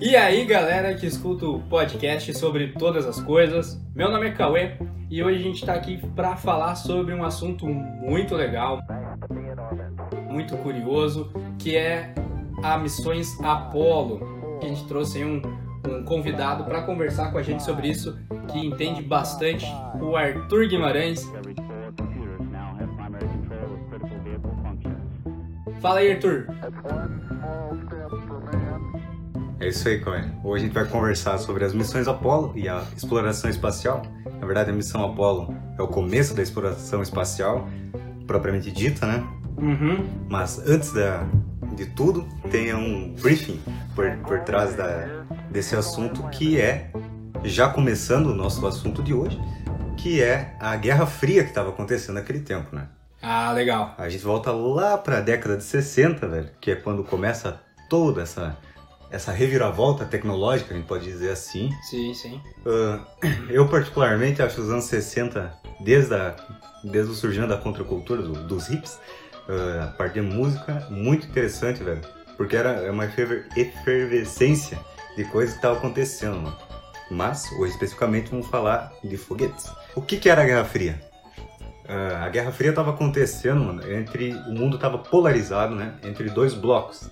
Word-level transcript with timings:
E 0.00 0.16
aí, 0.16 0.44
galera 0.44 0.94
que 0.94 1.06
escuta 1.06 1.46
o 1.46 1.60
podcast 1.62 2.34
sobre 2.36 2.72
todas 2.72 3.06
as 3.06 3.20
coisas. 3.20 3.80
Meu 3.94 4.10
nome 4.10 4.28
é 4.28 4.32
Cauê 4.32 4.76
e 5.08 5.22
hoje 5.22 5.38
a 5.38 5.42
gente 5.42 5.60
está 5.60 5.74
aqui 5.74 5.98
para 6.14 6.36
falar 6.36 6.74
sobre 6.74 7.14
um 7.14 7.24
assunto 7.24 7.66
muito 7.66 8.34
legal, 8.34 8.80
muito 10.28 10.56
curioso, 10.58 11.32
que 11.58 11.76
é 11.76 12.12
a 12.62 12.76
missões 12.76 13.40
Apollo. 13.40 14.58
A 14.60 14.66
gente 14.66 14.86
trouxe 14.88 15.24
um, 15.24 15.40
um 15.88 16.04
convidado 16.04 16.64
para 16.64 16.82
conversar 16.82 17.30
com 17.30 17.38
a 17.38 17.42
gente 17.42 17.62
sobre 17.62 17.88
isso, 17.88 18.18
que 18.48 18.58
entende 18.58 19.02
bastante, 19.02 19.66
o 20.00 20.16
Arthur 20.16 20.68
Guimarães. 20.68 21.24
Fala 25.80 26.00
aí, 26.00 26.12
Arthur. 26.12 26.46
É 29.58 29.68
isso 29.68 29.88
aí, 29.88 30.00
Coen. 30.00 30.32
Hoje 30.44 30.64
a 30.64 30.66
gente 30.66 30.74
vai 30.74 30.84
conversar 30.84 31.38
sobre 31.38 31.64
as 31.64 31.72
missões 31.72 32.06
Apollo 32.06 32.52
e 32.54 32.68
a 32.68 32.84
exploração 32.96 33.48
espacial. 33.48 34.02
Na 34.40 34.46
verdade, 34.46 34.70
a 34.70 34.72
missão 34.72 35.04
Apollo 35.04 35.54
é 35.78 35.82
o 35.82 35.88
começo 35.88 36.34
da 36.34 36.42
exploração 36.42 37.02
espacial, 37.02 37.68
propriamente 38.26 38.70
dita, 38.70 39.06
né? 39.06 39.26
Uhum. 39.56 40.06
Mas 40.28 40.58
antes 40.66 40.92
da, 40.92 41.26
de 41.74 41.86
tudo, 41.86 42.26
tem 42.50 42.74
um 42.74 43.14
briefing 43.14 43.60
por, 43.94 44.16
por 44.18 44.40
trás 44.40 44.74
da, 44.74 45.24
desse 45.50 45.74
assunto 45.74 46.22
que 46.28 46.60
é, 46.60 46.90
já 47.44 47.68
começando 47.68 48.26
o 48.26 48.34
nosso 48.34 48.66
assunto 48.66 49.02
de 49.02 49.14
hoje, 49.14 49.40
que 49.96 50.22
é 50.22 50.54
a 50.60 50.76
Guerra 50.76 51.06
Fria 51.06 51.42
que 51.42 51.48
estava 51.48 51.70
acontecendo 51.70 52.16
naquele 52.16 52.40
tempo, 52.40 52.74
né? 52.74 52.88
Ah, 53.22 53.52
legal. 53.52 53.94
A 53.98 54.08
gente 54.08 54.22
volta 54.22 54.52
lá 54.52 54.96
para 54.98 55.18
a 55.18 55.20
década 55.20 55.56
de 55.56 55.64
60, 55.64 56.28
velho, 56.28 56.50
que 56.60 56.70
é 56.70 56.76
quando 56.76 57.02
começa 57.02 57.60
toda 57.88 58.22
essa 58.22 58.56
essa 59.10 59.32
reviravolta 59.32 60.04
tecnológica, 60.04 60.74
a 60.74 60.76
gente 60.76 60.86
pode 60.86 61.04
dizer 61.04 61.30
assim. 61.30 61.70
Sim, 61.88 62.12
sim. 62.14 62.40
Uh, 62.64 63.00
eu 63.48 63.68
particularmente 63.68 64.42
acho 64.42 64.60
os 64.60 64.70
anos 64.70 64.84
60, 64.86 65.52
desde, 65.80 66.14
a, 66.14 66.34
desde 66.82 67.12
o 67.12 67.14
surgimento 67.14 67.50
da 67.50 67.58
contracultura, 67.58 68.22
do, 68.22 68.32
dos 68.46 68.68
hips, 68.68 68.98
uh, 69.48 69.84
a 69.84 69.86
parte 69.88 70.14
de 70.14 70.22
música, 70.22 70.86
muito 70.90 71.26
interessante, 71.26 71.82
velho. 71.82 72.02
Porque 72.36 72.56
era 72.56 72.90
uma 72.92 73.06
eferver, 73.06 73.46
efervescência 73.56 74.78
de 75.16 75.24
coisas 75.24 75.52
que 75.52 75.58
estavam 75.58 75.78
acontecendo, 75.78 76.36
mano. 76.36 76.56
Mas, 77.10 77.50
hoje 77.52 77.72
especificamente, 77.72 78.30
vamos 78.30 78.48
falar 78.48 78.92
de 79.02 79.16
foguetes. 79.16 79.70
O 79.94 80.02
que, 80.02 80.16
que 80.16 80.28
era 80.28 80.42
a 80.42 80.44
Guerra 80.44 80.64
Fria? 80.64 81.00
Uh, 81.88 82.24
a 82.24 82.28
Guerra 82.28 82.50
Fria 82.50 82.70
estava 82.70 82.90
acontecendo, 82.90 83.62
mano, 83.62 83.92
entre... 83.92 84.32
O 84.48 84.52
mundo 84.52 84.76
estava 84.76 84.98
polarizado, 84.98 85.74
né? 85.74 85.94
Entre 86.02 86.28
dois 86.28 86.52
blocos 86.52 87.08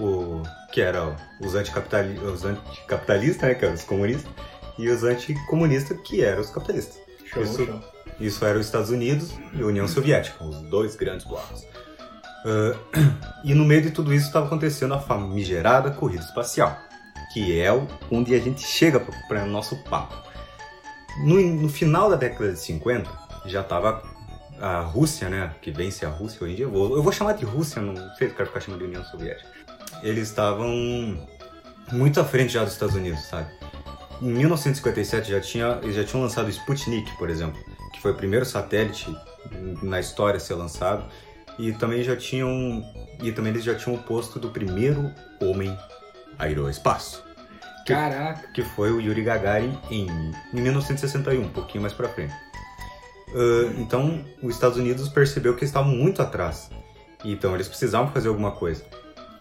o, 0.00 0.42
que 0.72 0.80
eram 0.80 1.16
os, 1.40 1.54
anticapitali 1.54 2.18
os 2.18 2.44
anticapitalistas, 2.44 3.48
né, 3.48 3.54
que 3.54 3.64
eram 3.64 3.74
os 3.74 3.82
comunistas, 3.82 4.30
e 4.78 4.88
os 4.88 5.04
anticomunistas, 5.04 5.98
que 6.02 6.22
eram 6.22 6.40
os 6.40 6.50
capitalistas. 6.50 7.00
Show, 7.24 7.42
isso, 7.42 7.66
show. 7.66 7.80
isso 8.20 8.44
era 8.44 8.58
os 8.58 8.66
Estados 8.66 8.90
Unidos 8.90 9.34
e 9.54 9.62
a 9.62 9.66
União 9.66 9.88
Soviética, 9.88 10.44
os 10.44 10.60
dois 10.62 10.96
grandes 10.96 11.26
blocos. 11.26 11.62
Uh, 12.44 12.78
e 13.42 13.54
no 13.54 13.64
meio 13.64 13.82
de 13.82 13.90
tudo 13.90 14.12
isso 14.12 14.26
estava 14.26 14.46
acontecendo 14.46 14.94
a 14.94 15.00
famigerada 15.00 15.90
corrida 15.90 16.22
espacial, 16.22 16.78
que 17.32 17.58
é 17.58 17.70
onde 18.10 18.34
a 18.34 18.38
gente 18.38 18.62
chega 18.62 19.00
para 19.00 19.44
o 19.44 19.46
nosso 19.46 19.76
papo. 19.84 20.14
No, 21.24 21.40
no 21.40 21.68
final 21.68 22.10
da 22.10 22.16
década 22.16 22.52
de 22.52 22.60
50, 22.60 23.25
já 23.48 23.60
estava 23.60 24.02
a 24.60 24.80
Rússia, 24.80 25.28
né, 25.28 25.54
que 25.60 25.70
vence 25.70 26.06
a 26.06 26.08
Rússia 26.08 26.42
hoje 26.42 26.52
em 26.52 26.56
dia, 26.56 26.64
eu 26.64 26.70
vou, 26.70 26.96
eu 26.96 27.02
vou 27.02 27.12
chamar 27.12 27.34
de 27.34 27.44
Rússia, 27.44 27.82
não 27.82 27.94
sei 28.14 28.30
quero 28.30 28.48
ficar 28.48 28.60
chamando 28.60 28.80
de 28.80 28.86
União 28.86 29.04
Soviética 29.04 29.56
eles 30.02 30.28
estavam 30.28 31.18
muito 31.92 32.20
à 32.20 32.24
frente 32.24 32.52
já 32.52 32.64
dos 32.64 32.72
Estados 32.72 32.94
Unidos, 32.94 33.22
sabe? 33.24 33.48
Em 34.20 34.30
1957 34.30 35.30
já 35.30 35.40
tinha, 35.40 35.78
eles 35.82 35.94
já 35.94 36.04
tinham 36.04 36.22
lançado 36.22 36.46
o 36.46 36.50
Sputnik, 36.50 37.16
por 37.16 37.28
exemplo, 37.28 37.60
que 37.92 38.00
foi 38.00 38.12
o 38.12 38.14
primeiro 38.14 38.44
satélite 38.44 39.14
na 39.82 40.00
história 40.00 40.38
a 40.38 40.40
ser 40.40 40.54
lançado, 40.54 41.04
e 41.58 41.72
também 41.72 42.02
já 42.02 42.16
tinham 42.16 42.82
e 43.22 43.32
também 43.32 43.52
eles 43.52 43.64
já 43.64 43.74
tinham 43.74 43.96
o 43.96 44.02
posto 44.02 44.38
do 44.38 44.50
primeiro 44.50 45.10
homem 45.40 45.76
aeroespaço. 46.38 47.24
Que, 47.86 47.94
Caraca. 47.94 48.48
Que 48.48 48.62
foi 48.62 48.90
o 48.90 49.00
Yuri 49.00 49.22
Gagarin 49.22 49.78
em, 49.90 50.06
em 50.52 50.60
1961, 50.60 51.40
um 51.40 51.48
pouquinho 51.48 51.82
mais 51.82 51.94
para 51.94 52.08
frente. 52.08 52.34
Uh, 53.28 53.80
então, 53.80 54.24
os 54.42 54.54
Estados 54.54 54.78
Unidos 54.78 55.08
percebeu 55.08 55.56
que 55.56 55.64
estavam 55.64 55.90
muito 55.90 56.22
atrás. 56.22 56.70
Então, 57.24 57.54
eles 57.54 57.68
precisavam 57.68 58.10
fazer 58.12 58.28
alguma 58.28 58.52
coisa. 58.52 58.84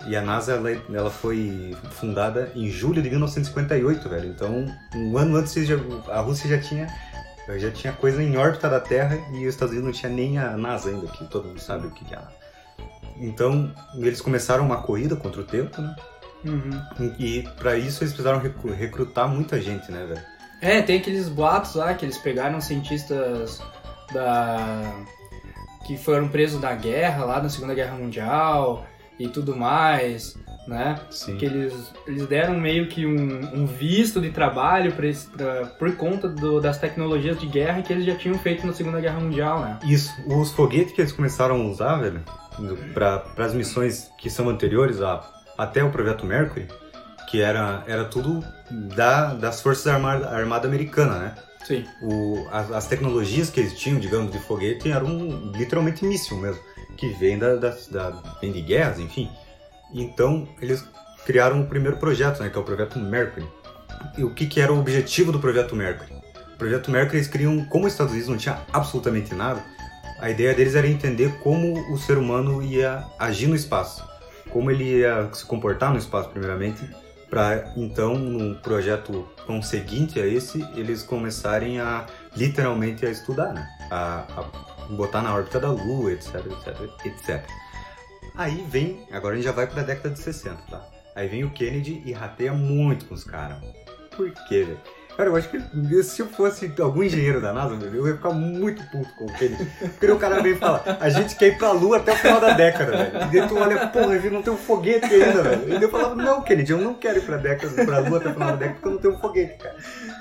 E 0.08 0.16
a 0.16 0.22
NASA 0.22 0.54
ela, 0.54 0.72
ela, 0.94 1.10
foi 1.10 1.76
fundada 1.92 2.52
em 2.56 2.70
julho 2.70 3.02
de 3.02 3.10
1958, 3.10 4.08
velho. 4.10 4.30
Então, 4.30 4.66
um 4.94 5.18
ano 5.18 5.38
antes 5.38 5.54
já, 5.66 5.76
a 6.10 6.20
Rússia 6.20 6.50
já 6.50 6.60
tinha 6.60 6.88
já 7.58 7.70
tinha 7.70 7.94
coisa 7.94 8.24
em 8.24 8.36
órbita 8.38 8.68
da 8.68 8.80
Terra 8.80 9.18
e 9.32 9.46
os 9.46 9.54
Estados 9.54 9.72
Unidos 9.72 9.86
não 9.86 9.92
tinha 9.92 10.12
nem 10.12 10.40
a 10.40 10.58
NASA 10.58 10.90
ainda, 10.90 11.06
que 11.08 11.26
todo 11.26 11.48
mundo 11.48 11.60
sabe 11.60 11.86
o 11.86 11.92
que 11.92 12.12
é 12.12 12.18
a 12.18 12.22
NASA. 12.22 12.36
Então, 13.18 13.72
eles 13.98 14.20
começaram 14.20 14.66
uma 14.66 14.82
corrida 14.82 15.16
contra 15.16 15.42
o 15.42 15.44
tempo, 15.44 15.80
né? 15.80 15.96
Uhum. 16.44 17.16
E 17.18 17.44
para 17.58 17.78
isso 17.78 18.04
eles 18.04 18.14
precisaram 18.14 18.40
recrutar 18.40 19.28
muita 19.28 19.62
gente, 19.62 19.92
né, 19.92 20.06
velho? 20.06 20.35
É, 20.66 20.82
tem 20.82 20.98
aqueles 20.98 21.30
boatos 21.30 21.76
lá 21.76 21.94
que 21.94 22.04
eles 22.04 22.18
pegaram 22.18 22.60
cientistas 22.60 23.62
da 24.14 24.92
que 25.86 25.96
foram 25.98 26.28
presos 26.28 26.60
da 26.60 26.74
guerra 26.74 27.24
lá 27.26 27.40
na 27.42 27.48
Segunda 27.50 27.76
Guerra 27.76 27.96
Mundial 27.96 28.84
e 29.20 29.28
tudo 29.28 29.56
mais, 29.56 30.36
né? 30.68 31.00
Sim. 31.12 31.38
Que 31.38 31.46
eles, 31.46 31.94
eles 32.08 32.26
deram 32.26 32.60
meio 32.60 32.88
que 32.88 33.06
um, 33.06 33.62
um 33.62 33.66
visto 33.68 34.20
de 34.20 34.32
trabalho 34.32 34.92
pra, 34.94 35.06
esse- 35.06 35.30
pra- 35.30 35.66
por 35.78 35.96
conta 35.96 36.28
do- 36.28 36.60
das 36.60 36.80
tecnologias 36.80 37.40
de 37.40 37.46
guerra 37.46 37.84
que 37.84 37.94
eles 37.94 38.04
já 38.04 38.16
tinham 38.16 38.36
feito 38.40 38.66
na 38.66 38.74
Segunda 38.74 39.00
Guerra 39.00 39.20
Mundial, 39.20 39.60
né? 39.60 39.78
Isso, 39.84 40.12
os 40.28 40.52
foguetes 40.52 40.92
que 40.92 41.02
eles 41.02 41.12
começaram 41.14 41.56
a 41.62 41.66
usar, 41.66 41.98
velho, 41.98 42.24
para 42.94 43.24
as 43.38 43.54
missões 43.54 44.10
que 44.18 44.28
são 44.30 44.50
anteriores 44.50 45.00
a, 45.04 45.22
até 45.56 45.84
o 45.84 45.92
Projeto 45.92 46.26
Mercury, 46.26 46.68
que 47.36 47.42
era, 47.42 47.84
era 47.86 48.06
tudo 48.06 48.42
da, 48.72 49.34
das 49.34 49.62
Forças 49.62 49.86
Armadas 49.88 50.32
Armada 50.32 50.68
Americana, 50.68 51.20
né? 51.20 51.36
Sim. 51.66 51.84
O, 52.02 52.48
as, 52.50 52.72
as 52.72 52.88
tecnologias 52.88 53.50
que 53.50 53.60
eles 53.60 53.78
tinham, 53.78 54.00
digamos, 54.00 54.32
de 54.32 54.40
foguete 54.40 54.90
eram 54.90 55.52
literalmente 55.54 56.06
míssil 56.06 56.38
mesmo, 56.38 56.62
que 56.96 57.10
vem, 57.10 57.38
da, 57.38 57.56
da, 57.56 57.76
da- 57.92 58.38
vem 58.40 58.52
de 58.54 58.62
guerras, 58.62 59.00
enfim. 59.00 59.30
Então, 59.94 60.48
eles 60.62 60.86
criaram 61.26 61.62
o 61.62 61.66
primeiro 61.68 61.98
projeto, 61.98 62.42
né, 62.42 62.50
que 62.50 62.58
é 62.58 62.62
o 62.62 62.64
Projeto 62.64 62.98
Mercury. 63.00 63.46
E 64.18 64.24
o 64.24 64.34
que, 64.34 64.46
que 64.46 64.62
era 64.62 64.72
o 64.72 64.80
objetivo 64.80 65.32
do 65.32 65.40
Projeto 65.40 65.76
Mercury? 65.76 66.14
O 66.54 66.58
Projeto 66.58 66.90
Mercury, 66.90 67.18
eles 67.18 67.28
queriam, 67.28 67.66
como 67.66 67.86
os 67.88 67.92
Estados 67.92 68.14
Unidos 68.14 68.30
não 68.30 68.38
tinha 68.38 68.60
absolutamente 68.72 69.34
nada, 69.36 69.62
a 70.22 70.30
ideia 70.30 70.54
deles 70.54 70.76
era 70.76 70.88
entender 70.88 71.34
como 71.40 71.92
o 71.92 71.98
ser 71.98 72.18
humano 72.18 72.62
ia 72.64 73.04
agir 73.20 73.48
no 73.48 73.56
espaço, 73.56 74.08
como 74.52 74.72
ele 74.72 75.00
ia 75.00 75.30
se 75.34 75.44
comportar 75.46 75.92
no 75.92 75.98
espaço, 75.98 76.30
primeiramente, 76.30 76.80
para 77.30 77.74
então, 77.76 78.16
no 78.18 78.56
projeto 78.56 79.28
conseguinte 79.46 80.20
a 80.20 80.26
esse, 80.26 80.62
eles 80.76 81.04
começarem 81.04 81.80
a 81.80 82.06
literalmente 82.36 83.06
a 83.06 83.10
estudar, 83.10 83.54
né? 83.54 83.68
A, 83.92 84.26
a 84.38 84.94
botar 84.94 85.22
na 85.22 85.34
órbita 85.34 85.60
da 85.60 85.70
Lua, 85.70 86.12
etc, 86.12 86.36
etc, 86.36 87.06
etc. 87.06 87.46
Aí 88.36 88.66
vem, 88.70 89.06
agora 89.12 89.34
a 89.34 89.36
gente 89.38 89.46
já 89.46 89.52
vai 89.52 89.68
para 89.68 89.82
a 89.82 89.86
década 89.86 90.10
de 90.10 90.20
60, 90.20 90.56
tá? 90.70 90.86
Aí 91.16 91.28
vem 91.28 91.44
o 91.44 91.52
Kennedy 91.52 92.02
e 92.06 92.12
rateia 92.12 92.54
muito 92.54 93.06
com 93.06 93.16
os 93.16 93.24
caras. 93.24 93.58
Por 94.16 94.30
quê, 94.48 94.64
velho? 94.64 94.80
Cara, 95.16 95.30
eu 95.30 95.36
acho 95.36 95.50
que 95.50 96.04
se 96.04 96.22
eu 96.22 96.28
fosse 96.28 96.72
algum 96.80 97.02
engenheiro 97.02 97.40
da 97.40 97.54
NASA, 97.54 97.76
eu 97.86 98.08
ia 98.08 98.16
ficar 98.16 98.32
muito 98.32 98.84
puto 98.90 99.10
com 99.16 99.26
Kennedy. 99.28 99.66
Porque 99.98 100.12
o 100.12 100.20
cara 100.20 100.42
vem 100.42 100.54
e 100.54 100.60
a 101.00 101.10
gente 101.10 101.36
quer 101.36 101.48
ir 101.48 101.58
pra 101.58 101.72
Lua 101.72 101.98
até 101.98 102.12
o 102.12 102.16
final 102.18 102.42
da 102.42 102.54
década, 102.54 102.92
velho. 102.92 103.16
E 103.16 103.40
daí 103.40 103.48
tu 103.48 103.58
olha, 103.58 103.88
porra, 103.88 104.16
não 104.30 104.42
tem 104.42 104.54
um 104.54 104.58
foguete 104.58 105.06
ainda, 105.06 105.42
velho. 105.42 105.64
E 105.68 105.74
daí 105.74 105.84
eu 105.84 105.90
falava, 105.90 106.16
não, 106.16 106.42
Kennedy, 106.42 106.72
eu 106.72 106.80
não 106.80 106.94
quero 106.94 107.20
ir 107.20 107.22
pra, 107.22 107.38
década, 107.38 107.86
pra 107.86 108.00
Lua 108.00 108.18
até 108.18 108.30
o 108.30 108.34
final 108.34 108.50
da 108.50 108.56
década 108.56 108.76
porque 108.76 108.88
eu 108.88 108.92
não 108.92 109.00
tenho 109.00 109.14
um 109.14 109.20
foguete, 109.20 109.58
cara. 109.58 109.76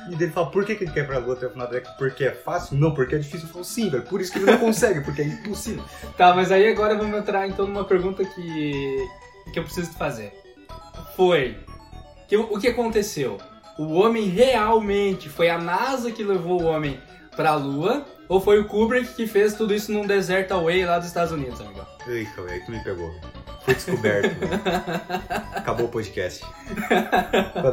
E 0.09 0.11
daí 0.11 0.23
ele 0.23 0.33
fala, 0.33 0.51
por 0.51 0.65
que, 0.65 0.75
que 0.77 0.85
ele 0.85 0.93
quer 0.93 1.01
ir 1.01 1.07
pra 1.07 1.19
Lua 1.19 1.35
até 1.35 1.47
o 1.47 1.51
final 1.51 1.67
da 1.67 1.73
década? 1.73 1.97
Porque 1.99 2.25
é 2.25 2.33
fácil? 2.33 2.77
Não, 2.77 2.95
porque 2.95 3.17
é 3.17 3.19
difícil. 3.19 3.49
Eu 3.49 3.53
falo, 3.53 3.65
sim, 3.65 3.91
velho, 3.91 4.05
por 4.05 4.21
isso 4.21 4.33
que 4.33 4.39
ele 4.39 4.51
não 4.51 4.59
consegue, 4.59 5.01
porque 5.01 5.23
é 5.23 5.27
impossível. 5.27 5.83
Tá, 6.17 6.35
mas 6.35 6.53
aí 6.53 6.71
agora 6.71 6.97
vamos 6.97 7.19
entrar 7.19 7.49
então 7.49 7.67
numa 7.67 7.85
pergunta 7.85 8.25
que, 8.25 9.09
que 9.53 9.59
eu 9.59 9.65
preciso 9.65 9.93
fazer. 9.93 10.33
Foi. 11.17 11.59
Que, 12.29 12.37
o 12.37 12.59
que 12.59 12.69
aconteceu? 12.69 13.39
O 13.77 13.95
homem 13.95 14.29
realmente 14.29 15.29
foi 15.29 15.49
a 15.51 15.59
NASA 15.59 16.13
que 16.13 16.23
levou 16.23 16.63
o 16.63 16.65
homem 16.65 17.01
pra 17.35 17.55
Lua? 17.55 18.07
Ou 18.29 18.41
foi 18.41 18.59
o 18.61 18.67
Kubrick 18.67 19.15
que 19.15 19.27
fez 19.27 19.55
tudo 19.55 19.75
isso 19.75 19.93
num 19.93 20.07
deserto 20.07 20.53
away 20.53 20.85
lá 20.87 20.99
dos 20.99 21.09
Estados 21.09 21.33
Unidos, 21.33 21.61
amigão? 21.61 21.87
Eita, 22.07 22.43
velho, 22.43 22.51
aí 22.51 22.61
tu 22.65 22.71
me 22.71 22.83
pegou. 22.83 23.13
Foi 23.65 23.75
descoberto. 23.75 24.37
Acabou 25.57 25.87
o 25.87 25.89
podcast. 25.89 26.45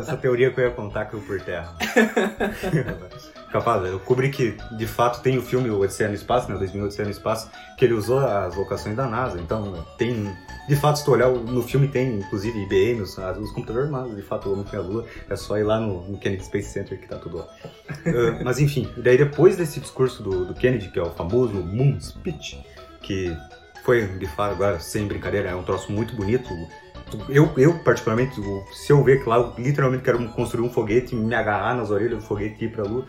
Essa 0.02 0.18
teoria 0.18 0.52
que 0.52 0.60
eu 0.60 0.66
ia 0.66 0.72
contar 0.72 1.06
caiu 1.06 1.22
por 1.22 1.40
terra. 1.42 1.76
Capaz, 3.52 3.94
o 3.94 4.00
Kubrick 4.00 4.58
de 4.78 4.88
fato 4.88 5.22
tem 5.22 5.38
o 5.38 5.42
filme 5.42 5.70
O 5.70 5.80
Odisseia 5.80 6.08
no 6.08 6.16
Espaço, 6.16 6.50
né, 6.50 6.58
2000 6.58 6.86
Odisseia 6.86 7.06
no 7.06 7.12
Espaço, 7.12 7.52
que 7.78 7.84
ele 7.84 7.94
usou 7.94 8.20
as 8.20 8.56
locações 8.56 8.96
da 8.96 9.06
NASA, 9.06 9.42
então 9.42 9.86
tem, 9.98 10.34
de 10.70 10.76
fato, 10.78 11.00
se 11.00 11.06
tu 11.06 11.12
olhar 11.12 11.30
no 11.30 11.62
filme 11.62 11.90
tem 11.90 12.20
inclusive 12.20 12.58
IBM, 12.64 13.02
os, 13.02 13.18
os 13.18 13.52
computadores 13.52 13.92
NASA, 13.92 14.16
de 14.16 14.22
fato 14.22 14.48
o 14.48 14.54
Homem 14.54 14.66
foi 14.66 14.80
a 14.80 14.82
Lua, 14.82 15.06
é 15.30 15.36
só 15.36 15.58
ir 15.58 15.64
lá 15.64 15.80
no, 15.80 16.08
no, 16.08 16.18
Kennedy 16.18 16.46
Space 16.46 16.70
Center 16.70 17.00
que 17.00 17.08
tá 17.08 17.18
tudo 17.18 17.40
lá. 17.40 17.44
uh, 17.44 18.40
mas 18.46 18.60
enfim, 18.60 18.88
daí 18.96 19.18
depois 19.18 19.58
desse 19.58 19.82
discurso 19.82 20.24
do, 20.24 20.46
do 20.46 20.54
Kennedy, 20.54 20.90
que 20.90 20.98
é 20.98 21.04
o 21.04 21.12
famoso 21.12 21.54
Moon 21.54 22.00
Speech, 22.00 22.64
que 23.02 23.36
foi, 23.84 24.08
de 24.08 24.28
fato, 24.28 24.54
agora, 24.54 24.80
sem 24.80 25.08
brincadeira, 25.08 25.50
é 25.50 25.56
um 25.56 25.64
troço 25.64 25.92
muito 25.92 26.16
bonito, 26.16 26.48
eu, 27.28 27.52
eu, 27.58 27.78
particularmente, 27.80 28.36
se 28.72 28.92
eu 28.92 29.04
ver 29.04 29.22
que 29.22 29.30
lá, 29.30 29.38
eu 29.38 29.54
literalmente 29.58 30.04
quero 30.04 30.26
construir 30.30 30.64
um 30.64 30.70
foguete, 30.70 31.16
me 31.16 31.34
agarrar 31.36 31.76
nas 31.76 31.90
orelhas 31.90 32.20
do 32.20 32.26
foguete 32.26 32.64
e 32.64 32.68
ir 32.68 32.72
pra 32.72 32.84
Lua. 32.84 33.06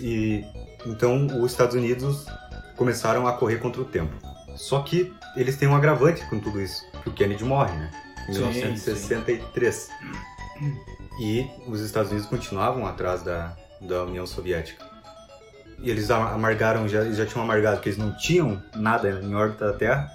E 0.00 0.44
então 0.86 1.26
os 1.42 1.52
Estados 1.52 1.74
Unidos 1.74 2.26
começaram 2.76 3.26
a 3.26 3.32
correr 3.32 3.56
contra 3.56 3.80
o 3.80 3.84
tempo. 3.84 4.14
Só 4.56 4.80
que 4.80 5.12
eles 5.36 5.56
têm 5.56 5.68
um 5.68 5.74
agravante 5.74 6.24
com 6.26 6.38
tudo 6.38 6.60
isso, 6.60 6.84
que 7.02 7.08
o 7.08 7.12
Kennedy 7.12 7.44
morre, 7.44 7.76
né? 7.76 7.90
Em 8.28 8.34
sim, 8.34 8.40
1963. 8.40 9.74
Sim. 9.74 9.90
E 11.20 11.46
os 11.66 11.80
Estados 11.80 12.10
Unidos 12.10 12.28
continuavam 12.28 12.86
atrás 12.86 13.22
da, 13.22 13.56
da 13.80 14.04
União 14.04 14.26
Soviética. 14.26 14.84
E 15.78 15.90
eles 15.90 16.10
amargaram, 16.10 16.88
já, 16.88 17.04
já 17.10 17.26
tinham 17.26 17.42
amargado 17.42 17.80
que 17.80 17.88
eles 17.88 17.98
não 17.98 18.16
tinham 18.16 18.62
nada 18.74 19.20
em 19.22 19.34
órbita 19.34 19.66
da 19.66 19.72
Terra. 19.72 20.10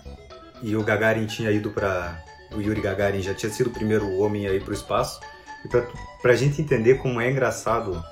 E 0.62 0.76
o 0.76 0.84
Gagarin 0.84 1.26
tinha 1.26 1.52
ido 1.52 1.70
para 1.72 2.24
o 2.52 2.62
Yuri 2.62 2.82
Gagarin 2.82 3.22
já 3.22 3.34
tinha 3.34 3.52
sido 3.52 3.68
o 3.68 3.74
primeiro 3.74 4.18
homem 4.18 4.48
a 4.48 4.54
ir 4.54 4.62
para 4.62 4.72
o 4.72 4.74
espaço. 4.74 5.20
E 5.64 5.68
para 5.68 6.32
a 6.32 6.36
gente 6.36 6.62
entender 6.62 6.96
como 6.96 7.20
é 7.20 7.30
engraçado 7.30 8.04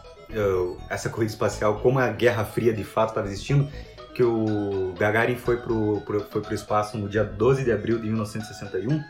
essa 0.89 1.09
corrida 1.09 1.31
espacial, 1.31 1.79
como 1.79 1.99
a 1.99 2.07
Guerra 2.09 2.45
Fria 2.45 2.73
de 2.73 2.83
fato 2.83 3.09
estava 3.09 3.27
existindo, 3.27 3.69
que 4.13 4.23
o 4.23 4.93
Gagarin 4.97 5.35
foi 5.35 5.57
pro, 5.57 6.01
pro, 6.01 6.21
foi 6.21 6.41
pro 6.41 6.53
espaço 6.53 6.97
no 6.97 7.07
dia 7.07 7.23
12 7.23 7.63
de 7.63 7.71
abril 7.71 7.99
de 7.99 8.07
1961 8.07 9.03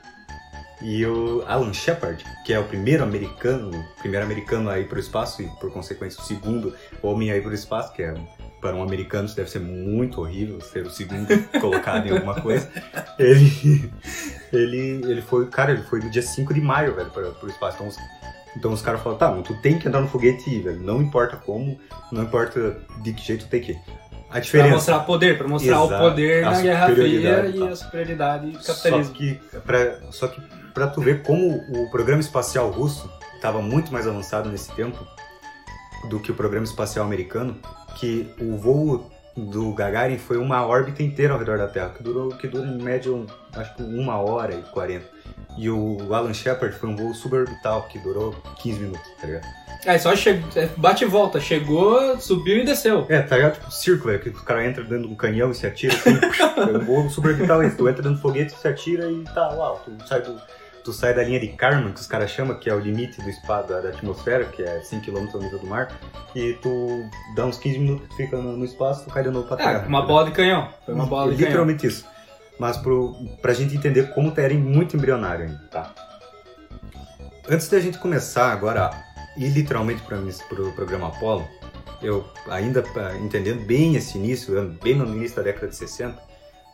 e 0.81 1.05
o 1.05 1.43
Alan 1.47 1.73
Shepard, 1.73 2.23
que 2.45 2.53
é 2.53 2.59
o 2.59 2.65
primeiro 2.65 3.03
americano, 3.03 3.71
primeiro 3.99 4.25
americano 4.25 4.69
a 4.69 4.79
ir 4.79 4.87
para 4.87 4.97
o 4.97 4.99
espaço 4.99 5.41
e 5.41 5.47
por 5.59 5.71
consequência 5.71 6.21
o 6.21 6.25
segundo 6.25 6.75
homem 7.01 7.31
a 7.31 7.37
ir 7.37 7.41
para 7.41 7.51
o 7.51 7.55
espaço, 7.55 7.93
que 7.93 8.03
é 8.03 8.13
para 8.61 8.75
um 8.75 8.83
americano 8.83 9.25
isso 9.25 9.35
deve 9.35 9.49
ser 9.49 9.59
muito 9.59 10.19
horrível 10.19 10.59
ser 10.61 10.85
o 10.85 10.89
segundo 10.89 11.27
colocado 11.59 12.07
em 12.07 12.11
alguma 12.11 12.39
coisa. 12.41 12.69
Ele, 13.17 13.91
ele, 14.51 15.01
ele 15.09 15.21
foi, 15.21 15.47
cara, 15.47 15.71
ele 15.71 15.83
foi 15.83 15.99
no 15.99 16.09
dia 16.09 16.21
5 16.21 16.53
de 16.53 16.61
maio, 16.61 16.95
velho, 16.95 17.09
para 17.09 17.29
o 17.43 17.49
espaço. 17.49 17.77
Então 17.81 17.87
então 18.57 18.73
os 18.73 18.81
caras 18.81 19.01
falaram, 19.01 19.19
tá, 19.19 19.41
tu 19.43 19.53
tem 19.61 19.77
que 19.77 19.87
andar 19.87 20.01
no 20.01 20.07
foguete 20.07 20.49
e 20.49 20.59
velho. 20.59 20.79
Não 20.79 20.99
importa 20.99 21.37
como, 21.37 21.79
não 22.11 22.23
importa 22.23 22.77
de 23.03 23.13
que 23.13 23.21
jeito 23.21 23.45
tu 23.45 23.49
tem 23.49 23.61
que 23.61 23.73
ir. 23.73 23.79
A 24.29 24.39
diferença... 24.39 24.67
Pra 24.67 24.75
mostrar 24.75 24.99
poder, 25.01 25.37
pra 25.37 25.47
mostrar 25.47 25.75
Exato, 25.75 25.93
o 25.93 25.97
poder 25.97 26.41
na 26.43 26.61
Guerra 26.61 26.89
Fria 26.89 27.45
e 27.45 27.67
a 27.67 27.75
superioridade 27.75 28.51
do 28.51 28.59
capitalismo. 28.59 29.05
Só 29.05 29.13
que, 29.13 29.39
pra, 29.63 29.99
só 30.11 30.27
que 30.27 30.41
pra 30.73 30.87
tu 30.87 31.01
ver 31.01 31.21
como 31.21 31.55
o 31.55 31.89
programa 31.91 32.19
espacial 32.19 32.69
russo 32.69 33.09
estava 33.35 33.61
muito 33.61 33.93
mais 33.93 34.07
avançado 34.07 34.49
nesse 34.49 34.71
tempo 34.73 35.05
do 36.09 36.19
que 36.19 36.31
o 36.31 36.35
programa 36.35 36.65
espacial 36.65 37.05
americano, 37.05 37.57
que 37.95 38.29
o 38.41 38.57
voo 38.57 39.09
do 39.35 39.71
Gagarin 39.71 40.17
foi 40.17 40.37
uma 40.37 40.65
órbita 40.65 41.03
inteira 41.03 41.33
ao 41.33 41.39
redor 41.39 41.59
da 41.59 41.67
Terra, 41.67 41.89
que 41.89 42.03
durou 42.03 42.29
que 42.29 42.47
dura 42.47 42.67
em 42.67 42.81
média 42.81 43.11
um, 43.11 43.25
acho 43.57 43.75
que 43.75 43.83
uma 43.83 44.17
hora 44.17 44.53
e 44.53 44.61
quarenta. 44.71 45.05
E 45.57 45.69
o 45.69 46.13
Alan 46.13 46.33
Shepard 46.33 46.75
foi 46.77 46.89
um 46.89 46.95
voo 46.95 47.13
suborbital 47.13 47.83
que 47.83 47.97
durou 47.99 48.35
15 48.57 48.79
minutos, 48.79 49.11
tá 49.19 49.27
ligado? 49.27 49.47
É, 49.85 49.97
só 49.97 50.15
che... 50.15 50.41
É, 50.55 50.67
bate 50.77 51.03
e 51.03 51.07
volta, 51.07 51.39
chegou, 51.39 52.19
subiu 52.19 52.57
e 52.57 52.65
desceu. 52.65 53.05
É, 53.09 53.21
tá 53.21 53.37
ligado? 53.37 53.53
Tipo, 53.53 53.71
círculo, 53.71 54.13
é 54.13 54.17
que 54.17 54.29
o 54.29 54.33
cara 54.33 54.65
entra 54.65 54.83
dentro 54.83 55.07
de 55.07 55.13
um 55.13 55.15
canhão 55.15 55.51
e 55.51 55.55
se 55.55 55.65
atira 55.65 55.93
assim. 55.93 56.11
é 56.57 56.77
um 56.77 56.85
voo 56.85 57.09
suborbital 57.09 57.63
esse, 57.63 57.75
tu 57.75 57.87
entra 57.87 58.03
dentro 58.03 58.17
do 58.17 58.21
foguete, 58.21 58.53
se 58.53 58.67
atira 58.67 59.09
e 59.09 59.23
tá, 59.23 59.49
uau, 59.53 59.81
tu 59.83 60.07
sai 60.07 60.21
do 60.21 60.39
tu 60.87 60.93
sai 60.93 61.13
da 61.13 61.21
linha 61.21 61.37
de 61.37 61.49
Kármán, 61.49 61.91
que 61.91 61.99
os 61.99 62.07
caras 62.07 62.31
chamam, 62.31 62.57
que 62.57 62.69
é 62.69 62.73
o 62.73 62.79
limite 62.79 63.21
do 63.21 63.29
espaço 63.29 63.67
da, 63.67 63.79
atmosfera, 63.89 64.45
que 64.45 64.63
é 64.63 64.79
5 64.79 65.05
km 65.05 65.27
ao 65.33 65.41
nível 65.41 65.59
do 65.59 65.67
mar, 65.67 65.91
e 66.33 66.53
tu 66.61 67.05
dá 67.35 67.45
uns 67.45 67.57
15 67.57 67.79
minutos, 67.79 68.07
tu 68.07 68.15
fica 68.15 68.37
no, 68.37 68.63
espaço, 68.63 69.03
tu 69.03 69.11
cai 69.11 69.21
de 69.21 69.29
novo 69.29 69.45
pra 69.49 69.57
terra. 69.57 69.83
É, 69.83 69.85
uma 69.85 70.05
bola 70.05 70.23
de 70.23 70.31
canhão. 70.31 70.69
Foi 70.85 70.93
uma 70.93 71.05
bola 71.05 71.33
de 71.33 71.43
Literalmente 71.43 71.81
canhão. 71.81 71.93
isso. 71.93 72.05
Mas 72.59 72.77
pro, 72.77 73.15
pra 73.41 73.53
gente 73.53 73.75
entender 73.75 74.13
como 74.13 74.31
tu 74.31 74.39
era 74.39 74.53
muito 74.53 74.97
embrionário 74.97 75.45
ainda, 75.45 75.67
tá? 75.69 75.93
Antes 77.49 77.69
da 77.69 77.79
gente 77.79 77.97
começar 77.97 78.51
agora 78.51 78.87
a 78.87 79.03
ir 79.37 79.49
literalmente 79.49 80.01
para 80.03 80.61
o 80.61 80.73
programa 80.73 81.07
Apollo, 81.07 81.47
eu 82.01 82.25
ainda 82.49 82.83
entendendo 83.23 83.65
bem 83.65 83.95
esse 83.95 84.17
início, 84.17 84.53
bem 84.83 84.95
no 84.95 85.05
início 85.15 85.37
da 85.37 85.43
década 85.43 85.67
de 85.67 85.75
60, 85.75 86.21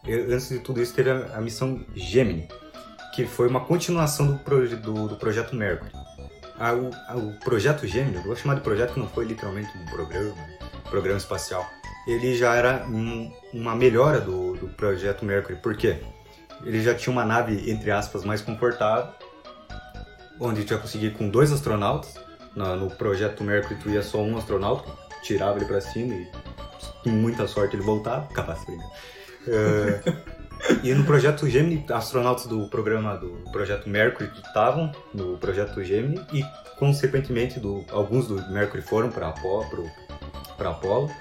eu, 0.06 0.33
antes 0.33 0.50
de 0.50 0.59
tudo 0.59 0.81
isso 0.81 0.94
teve 0.94 1.12
a, 1.12 1.38
a 1.38 1.41
missão 1.41 1.80
Gemini, 1.95 2.47
que 3.13 3.25
foi 3.25 3.47
uma 3.47 3.62
continuação 3.62 4.27
do, 4.27 4.77
do, 4.77 5.07
do 5.09 5.15
projeto 5.15 5.56
Mercury. 5.56 5.91
Ah, 6.59 6.74
o, 6.74 6.89
ah, 7.07 7.18
o, 7.18 7.39
projeto 7.39 7.88
Gemini, 7.88 8.15
eu 8.18 8.24
vou 8.24 8.36
chamar 8.36 8.56
de 8.56 8.62
projeto 8.62 8.94
que 8.94 9.00
não 9.00 9.07
foi 9.07 9.25
literalmente 9.25 9.69
um 9.77 9.86
programa, 9.86 10.36
programa 10.89 11.18
espacial, 11.18 11.65
ele 12.07 12.35
já 12.35 12.55
era 12.55 12.85
um, 12.88 13.31
uma 13.53 13.75
melhora 13.75 14.19
do, 14.19 14.55
do 14.55 14.67
projeto 14.67 15.25
Mercury. 15.25 15.57
Por 15.57 15.75
quê? 15.75 15.97
Ele 16.65 16.81
já 16.81 16.94
tinha 16.94 17.11
uma 17.11 17.25
nave, 17.25 17.69
entre 17.69 17.91
aspas, 17.91 18.23
mais 18.23 18.41
confortável, 18.41 19.13
onde 20.39 20.63
tu 20.63 20.73
ia 20.73 20.79
conseguir 20.79 21.11
com 21.11 21.29
dois 21.29 21.51
astronautas. 21.51 22.15
No, 22.55 22.75
no 22.75 22.89
projeto 22.91 23.44
Mercury 23.44 23.79
tu 23.79 23.89
ia 23.89 24.03
só 24.03 24.21
um 24.21 24.38
astronauta, 24.38 24.89
tirava 25.23 25.57
ele 25.57 25.65
para 25.65 25.81
cima 25.81 26.13
e 26.13 26.27
com 27.03 27.09
muita 27.09 27.47
sorte 27.47 27.75
ele 27.75 27.83
voltava, 27.83 28.27
capaz 28.27 28.65
de 28.65 28.73
uh, 28.73 30.33
E 30.83 30.94
no 30.94 31.03
projeto 31.03 31.50
Gemini, 31.50 31.83
astronautas 31.89 32.45
do 32.45 32.67
programa 32.69 33.17
do 33.17 33.31
projeto 33.51 33.89
Mercury 33.89 34.29
estavam 34.45 34.91
no 35.13 35.38
projeto 35.38 35.83
Gemini 35.83 36.21
e, 36.31 36.44
consequentemente, 36.77 37.59
do, 37.59 37.83
alguns 37.91 38.27
do 38.27 38.35
Mercury 38.50 38.81
foram 38.81 39.09
para 39.09 39.33
para 40.57 40.69
Apollo 40.69 41.11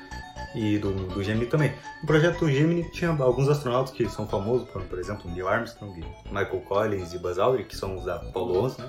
e 0.54 0.78
do, 0.78 0.92
do 0.92 1.22
Gemini 1.22 1.46
também. 1.46 1.72
No 2.00 2.06
projeto 2.06 2.48
Gemini 2.48 2.90
tinha 2.90 3.10
alguns 3.10 3.48
astronautas 3.48 3.92
que 3.92 4.08
são 4.08 4.26
famosos, 4.26 4.68
como, 4.70 4.84
por 4.84 4.98
exemplo, 4.98 5.30
Neil 5.30 5.48
Armstrong, 5.48 6.04
Michael 6.26 6.60
Collins 6.68 7.12
e 7.14 7.18
Buzz 7.18 7.38
Aldrin, 7.38 7.64
que 7.64 7.76
são 7.76 7.96
os 7.96 8.04
da 8.04 8.16
Apollo 8.16 8.64
11, 8.64 8.80
né? 8.80 8.88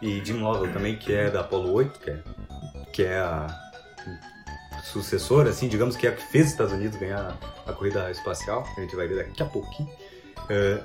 e 0.00 0.24
Jim 0.24 0.40
Lovell 0.40 0.72
também, 0.72 0.96
que 0.96 1.12
é 1.12 1.30
da 1.30 1.40
Apollo 1.40 1.72
8, 1.72 2.00
que 2.00 2.10
é, 2.10 2.18
que 2.92 3.02
é 3.04 3.18
a 3.18 3.46
sucessora, 4.84 5.50
assim, 5.50 5.68
digamos 5.68 5.96
que 5.96 6.06
é 6.06 6.10
a 6.10 6.12
que 6.12 6.22
fez 6.22 6.46
os 6.46 6.52
Estados 6.52 6.72
Unidos 6.72 6.98
ganhar 6.98 7.36
a 7.66 7.72
corrida 7.72 8.10
espacial, 8.10 8.66
a 8.76 8.80
gente 8.80 8.94
vai 8.94 9.08
ver 9.08 9.16
daqui 9.16 9.42
a 9.42 9.46
pouquinho. 9.46 9.88
É, 10.48 10.80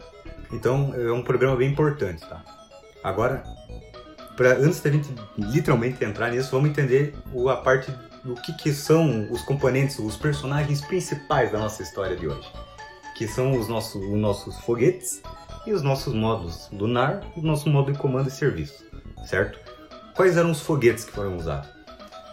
então 0.51 0.93
é 0.95 1.11
um 1.11 1.21
programa 1.21 1.55
bem 1.55 1.69
importante, 1.69 2.21
tá? 2.27 2.43
Agora, 3.03 3.43
pra, 4.35 4.53
antes 4.53 4.81
da 4.81 4.89
gente 4.89 5.13
literalmente 5.37 6.03
entrar 6.03 6.31
nisso, 6.31 6.51
vamos 6.51 6.69
entender 6.69 7.13
a 7.49 7.55
parte 7.57 7.93
do 8.23 8.35
que, 8.35 8.53
que 8.53 8.73
são 8.73 9.27
os 9.31 9.41
componentes, 9.41 9.99
os 9.99 10.15
personagens 10.15 10.81
principais 10.81 11.51
da 11.51 11.59
nossa 11.59 11.81
história 11.81 12.15
de 12.15 12.27
hoje. 12.27 12.47
Que 13.15 13.27
são 13.27 13.57
os 13.57 13.67
nossos, 13.67 14.01
os 14.01 14.17
nossos 14.17 14.57
foguetes 14.59 15.21
e 15.65 15.73
os 15.73 15.81
nossos 15.81 16.13
modos 16.13 16.69
lunar 16.71 17.21
e 17.35 17.39
o 17.39 17.43
nosso 17.43 17.69
modo 17.69 17.91
de 17.91 17.97
comando 17.97 18.29
e 18.29 18.31
serviço, 18.31 18.85
certo? 19.25 19.59
Quais 20.15 20.37
eram 20.37 20.51
os 20.51 20.61
foguetes 20.61 21.05
que 21.05 21.11
foram 21.11 21.37
usados? 21.37 21.69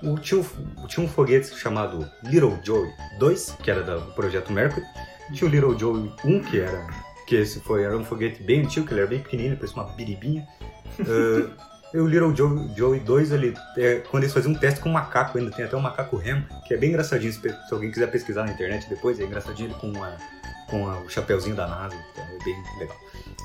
O, 0.02 0.18
tinha, 0.18 0.40
um, 0.40 0.86
tinha 0.86 1.04
um 1.04 1.08
foguete 1.08 1.54
chamado 1.56 2.08
Little 2.22 2.58
Joey 2.62 2.92
2, 3.18 3.56
que 3.62 3.70
era 3.70 3.82
do 3.82 4.12
projeto 4.12 4.52
Mercury. 4.52 4.84
Tinha 5.32 5.48
o 5.48 5.52
Little 5.52 5.78
Joey 5.78 6.12
1, 6.24 6.40
que 6.42 6.60
era 6.60 6.86
que 7.26 7.34
esse 7.34 7.60
foi 7.60 7.82
era 7.82 7.96
um 7.96 8.04
foguete 8.04 8.42
bem 8.42 8.62
antigo, 8.62 8.86
que 8.86 8.92
ele 8.92 9.00
era 9.00 9.10
bem 9.10 9.20
pequenininho, 9.20 9.56
parecia 9.56 9.82
uma 9.82 9.92
biribinha. 9.92 10.46
uh, 11.00 11.50
e 11.94 11.98
o 11.98 12.06
Little 12.06 12.34
Joey, 12.34 12.70
Joey 12.76 13.00
2, 13.00 13.32
ele, 13.32 13.56
é, 13.76 14.02
quando 14.10 14.24
eles 14.24 14.34
faziam 14.34 14.52
um 14.52 14.56
teste 14.56 14.80
com 14.80 14.88
um 14.88 14.92
macaco, 14.92 15.38
ainda 15.38 15.50
tem 15.50 15.64
até 15.64 15.76
um 15.76 15.80
macaco 15.80 16.16
remo, 16.16 16.44
que 16.66 16.74
é 16.74 16.76
bem 16.76 16.90
engraçadinho, 16.90 17.32
se, 17.32 17.40
se 17.40 17.72
alguém 17.72 17.90
quiser 17.90 18.10
pesquisar 18.10 18.44
na 18.44 18.52
internet 18.52 18.88
depois, 18.88 19.20
é 19.20 19.24
engraçadinho 19.24 19.68
ele 19.70 19.78
com, 19.78 19.88
uma, 19.88 20.16
com 20.68 20.88
a, 20.88 20.98
o 21.00 21.08
chapéuzinho 21.08 21.56
da 21.56 21.66
NASA, 21.66 21.94
então 22.12 22.24
é 22.24 22.44
bem 22.44 22.62
legal. 22.78 22.96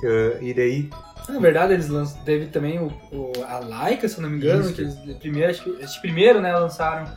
Uh, 0.04 0.44
e 0.44 0.54
daí 0.54 0.90
na 1.30 1.40
verdade, 1.40 1.74
eles 1.74 1.88
lançam, 1.88 2.22
teve 2.24 2.48
também 2.48 2.80
o, 2.80 2.88
o, 3.12 3.32
a 3.48 3.60
Laika, 3.60 4.08
se 4.08 4.18
eu 4.18 4.24
não 4.24 4.30
me 4.30 4.38
engano, 4.38 4.62
Isso. 4.62 4.74
que 4.74 4.82
eles 4.82 5.18
primeiro, 5.18 5.52
acho 5.52 5.64
que, 5.64 5.84
acho 5.84 5.96
que 5.96 6.02
primeiro, 6.02 6.42
né, 6.42 6.52
lançaram 6.54 7.12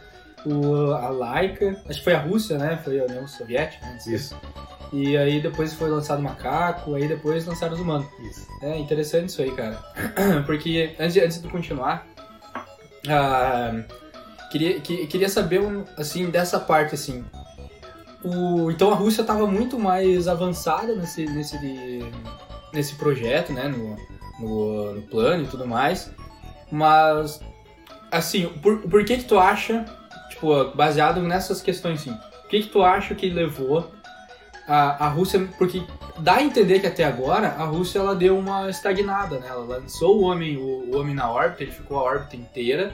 o, 0.47 0.93
a 0.93 1.09
Laika, 1.09 1.83
acho 1.89 1.99
que 1.99 2.05
foi 2.05 2.15
a 2.15 2.21
Rússia, 2.21 2.59
né, 2.59 2.79
foi 2.83 3.01
a 3.01 3.05
União 3.05 3.27
Soviética, 3.27 3.85
né, 3.87 3.99
Isso. 4.07 4.37
E 4.93 5.17
aí 5.17 5.41
depois 5.41 5.75
foi 5.75 5.91
lançado 5.91 6.21
o 6.21 6.23
Macaco, 6.23 6.95
aí 6.95 7.09
depois 7.09 7.45
lançaram 7.47 7.75
os 7.75 7.81
humanos. 7.81 8.07
Isso. 8.21 8.47
É 8.63 8.79
interessante 8.79 9.29
isso 9.29 9.43
aí, 9.43 9.51
cara. 9.51 9.83
Porque 10.47 10.95
antes 11.01 11.15
de, 11.15 11.21
antes 11.21 11.43
de 11.43 11.49
continuar, 11.49 12.07
uh, 13.07 13.85
queria, 14.53 14.81
que, 14.81 15.07
queria 15.09 15.29
saber, 15.29 15.61
assim, 15.97 16.31
dessa 16.31 16.61
parte, 16.61 16.95
assim, 16.95 17.25
o, 18.23 18.71
então 18.71 18.93
a 18.93 18.95
Rússia 18.95 19.23
estava 19.23 19.47
muito 19.47 19.79
mais 19.79 20.29
avançada 20.29 20.95
nesse, 20.95 21.27
nesse, 21.27 21.59
nesse 22.73 22.95
projeto, 22.95 23.53
né, 23.53 23.69
no, 23.69 23.97
no, 24.39 24.95
no, 24.95 25.03
plano 25.03 25.43
e 25.43 25.47
tudo 25.49 25.67
mais. 25.67 26.11
Mas, 26.71 27.41
assim, 28.13 28.49
por, 28.63 28.79
por 28.79 29.05
que 29.05 29.19
que 29.19 29.25
tu 29.25 29.39
acha, 29.39 29.85
tipo, 30.45 30.77
baseado 30.77 31.21
nessas 31.23 31.61
questões, 31.63 32.03
sim. 32.03 32.17
O 32.45 32.49
que, 32.49 32.63
que 32.63 32.69
tu 32.69 32.83
acha 32.83 33.15
que 33.15 33.31
levou 33.31 33.91
a, 34.67 35.07
a 35.07 35.09
Rússia. 35.09 35.49
Porque 35.59 35.83
dá 36.19 36.37
a 36.37 36.43
entender 36.43 36.81
que 36.81 36.87
até 36.87 37.05
agora 37.05 37.49
a 37.49 37.65
Rússia 37.65 37.99
ela 37.99 38.15
deu 38.15 38.39
uma 38.39 38.69
estagnada, 38.69 39.39
né? 39.39 39.47
Ela 39.49 39.65
lançou 39.65 40.21
o 40.21 40.23
homem, 40.25 40.57
o, 40.57 40.91
o 40.91 40.99
homem 40.99 41.15
na 41.15 41.31
órbita, 41.31 41.63
ele 41.63 41.73
ficou 41.73 41.99
a 41.99 42.03
órbita 42.03 42.37
inteira. 42.37 42.93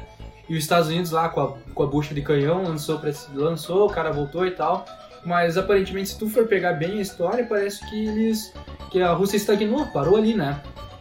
E 0.48 0.56
os 0.56 0.64
Estados 0.64 0.88
Unidos 0.88 1.12
lá 1.12 1.28
com 1.28 1.40
a, 1.40 1.54
com 1.74 1.82
a 1.82 1.86
bucha 1.86 2.12
de 2.12 2.22
canhão 2.22 2.64
lançou, 2.64 3.00
lançou, 3.34 3.86
o 3.86 3.90
cara 3.90 4.10
voltou 4.10 4.46
e 4.46 4.50
tal. 4.50 4.84
Mas 5.24 5.56
aparentemente, 5.56 6.10
se 6.10 6.18
tu 6.18 6.28
for 6.28 6.46
pegar 6.46 6.72
bem 6.72 6.98
a 6.98 7.02
história, 7.02 7.44
parece 7.44 7.86
que 7.88 8.06
eles. 8.06 8.52
que 8.90 9.00
a 9.00 9.12
Rússia 9.12 9.36
estagnou, 9.36 9.86
parou 9.86 10.16
ali, 10.16 10.34
né? 10.34 10.60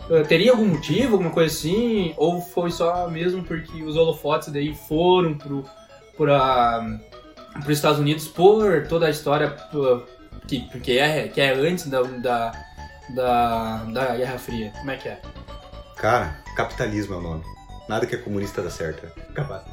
Uh, 0.09 0.25
Teria 0.25 0.51
algum 0.51 0.65
motivo, 0.65 1.13
alguma 1.13 1.31
coisa 1.31 1.53
assim? 1.53 2.13
Ou 2.17 2.41
foi 2.41 2.71
só 2.71 3.09
mesmo 3.09 3.43
porque 3.43 3.81
os 3.83 3.95
holofotes 3.95 4.49
daí 4.49 4.75
foram 4.75 5.35
pro, 5.35 5.63
pra, 6.23 6.85
pros 7.63 7.77
Estados 7.77 7.97
Unidos 7.99 8.27
por 8.27 8.85
toda 8.87 9.07
a 9.07 9.09
história 9.09 9.55
que, 10.47 10.59
que, 10.81 10.99
é, 10.99 11.29
que 11.29 11.39
é 11.39 11.53
antes 11.53 11.87
da, 11.87 12.01
da, 12.01 12.51
da, 13.15 13.77
da 13.85 14.15
Guerra 14.17 14.37
Fria? 14.37 14.71
Como 14.77 14.91
é 14.91 14.97
que 14.97 15.07
é? 15.07 15.21
Cara, 15.95 16.37
capitalismo 16.55 17.15
é 17.15 17.17
o 17.17 17.21
nome. 17.21 17.43
Nada 17.87 18.05
que 18.05 18.15
é 18.15 18.17
comunista 18.17 18.61
dá 18.61 18.69
certo. 18.69 19.07
Capaz, 19.33 19.63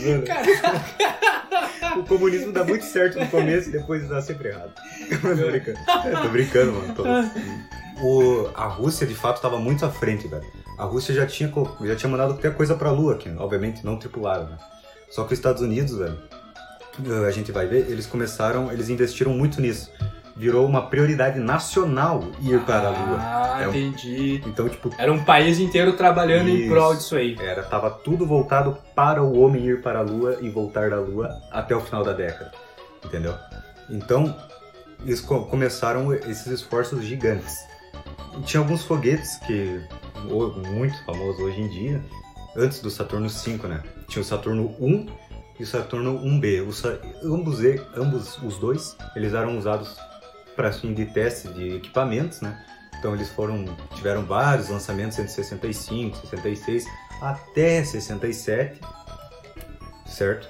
vendo? 0.00 0.24
O 1.98 2.04
comunismo 2.04 2.52
dá 2.52 2.62
muito 2.64 2.84
certo 2.84 3.18
no 3.18 3.26
começo 3.28 3.70
e 3.70 3.72
depois 3.72 4.08
dá 4.08 4.20
sempre 4.22 4.48
errado. 4.48 4.72
tô 5.20 5.46
brincando. 5.50 5.78
É, 6.04 6.10
tô 6.22 6.28
brincando, 6.28 6.72
mano. 6.72 6.94
Tô- 6.94 7.04
O, 8.00 8.50
a 8.54 8.66
Rússia, 8.66 9.06
de 9.06 9.14
fato, 9.14 9.36
estava 9.36 9.58
muito 9.58 9.84
à 9.84 9.90
frente, 9.90 10.28
velho. 10.28 10.44
A 10.78 10.84
Rússia 10.84 11.14
já 11.14 11.26
tinha, 11.26 11.52
já 11.82 11.96
tinha 11.96 12.08
mandado 12.10 12.34
até 12.34 12.50
coisa 12.50 12.74
pra 12.74 12.90
Lua, 12.90 13.16
que 13.16 13.28
obviamente 13.36 13.84
não 13.84 13.96
tripularam, 13.98 14.44
né? 14.44 14.56
Só 15.10 15.24
que 15.24 15.32
os 15.32 15.38
Estados 15.38 15.60
Unidos, 15.62 15.96
velho, 15.96 16.18
eh, 17.04 17.26
a 17.26 17.30
gente 17.30 17.50
vai 17.50 17.66
ver, 17.66 17.90
eles 17.90 18.06
começaram, 18.06 18.70
eles 18.72 18.88
investiram 18.88 19.32
muito 19.32 19.60
nisso. 19.60 19.90
Virou 20.36 20.64
uma 20.66 20.82
prioridade 20.86 21.40
nacional 21.40 22.22
ir 22.40 22.60
para 22.60 22.88
a 22.88 22.90
Lua. 22.90 23.18
Ah, 23.18 23.58
É 23.62 23.66
um- 23.66 23.70
entendi. 23.70 24.40
Então, 24.46 24.68
tipo, 24.68 24.88
Era 24.96 25.12
um 25.12 25.24
país 25.24 25.58
inteiro 25.58 25.94
trabalhando 25.94 26.48
em 26.48 26.60
Isso. 26.60 26.68
prol 26.70 26.94
disso 26.94 27.16
aí. 27.16 27.36
Era, 27.40 27.64
tava 27.64 27.90
tudo 27.90 28.24
voltado 28.24 28.78
para 28.94 29.20
o 29.20 29.40
homem 29.40 29.66
ir 29.66 29.82
para 29.82 29.98
a 29.98 30.02
Lua 30.02 30.38
e 30.40 30.48
voltar 30.48 30.90
da 30.90 31.00
Lua 31.00 31.28
até 31.50 31.74
o 31.74 31.80
final 31.80 32.04
da 32.04 32.12
década, 32.12 32.52
entendeu? 33.04 33.34
Então, 33.90 34.32
eles 35.04 35.20
co- 35.20 35.44
começaram 35.46 36.12
esses 36.14 36.46
esforços 36.46 37.02
gigantes. 37.04 37.56
E 38.38 38.42
tinha 38.42 38.60
alguns 38.60 38.84
foguetes 38.84 39.38
que, 39.38 39.80
muito 40.24 41.04
famoso 41.04 41.42
hoje 41.42 41.60
em 41.60 41.68
dia, 41.68 42.02
antes 42.56 42.80
do 42.80 42.90
Saturno 42.90 43.28
V, 43.28 43.68
né? 43.68 43.82
Tinha 44.08 44.22
o 44.22 44.24
Saturno 44.24 44.74
1 44.80 45.06
e 45.58 45.62
o 45.62 45.66
Saturno 45.66 46.18
1B. 46.24 46.66
O 46.66 46.72
Sa- 46.72 46.98
ambos, 47.22 47.58
ambos 47.96 48.38
os 48.42 48.58
dois, 48.58 48.96
eles 49.16 49.34
eram 49.34 49.58
usados 49.58 49.96
para 50.56 50.72
fim 50.72 50.92
de 50.92 51.06
teste 51.06 51.48
de 51.48 51.76
equipamentos, 51.76 52.40
né? 52.40 52.64
Então 52.98 53.14
eles 53.14 53.28
foram 53.30 53.64
tiveram 53.94 54.24
vários 54.24 54.68
lançamentos 54.68 55.18
entre 55.18 55.30
65, 55.30 56.16
66 56.16 56.84
até 57.22 57.84
67, 57.84 58.80
certo? 60.06 60.48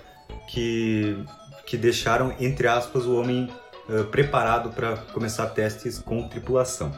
Que 0.49 1.23
que 1.67 1.77
deixaram 1.77 2.35
entre 2.41 2.67
aspas 2.67 3.05
o 3.05 3.15
homem 3.21 3.51
eh, 3.91 4.03
preparado 4.05 4.71
para 4.71 4.97
começar 5.13 5.47
testes 5.49 5.99
com 5.99 6.27
tripulação. 6.27 6.91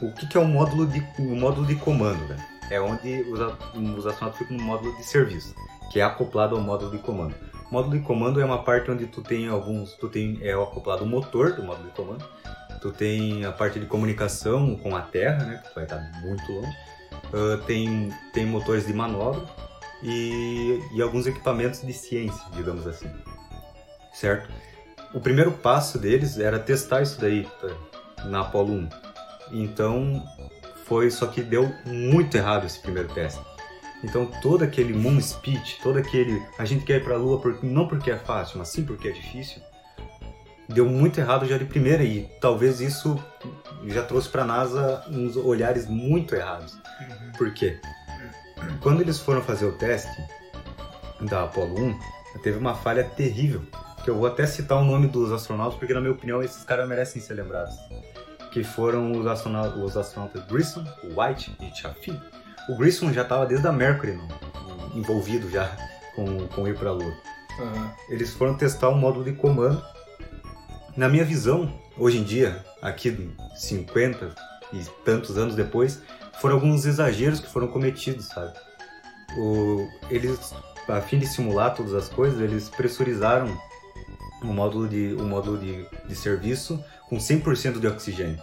O 0.00 0.12
que, 0.12 0.26
que 0.26 0.36
é 0.36 0.40
o 0.40 0.46
módulo 0.46 0.86
de 0.86 1.04
o 1.18 1.36
módulo 1.36 1.66
de 1.66 1.74
comando, 1.76 2.26
velho? 2.26 2.40
É 2.70 2.80
onde 2.80 3.22
os, 3.22 3.40
os 3.40 4.06
astronautas 4.06 4.38
ficam 4.38 4.56
no 4.56 4.62
módulo 4.62 4.94
de 4.96 5.02
serviço, 5.02 5.54
que 5.90 6.00
é 6.00 6.02
acoplado 6.02 6.54
ao 6.54 6.62
módulo 6.62 6.90
de 6.90 6.98
comando. 6.98 7.34
O 7.70 7.74
módulo 7.74 7.98
de 7.98 8.04
comando 8.04 8.40
é 8.40 8.44
uma 8.44 8.62
parte 8.62 8.90
onde 8.90 9.06
tu 9.06 9.22
tem 9.22 9.48
alguns, 9.48 9.94
tu 9.94 10.08
tem 10.08 10.38
é 10.42 10.52
acoplado 10.52 11.04
o 11.04 11.06
motor 11.06 11.52
do 11.52 11.62
módulo 11.62 11.88
de 11.88 11.94
comando. 11.94 12.24
Tu 12.80 12.92
tem 12.92 13.44
a 13.44 13.50
parte 13.50 13.80
de 13.80 13.86
comunicação 13.86 14.76
com 14.76 14.94
a 14.94 15.02
Terra, 15.02 15.44
né, 15.44 15.62
que 15.66 15.74
vai 15.74 15.84
estar 15.84 15.98
muito 16.22 16.52
longe. 16.52 16.76
Ah, 17.32 17.60
tem 17.66 18.12
tem 18.32 18.46
motores 18.46 18.86
de 18.86 18.92
manobra 18.92 19.42
e, 20.02 20.80
e 20.92 21.02
alguns 21.02 21.26
equipamentos 21.26 21.82
de 21.82 21.92
ciência, 21.92 22.44
digamos 22.52 22.86
assim. 22.86 23.10
Certo? 24.12 24.50
O 25.12 25.20
primeiro 25.20 25.52
passo 25.52 25.98
deles 25.98 26.38
era 26.38 26.58
testar 26.58 27.02
isso 27.02 27.20
daí 27.20 27.48
tá, 27.60 28.24
na 28.24 28.40
Apollo 28.40 28.72
1. 28.72 28.88
Então, 29.52 30.22
foi 30.84 31.10
só 31.10 31.26
que 31.26 31.42
deu 31.42 31.70
muito 31.84 32.36
errado 32.36 32.66
esse 32.66 32.80
primeiro 32.80 33.08
teste. 33.08 33.40
Então, 34.02 34.26
todo 34.40 34.62
aquele 34.62 34.92
moon 34.92 35.20
speech, 35.20 35.80
todo 35.82 35.98
aquele 35.98 36.42
a 36.58 36.64
gente 36.64 36.84
quer 36.84 36.96
ir 36.96 37.04
para 37.04 37.14
a 37.14 37.18
lua 37.18 37.40
porque 37.40 37.66
não 37.66 37.86
porque 37.86 38.10
é 38.10 38.16
fácil, 38.16 38.58
mas 38.58 38.68
sim 38.68 38.84
porque 38.84 39.08
é 39.08 39.12
difícil, 39.12 39.60
deu 40.68 40.86
muito 40.86 41.18
errado 41.18 41.46
já 41.46 41.58
de 41.58 41.64
primeira 41.64 42.04
e 42.04 42.28
talvez 42.40 42.80
isso 42.80 43.22
já 43.86 44.02
trouxe 44.02 44.28
para 44.28 44.42
a 44.42 44.46
NASA 44.46 45.04
uns 45.10 45.36
olhares 45.36 45.86
muito 45.86 46.34
errados. 46.34 46.78
Por 47.36 47.52
quê? 47.52 47.80
Quando 48.80 49.00
eles 49.00 49.18
foram 49.18 49.42
fazer 49.42 49.66
o 49.66 49.72
teste 49.72 50.16
da 51.22 51.44
Apollo 51.44 51.80
1, 51.80 51.98
teve 52.42 52.58
uma 52.58 52.74
falha 52.74 53.02
terrível, 53.02 53.62
que 54.04 54.10
eu 54.10 54.16
vou 54.16 54.26
até 54.26 54.46
citar 54.46 54.78
o 54.78 54.84
nome 54.84 55.08
dos 55.08 55.32
astronautas 55.32 55.78
porque 55.78 55.92
na 55.92 56.00
minha 56.00 56.12
opinião 56.12 56.42
esses 56.42 56.62
caras 56.62 56.88
merecem 56.88 57.20
ser 57.20 57.34
lembrados 57.34 57.74
que 58.50 58.64
foram 58.64 59.12
os 59.12 59.26
astronautas, 59.26 59.82
os 59.82 59.96
astronautas 59.96 60.44
Grissom, 60.46 60.84
White 61.16 61.56
e 61.60 61.74
Chaffee. 61.76 62.18
O 62.68 62.76
Grissom 62.76 63.12
já 63.12 63.22
estava 63.22 63.46
desde 63.46 63.66
a 63.66 63.72
Mercury 63.72 64.12
no- 64.12 64.28
envolvido 64.94 65.50
já 65.50 65.70
com, 66.14 66.46
com 66.48 66.66
ir 66.68 66.76
para 66.76 66.90
a 66.90 66.92
Lua. 66.92 67.12
Aham. 67.60 67.90
Eles 68.08 68.32
foram 68.32 68.54
testar 68.54 68.88
um 68.90 68.98
módulo 68.98 69.24
de 69.24 69.32
comando. 69.32 69.82
Na 70.96 71.08
minha 71.08 71.24
visão, 71.24 71.72
hoje 71.96 72.18
em 72.18 72.24
dia, 72.24 72.64
aqui 72.82 73.30
50 73.56 74.34
e 74.72 74.78
tantos 75.04 75.38
anos 75.38 75.54
depois, 75.54 76.02
foram 76.40 76.56
alguns 76.56 76.84
exageros 76.86 77.40
que 77.40 77.48
foram 77.50 77.68
cometidos, 77.68 78.26
sabe? 78.26 78.52
O, 79.36 79.88
eles, 80.10 80.54
a 80.88 81.00
fim 81.00 81.18
de 81.18 81.26
simular 81.26 81.74
todas 81.74 81.94
as 81.94 82.08
coisas, 82.08 82.40
eles 82.40 82.68
pressurizaram 82.68 83.56
o 84.42 84.46
módulo 84.46 84.88
de, 84.88 85.14
o 85.18 85.22
módulo 85.24 85.58
de, 85.58 85.84
de 86.06 86.14
serviço 86.14 86.82
com 87.08 87.16
100% 87.16 87.78
de 87.80 87.86
oxigênio. 87.86 88.38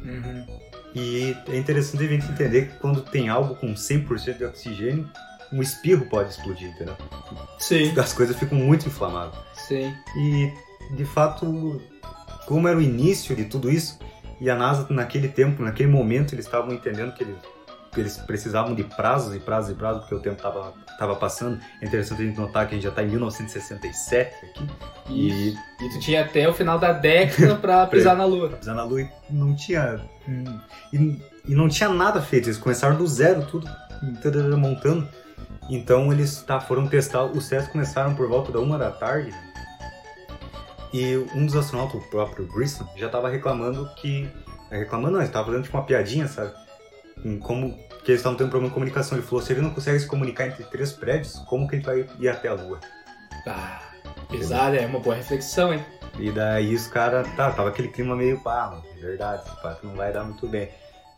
Uhum. 0.00 0.46
E 0.94 1.36
é 1.48 1.56
interessante 1.56 2.04
a 2.04 2.08
gente 2.08 2.26
entender 2.26 2.68
que 2.68 2.78
quando 2.78 3.00
tem 3.02 3.28
algo 3.28 3.54
com 3.54 3.74
100% 3.74 4.38
de 4.38 4.44
oxigênio, 4.44 5.08
um 5.52 5.62
espirro 5.62 6.06
pode 6.06 6.30
explodir, 6.30 6.68
entendeu? 6.68 6.96
Sim, 7.58 7.92
As 7.98 8.12
coisas 8.12 8.36
ficam 8.36 8.58
muito 8.58 8.86
inflamadas. 8.86 9.34
sim. 9.54 9.92
E, 10.16 10.52
de 10.96 11.04
fato, 11.04 11.80
como 12.46 12.66
era 12.66 12.76
o 12.76 12.82
início 12.82 13.34
de 13.36 13.44
tudo 13.44 13.70
isso, 13.70 13.98
e 14.40 14.48
a 14.48 14.56
NASA, 14.56 14.86
naquele 14.90 15.28
tempo, 15.28 15.62
naquele 15.62 15.90
momento, 15.90 16.34
eles 16.34 16.46
estavam 16.46 16.72
entendendo 16.72 17.12
que 17.12 17.22
eles, 17.22 17.36
que 17.92 18.00
eles 18.00 18.16
precisavam 18.16 18.74
de 18.74 18.82
prazos 18.84 19.34
e 19.34 19.38
prazos 19.38 19.70
e 19.70 19.74
prazos, 19.74 20.00
porque 20.02 20.14
o 20.14 20.20
tempo 20.20 20.36
estava 20.36 20.72
tava 21.00 21.16
passando. 21.16 21.58
É 21.80 21.86
interessante 21.86 22.22
a 22.22 22.24
gente 22.26 22.38
notar 22.38 22.68
que 22.68 22.74
a 22.74 22.76
gente 22.76 22.84
já 22.84 22.90
está 22.90 23.02
em 23.02 23.08
1967 23.08 24.34
aqui. 24.44 24.68
E, 25.08 25.48
e 25.80 25.88
tu 25.92 25.98
tinha 25.98 26.22
até 26.22 26.46
o 26.48 26.52
final 26.52 26.78
da 26.78 26.92
década 26.92 27.56
pra 27.56 27.86
pisar 27.88 28.14
na 28.14 28.24
lua. 28.26 28.50
pisar 28.50 28.74
na 28.74 28.84
Lua 28.84 29.00
e 29.00 29.08
não 29.30 29.56
tinha. 29.56 30.00
hum, 30.28 30.60
E, 30.92 31.20
e 31.46 31.54
não 31.54 31.68
tinha 31.68 31.88
nada 31.88 32.20
feito, 32.20 32.46
eles 32.48 32.58
começaram 32.58 32.96
do 32.96 33.06
zero, 33.06 33.42
tudo 33.46 33.66
tudo 34.22 34.56
montando. 34.58 35.08
Então 35.70 36.12
eles 36.12 36.42
tá, 36.42 36.60
foram 36.60 36.86
testar, 36.86 37.24
os 37.24 37.48
testes 37.48 37.72
começaram 37.72 38.14
por 38.14 38.28
volta 38.28 38.52
da 38.52 38.60
uma 38.60 38.76
da 38.78 38.90
tarde. 38.90 39.32
E 40.92 41.16
um 41.34 41.46
dos 41.46 41.54
astronautas, 41.56 42.02
o 42.02 42.10
próprio 42.10 42.46
Grissom, 42.46 42.86
já 42.96 43.06
estava 43.06 43.28
reclamando 43.28 43.88
que. 43.96 44.28
Reclamando 44.70 45.12
não, 45.12 45.20
ele 45.20 45.28
estava 45.28 45.46
fazendo 45.46 45.64
tipo 45.64 45.76
uma 45.76 45.84
piadinha, 45.84 46.28
sabe? 46.28 46.52
Em 47.24 47.38
como 47.38 47.76
que 48.04 48.10
eles 48.12 48.20
estavam 48.20 48.36
tendo 48.38 48.48
problema 48.50 48.68
de 48.68 48.74
comunicação. 48.74 49.16
Ele 49.18 49.26
falou: 49.26 49.42
se 49.42 49.52
ele 49.52 49.60
não 49.60 49.70
consegue 49.70 49.98
se 49.98 50.06
comunicar 50.06 50.46
entre 50.46 50.64
três 50.64 50.92
prédios, 50.92 51.34
como 51.48 51.68
que 51.68 51.76
ele 51.76 51.82
vai 51.82 52.06
ir 52.18 52.28
até 52.28 52.48
a 52.48 52.54
Lua? 52.54 52.80
Ah, 53.46 53.80
pesada, 54.30 54.76
é 54.76 54.86
uma 54.86 55.00
boa 55.00 55.14
reflexão, 55.16 55.72
hein? 55.72 55.84
E 56.18 56.30
daí 56.30 56.74
os 56.74 56.86
caras, 56.86 57.26
tá, 57.36 57.50
tava 57.52 57.68
aquele 57.68 57.88
clima 57.88 58.16
meio 58.16 58.38
pá, 58.40 58.68
mano, 58.70 58.82
verdade, 59.00 59.42
esse 59.46 59.62
pato 59.62 59.86
não 59.86 59.94
vai 59.94 60.12
dar 60.12 60.24
muito 60.24 60.46
bem. 60.48 60.68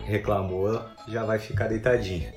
Reclamou, 0.05 0.81
já 1.09 1.25
vai 1.25 1.39
ficar 1.39 1.69
deitadinho. 1.69 2.31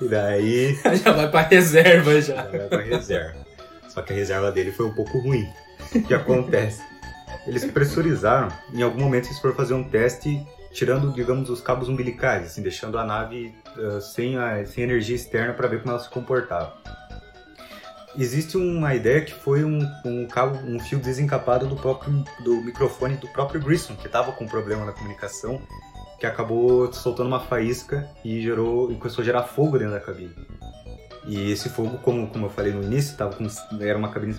E 0.00 0.08
daí 0.08 0.74
Já 1.02 1.12
vai 1.12 1.30
pra 1.30 1.42
reserva 1.42 2.20
já 2.20 2.34
já. 2.34 2.42
vai 2.42 2.68
pra 2.68 2.80
reserva. 2.82 3.46
Só 3.88 4.02
que 4.02 4.12
a 4.12 4.16
reserva 4.16 4.50
dele 4.50 4.72
foi 4.72 4.86
um 4.86 4.94
pouco 4.94 5.18
ruim. 5.18 5.48
O 5.94 6.02
que 6.02 6.14
acontece? 6.14 6.82
Eles 7.46 7.64
pressurizaram, 7.64 8.48
em 8.72 8.82
algum 8.82 9.00
momento 9.00 9.26
eles 9.26 9.38
foram 9.38 9.54
fazer 9.54 9.74
um 9.74 9.84
teste 9.84 10.44
tirando, 10.72 11.12
digamos, 11.12 11.50
os 11.50 11.60
cabos 11.60 11.88
umbilicais, 11.88 12.46
assim, 12.46 12.62
deixando 12.62 12.98
a 12.98 13.04
nave 13.04 13.54
ah, 13.76 14.00
sem, 14.00 14.36
a, 14.36 14.64
sem 14.66 14.84
energia 14.84 15.16
externa 15.16 15.52
para 15.52 15.68
ver 15.68 15.80
como 15.80 15.92
ela 15.92 16.02
se 16.02 16.08
comportava. 16.08 16.76
Existe 18.16 18.58
uma 18.58 18.94
ideia 18.94 19.22
que 19.22 19.32
foi 19.32 19.64
um, 19.64 19.80
um 20.04 20.26
cabo, 20.26 20.58
um 20.66 20.78
fio 20.78 20.98
desencapado 20.98 21.66
do 21.66 21.76
próprio 21.76 22.22
do 22.44 22.56
microfone 22.62 23.16
do 23.16 23.26
próprio 23.28 23.60
Grissom, 23.60 23.96
que 23.96 24.06
estava 24.06 24.32
com 24.32 24.46
problema 24.46 24.84
na 24.84 24.92
comunicação, 24.92 25.62
que 26.20 26.26
acabou 26.26 26.92
soltando 26.92 27.28
uma 27.28 27.40
faísca 27.40 28.08
e 28.22 28.42
gerou 28.42 28.92
e 28.92 28.96
começou 28.96 29.22
a 29.22 29.24
gerar 29.24 29.44
fogo 29.44 29.78
dentro 29.78 29.94
da 29.94 30.00
cabine. 30.00 30.34
E 31.24 31.52
esse 31.52 31.68
fogo, 31.68 31.98
como, 31.98 32.26
como 32.28 32.46
eu 32.46 32.50
falei 32.50 32.72
no 32.72 32.82
início, 32.82 33.16
tava 33.16 33.34
com, 33.34 33.46
era 33.80 33.96
uma 33.96 34.10
cabine 34.10 34.34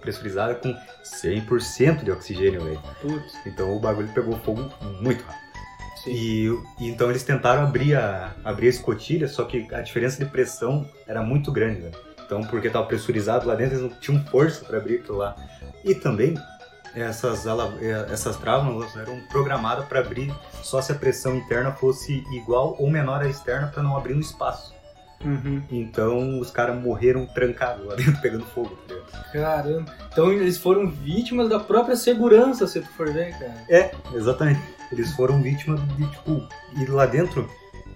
pressurizada 0.00 0.54
com 0.54 0.74
100% 1.04 2.02
de 2.02 2.10
oxigênio, 2.10 2.64
velho. 2.64 2.80
Então 3.46 3.76
o 3.76 3.78
bagulho 3.78 4.08
pegou 4.12 4.36
fogo 4.38 4.68
muito 5.00 5.22
rápido. 5.22 5.41
E, 6.06 6.48
e 6.80 6.88
então 6.88 7.10
eles 7.10 7.22
tentaram 7.22 7.62
abrir 7.62 7.94
a, 7.94 8.34
abrir 8.44 8.66
a 8.66 8.70
escotilha, 8.70 9.28
só 9.28 9.44
que 9.44 9.66
a 9.72 9.80
diferença 9.80 10.24
de 10.24 10.30
pressão 10.30 10.88
era 11.06 11.22
muito 11.22 11.52
grande, 11.52 11.82
velho. 11.82 11.94
Então, 12.24 12.42
porque 12.44 12.68
estava 12.68 12.86
pressurizado 12.86 13.46
lá 13.46 13.54
dentro, 13.54 13.74
eles 13.74 13.90
não 13.90 14.00
tinham 14.00 14.24
força 14.24 14.64
para 14.64 14.78
abrir 14.78 15.00
aquilo 15.00 15.18
lá. 15.18 15.36
E 15.84 15.94
também, 15.94 16.34
essas, 16.94 17.46
eh, 17.46 18.06
essas 18.10 18.36
travas 18.36 18.96
eram 18.96 19.20
programadas 19.28 19.84
para 19.86 20.00
abrir 20.00 20.32
só 20.62 20.80
se 20.80 20.92
a 20.92 20.94
pressão 20.94 21.36
interna 21.36 21.72
fosse 21.72 22.24
igual 22.32 22.74
ou 22.78 22.90
menor 22.90 23.22
à 23.22 23.28
externa 23.28 23.68
para 23.68 23.82
não 23.82 23.96
abrir 23.96 24.14
no 24.14 24.20
espaço. 24.20 24.74
Uhum. 25.24 25.62
Então, 25.70 26.40
os 26.40 26.50
caras 26.50 26.80
morreram 26.82 27.26
trancados 27.26 27.86
lá 27.86 27.94
dentro, 27.96 28.20
pegando 28.20 28.44
fogo. 28.46 28.76
Caramba. 29.32 29.92
Então 30.10 30.32
eles 30.32 30.58
foram 30.58 30.90
vítimas 30.90 31.48
da 31.48 31.60
própria 31.60 31.96
segurança, 31.96 32.66
se 32.66 32.80
tu 32.80 32.88
for 32.88 33.12
ver, 33.12 33.38
cara. 33.38 33.54
É, 33.68 33.92
exatamente. 34.14 34.81
Eles 34.92 35.12
foram 35.14 35.42
vítimas 35.42 35.80
de, 35.96 36.06
tipo, 36.10 36.46
ir 36.76 36.88
lá 36.90 37.06
dentro, 37.06 37.48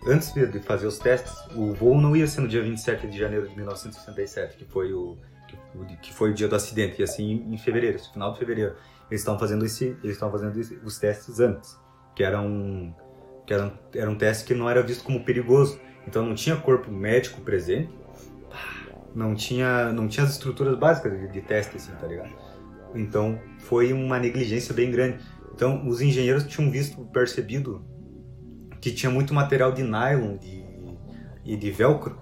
antes 0.07 0.33
de 0.33 0.59
fazer 0.61 0.87
os 0.87 0.99
testes, 0.99 1.35
o 1.55 1.75
voo 1.75 2.01
não 2.01 2.17
ia 2.17 2.27
ser 2.27 2.41
no 2.41 2.49
dia 2.49 2.63
27 2.63 3.07
de 3.07 3.19
janeiro 3.19 3.49
de 3.49 3.55
1967, 3.55 4.57
que 4.57 4.65
foi 4.65 4.93
o, 4.93 5.17
que, 5.47 5.97
que 5.99 6.15
foi 6.15 6.31
o 6.31 6.35
dia 6.35 6.49
do 6.49 6.57
acidente, 6.57 7.01
ia 7.01 7.07
ser 7.07 7.23
em, 7.23 7.53
fevereiro, 7.59 7.97
esse 7.97 8.11
final 8.13 8.33
de 8.33 8.39
fevereiro. 8.39 8.75
Eles 9.11 9.21
estavam 9.21 9.39
fazendo, 9.39 9.65
esse, 9.65 9.97
eles 10.03 10.13
fazendo 10.33 10.59
esse- 10.59 10.81
os 10.83 10.99
testes 10.99 11.39
antes, 11.39 11.79
que 12.15 12.25
era 12.25 12.41
um, 12.41 12.93
que 13.47 13.53
era, 13.53 13.67
um, 13.67 13.73
era 13.95 14.11
um 14.11 14.17
teste 14.17 14.45
que 14.45 14.55
não 14.55 14.69
era 14.69 14.83
visto 14.83 15.05
como 15.05 15.25
perigoso. 15.25 15.79
Então 16.09 16.25
não 16.25 16.35
tinha 16.35 16.57
corpo 16.57 16.91
médico 16.91 17.41
presente, 17.41 17.93
não 19.15 19.35
tinha, 19.35 19.93
não 19.93 20.09
tinha 20.09 20.25
as 20.25 20.33
estruturas 20.33 20.77
básicas 20.79 21.13
de, 21.19 21.29
de 21.29 21.41
teste, 21.41 21.77
assim, 21.77 21.93
tá 21.93 22.07
ligado? 22.07 22.31
Então 22.95 23.39
foi 23.59 23.93
uma 23.93 24.19
negligência 24.19 24.75
bem 24.75 24.91
grande. 24.91 25.19
Então, 25.57 25.89
os 25.89 26.03
engenheiros 26.03 26.45
tinham 26.45 26.71
visto, 26.71 27.03
percebido 27.07 27.83
que 28.81 28.91
tinha 28.93 29.11
muito 29.11 29.33
material 29.33 29.73
de 29.73 29.83
nylon 29.83 30.37
de, 30.37 30.63
e 31.45 31.57
de 31.57 31.71
velcro 31.71 32.15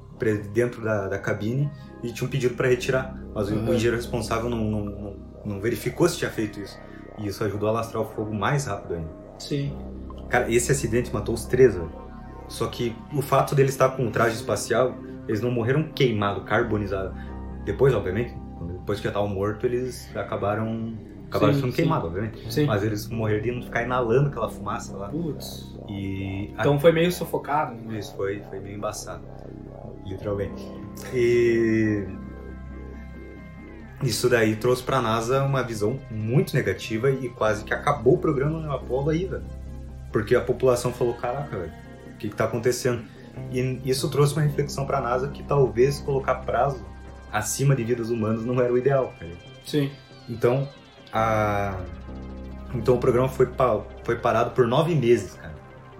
dentro 0.53 0.81
da, 0.83 1.09
da 1.09 1.19
cabine 1.19 1.69
e 2.03 2.13
tinham 2.13 2.31
pedido 2.31 2.55
para 2.55 2.69
retirar. 2.69 3.21
Mas 3.35 3.51
o- 3.51 3.55
Uhum. 3.55 3.71
o 3.71 3.75
engenheiro 3.75 3.97
responsável 3.97 4.49
não, 4.49 4.65
não, 4.65 4.85
não, 4.85 5.17
não 5.45 5.61
verificou 5.61 6.09
se 6.09 6.17
tinha 6.19 6.31
feito 6.31 6.61
isso. 6.61 6.79
E 7.19 7.27
isso 7.27 7.43
ajudou 7.45 7.69
a 7.69 7.73
alastrar 7.73 8.03
o 8.03 8.07
fogo 8.07 8.33
mais 8.33 8.67
rápido 8.67 8.95
ainda. 8.95 9.11
Sim. 9.39 9.77
Cara, 10.29 10.49
esse 10.51 10.71
acidente 10.71 11.13
matou 11.13 11.35
os 11.35 11.45
três, 11.45 11.75
velho. 11.75 11.91
Só 12.49 12.69
que 12.69 12.95
o 13.13 13.21
fato 13.21 13.55
deles 13.55 13.73
estar 13.73 13.91
com 13.91 14.05
um 14.05 14.11
traje 14.13 14.37
espacial, 14.37 14.95
eles 15.27 15.41
não 15.41 15.51
morreram 15.51 15.83
queimados, 15.93 16.45
carbonizados. 16.45 17.13
Depois, 17.65 17.93
obviamente, 17.95 18.33
depois 18.79 18.99
que 19.01 19.05
já 19.05 19.11
estavam 19.11 19.29
mortos, 19.29 19.65
eles 19.65 20.17
acabaram, 20.17 20.95
acabaram 21.35 21.55
Sim, 21.55 21.61
sendo 21.61 21.73
queimados, 21.73 22.07
obviamente. 22.07 22.53
Sim. 22.53 22.67
Mas 22.67 22.83
eles 22.85 23.09
morreram 23.09 23.43
de 23.43 23.53
não 23.53 23.63
ficar 23.63 23.83
inalando 23.83 24.29
aquela 24.29 24.49
fumaça 24.49 24.97
lá. 24.97 25.09
Putz. 25.09 25.75
E 25.89 26.53
Então 26.59 26.79
foi 26.79 26.93
meio 26.93 27.11
sufocado, 27.11 27.75
né? 27.75 27.99
isso 27.99 28.15
foi, 28.15 28.41
foi 28.49 28.61
meio 28.61 28.77
embaçado. 28.77 29.23
Literalmente. 30.07 30.63
E 31.13 32.07
isso 34.03 34.29
daí 34.29 34.55
trouxe 34.57 34.83
pra 34.83 35.01
NASA 35.01 35.43
uma 35.43 35.63
visão 35.63 35.99
muito 36.11 36.55
negativa 36.55 37.11
e 37.11 37.29
quase 37.29 37.65
que 37.65 37.75
acabou 37.75 38.15
o 38.15 38.19
programa 38.19 38.73
Apollo 38.75 39.11
aí, 39.11 39.25
velho. 39.25 39.45
Porque 40.13 40.37
a 40.37 40.41
população 40.41 40.93
falou, 40.93 41.15
caraca, 41.15 41.57
velho, 41.57 41.73
o 42.15 42.19
que, 42.19 42.29
que 42.29 42.37
tá 42.37 42.45
acontecendo? 42.45 43.03
E 43.51 43.81
isso 43.85 44.09
trouxe 44.11 44.35
uma 44.35 44.43
reflexão 44.43 44.87
pra 44.87 45.01
NASA 45.01 45.29
que 45.29 45.43
talvez 45.43 45.99
colocar 45.99 46.37
prazo 46.37 46.85
acima 47.33 47.75
de 47.75 47.83
vidas 47.83 48.11
humanas 48.11 48.45
não 48.45 48.61
era 48.61 48.73
o 48.73 48.79
ideal, 48.79 49.13
velho. 49.19 49.37
Sim. 49.65 49.91
Então, 50.29 50.69
a... 51.15 51.79
então 52.75 52.97
o 52.97 52.99
programa 52.99 53.29
foi, 53.29 53.47
pa- 53.47 53.83
foi 54.03 54.17
parado 54.17 54.51
por 54.51 54.67
nove 54.67 54.95
meses, 54.95 55.35
cara. 55.35 55.55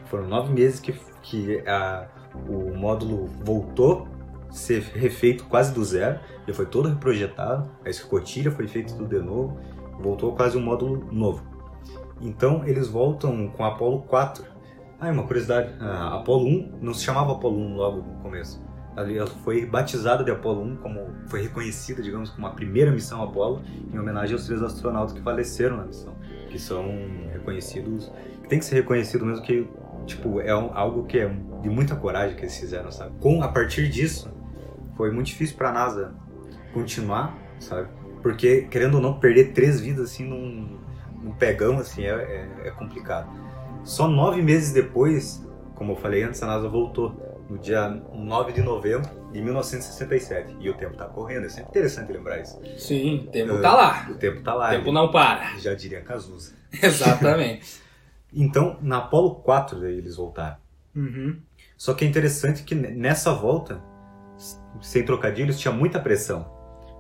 Foram 0.07 0.27
nove 0.27 0.53
meses 0.53 0.81
que, 0.81 0.93
que 1.23 1.63
a... 1.67 2.07
o 2.49 2.77
módulo 2.77 3.27
voltou 3.45 4.09
a 4.49 4.53
ser 4.53 4.83
refeito 4.83 5.45
quase 5.45 5.73
do 5.73 5.85
zero. 5.85 6.19
Ele 6.47 6.55
foi 6.55 6.67
todo 6.67 6.89
reprojetado, 6.89 7.71
a 7.85 7.89
escotilha 7.89 8.51
foi 8.51 8.69
feita 8.69 8.93
tudo 8.95 9.09
de 9.09 9.25
novo, 9.25 9.59
voltou 9.99 10.35
quase 10.35 10.59
um 10.59 10.61
módulo 10.61 11.09
novo. 11.11 11.43
Então 12.21 12.65
eles 12.67 12.89
voltam 12.89 13.49
com 13.49 13.65
a 13.65 13.69
Apollo 13.69 14.03
4. 14.03 14.45
Ah, 15.01 15.09
e 15.09 15.11
uma 15.11 15.25
curiosidade, 15.25 15.75
a 15.81 16.17
Apollo 16.17 16.47
1 16.47 16.79
não 16.81 16.95
se 16.95 17.05
chamava 17.05 17.33
Apollo 17.33 17.59
1 17.59 17.77
logo 17.77 17.97
no 18.03 18.15
começo. 18.23 18.64
Ela 18.97 19.27
foi 19.27 19.67
batizada 19.67 20.23
de 20.23 20.31
Apollo 20.31 20.63
1, 20.63 20.77
como 20.77 21.01
foi 21.27 21.43
reconhecida, 21.43 22.01
digamos, 22.03 22.31
como 22.31 22.47
a 22.47 22.51
primeira 22.51 22.93
missão 22.93 23.23
Apollo, 23.23 23.63
em 23.93 23.99
homenagem 23.99 24.35
aos 24.35 24.47
três 24.47 24.63
astronautas 24.63 25.13
que 25.13 25.21
faleceram 25.21 25.77
na 25.79 25.85
missão, 25.85 26.15
que 26.49 26.59
são 26.59 26.85
reconhecidos, 27.33 28.11
tem 28.49 28.59
que 28.59 28.65
ser 28.65 28.77
reconhecido 28.77 29.27
mesmo 29.27 29.45
que 29.45 29.67
tipo 30.07 30.41
é 30.41 30.55
um- 30.55 30.71
algo 30.77 31.05
que 31.07 31.19
é 31.19 31.29
de 31.63 31.69
muita 31.69 31.97
coragem 31.97 32.37
que 32.37 32.43
eles 32.43 32.57
fizeram, 32.57 32.91
sabe? 32.93 33.13
Com 33.21 33.43
a 33.43 33.49
partir 33.49 33.89
disso, 33.89 34.31
foi 34.97 35.11
muito 35.11 35.27
difícil 35.29 35.57
para 35.57 35.71
a 35.71 35.73
NASA 35.73 36.15
continuar, 36.73 37.37
sabe? 37.59 37.89
Porque 38.23 38.63
querendo 38.71 38.95
ou 38.97 39.01
não 39.01 39.19
perder 39.19 39.53
três 39.53 39.81
vidas 39.81 40.11
assim 40.13 40.25
num, 40.29 40.79
num 41.23 41.33
pegão 41.33 41.79
assim 41.79 42.03
é, 42.05 42.11
é, 42.65 42.69
é 42.69 42.71
complicado. 42.71 43.29
Só 43.83 44.07
nove 44.07 44.41
meses 44.41 44.73
depois, 44.73 45.45
como 45.75 45.93
eu 45.93 45.97
falei 45.97 46.23
antes, 46.23 46.43
a 46.43 46.47
NASA 46.47 46.69
voltou 46.69 47.34
no 47.49 47.59
dia 47.59 47.89
9 47.89 48.53
de 48.53 48.63
novembro 48.63 49.09
de 49.33 49.41
1967. 49.43 50.57
E 50.61 50.71
o 50.71 50.75
tempo 50.75 50.97
tá 50.97 51.07
correndo, 51.07 51.47
é 51.47 51.49
sempre 51.49 51.71
interessante 51.71 52.13
lembrar 52.13 52.41
isso. 52.41 52.61
Sim, 52.79 53.27
o 53.29 53.31
tempo 53.31 53.55
É. 53.55 53.61
tá 53.61 53.75
lá. 53.75 54.07
O 54.11 54.15
tempo 54.15 54.43
tá 54.43 54.55
lá. 54.55 54.69
O 54.69 54.71
tempo 54.71 54.85
ele- 54.87 54.93
não 54.93 55.11
para. 55.11 55.57
Já 55.59 55.75
diria 55.75 56.01
Cazuza. 56.03 56.53
Exatamente. 56.83 57.83
Então, 58.37 58.79
na 58.83 58.99
Apollo 58.99 59.37
4 59.37 59.79
daí 59.81 59.97
eles 59.97 60.17
voltaram. 60.17 60.57
Uhum. 60.97 61.41
Só 61.77 61.95
que 61.95 62.05
é 62.05 62.09
interessante 62.09 62.65
que 62.65 62.75
nessa 62.75 63.33
volta, 63.33 63.81
sem 64.83 65.05
trocadilhos, 65.05 65.57
tinha 65.57 65.73
muita 65.73 66.01
pressão. 66.01 66.43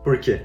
Por 0.05 0.17
quê? 0.21 0.45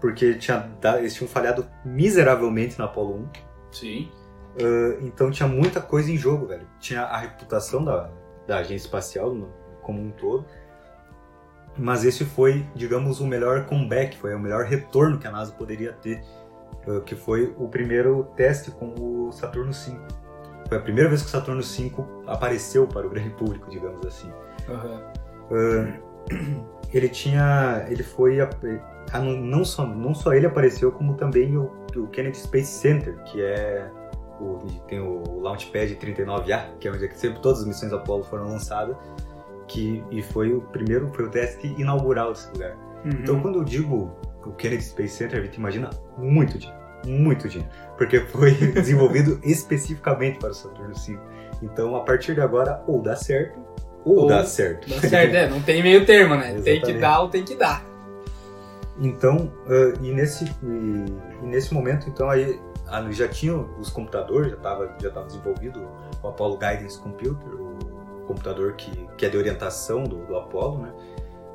Porque 0.00 0.32
tinha, 0.36 0.70
eles 0.96 1.12
tinham 1.12 1.28
falhado 1.28 1.66
miseravelmente 1.84 2.78
na 2.78 2.86
Apollo 2.86 3.28
1. 3.70 3.72
Sim. 3.72 4.10
Uh, 4.58 5.04
então 5.04 5.30
tinha 5.30 5.46
muita 5.46 5.82
coisa 5.82 6.10
em 6.10 6.16
jogo, 6.16 6.46
velho. 6.46 6.66
Tinha 6.80 7.02
a 7.02 7.18
reputação 7.18 7.84
da, 7.84 8.08
da 8.46 8.58
agência 8.58 8.86
espacial 8.86 9.34
no- 9.34 9.48
como 9.82 10.00
um 10.00 10.10
todo. 10.10 10.44
Mas 11.78 12.04
esse 12.04 12.24
foi, 12.24 12.64
digamos, 12.74 13.20
o 13.20 13.26
melhor 13.26 13.66
comeback, 13.66 14.16
foi 14.16 14.34
o 14.34 14.38
melhor 14.38 14.64
retorno 14.64 15.18
que 15.18 15.26
a 15.26 15.30
NASA 15.30 15.52
poderia 15.52 15.92
ter. 15.92 16.22
uh, 16.88 17.00
que 17.00 17.16
foi 17.16 17.52
o 17.58 17.66
primeiro 17.68 18.28
teste 18.36 18.70
com 18.70 18.94
o 18.98 19.32
Saturno 19.32 19.72
V. 19.72 19.98
Foi 20.68 20.78
a 20.78 20.80
primeira 20.80 21.08
vez 21.08 21.20
que 21.20 21.26
o 21.26 21.30
Saturno 21.30 21.60
V 21.62 21.92
apareceu 22.28 22.86
para 22.86 23.04
o 23.06 23.10
grande 23.10 23.30
público, 23.30 23.68
digamos 23.68 24.06
assim. 24.06 24.30
Uhum. 25.50 25.92
Ele 26.94 27.08
tinha. 27.08 27.84
Ele 27.88 28.02
foi. 28.04 28.40
a- 28.40 28.48
a- 29.12 29.18
não, 29.20 29.64
só, 29.64 29.84
não 29.84 30.14
só 30.14 30.32
ele 30.32 30.46
apareceu, 30.46 30.92
como 30.92 31.14
também 31.14 31.56
o, 31.56 31.70
o 31.96 32.06
Kennedy 32.08 32.38
Space 32.38 32.70
Center, 32.70 33.16
que 33.24 33.42
é. 33.42 33.90
O, 34.40 34.58
tem 34.86 35.00
o 35.00 35.40
Launchpad 35.40 35.96
39A, 35.96 36.76
que 36.78 36.88
é 36.88 36.92
onde 36.92 37.04
é 37.04 37.08
que 37.08 37.18
sempre 37.18 37.40
todas 37.40 37.60
as 37.60 37.66
missões 37.66 37.92
Apollo 37.92 38.24
foram 38.24 38.48
lançadas. 38.48 38.96
Que, 39.66 40.04
e 40.10 40.22
foi 40.22 40.52
o 40.52 40.60
primeiro, 40.60 41.08
foi 41.08 41.24
o 41.24 41.30
teste 41.30 41.74
inaugural 41.78 42.32
desse 42.32 42.50
lugar. 42.52 42.76
Uhum. 43.04 43.10
Então 43.10 43.40
quando 43.40 43.58
eu 43.58 43.64
digo 43.64 44.16
o 44.44 44.52
Kennedy 44.52 44.84
Space 44.84 45.16
Center, 45.16 45.40
a 45.40 45.44
gente 45.44 45.56
imagina 45.56 45.90
muito 46.16 46.58
dinheiro. 46.58 46.80
Muito 47.04 47.48
dinheiro. 47.48 47.72
Porque 47.96 48.20
foi 48.20 48.52
desenvolvido 48.72 49.40
especificamente 49.42 50.38
para 50.38 50.50
o 50.50 50.54
Saturno 50.54 50.94
V. 50.94 51.18
Então 51.62 51.96
a 51.96 52.00
partir 52.04 52.34
de 52.34 52.40
agora, 52.40 52.82
ou 52.86 53.02
dá 53.02 53.16
certo, 53.16 53.58
ou, 54.06 54.20
Ou 54.20 54.26
dá 54.28 54.44
certo. 54.44 54.88
Dá 54.88 55.00
certo, 55.00 55.34
é, 55.34 55.48
não 55.48 55.60
tem 55.60 55.82
meio 55.82 56.06
termo, 56.06 56.36
né? 56.36 56.52
Tem 56.52 56.62
que 56.62 56.70
Exatamente. 56.70 57.00
dar 57.00 57.20
ou 57.22 57.28
tem 57.28 57.44
que 57.44 57.56
dar. 57.56 57.84
Então, 59.00 59.52
ah, 59.66 59.98
e, 60.00 60.12
nesse, 60.12 60.44
e, 60.44 61.04
e 61.42 61.46
nesse 61.46 61.74
momento, 61.74 62.08
então, 62.08 62.30
aí 62.30 62.60
já 63.10 63.28
tinha 63.28 63.56
os 63.56 63.90
computadores, 63.90 64.50
já 64.50 64.56
estava 64.56 64.94
já 65.00 65.10
tava 65.10 65.26
desenvolvido 65.26 65.88
o 66.22 66.28
Apollo 66.28 66.58
Guidance 66.58 66.98
Computer, 66.98 67.54
o 67.54 68.24
computador 68.26 68.72
que, 68.74 68.90
que 69.16 69.26
é 69.26 69.28
de 69.28 69.36
orientação 69.36 70.04
do, 70.04 70.24
do 70.26 70.36
Apollo, 70.36 70.82
né? 70.82 70.92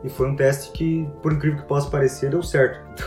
E 0.04 0.10
foi 0.10 0.28
um 0.28 0.36
teste 0.36 0.72
que, 0.72 1.08
por 1.22 1.32
incrível 1.32 1.62
que 1.62 1.68
possa 1.68 1.90
parecer, 1.90 2.30
deu 2.30 2.44
certo. 2.44 2.82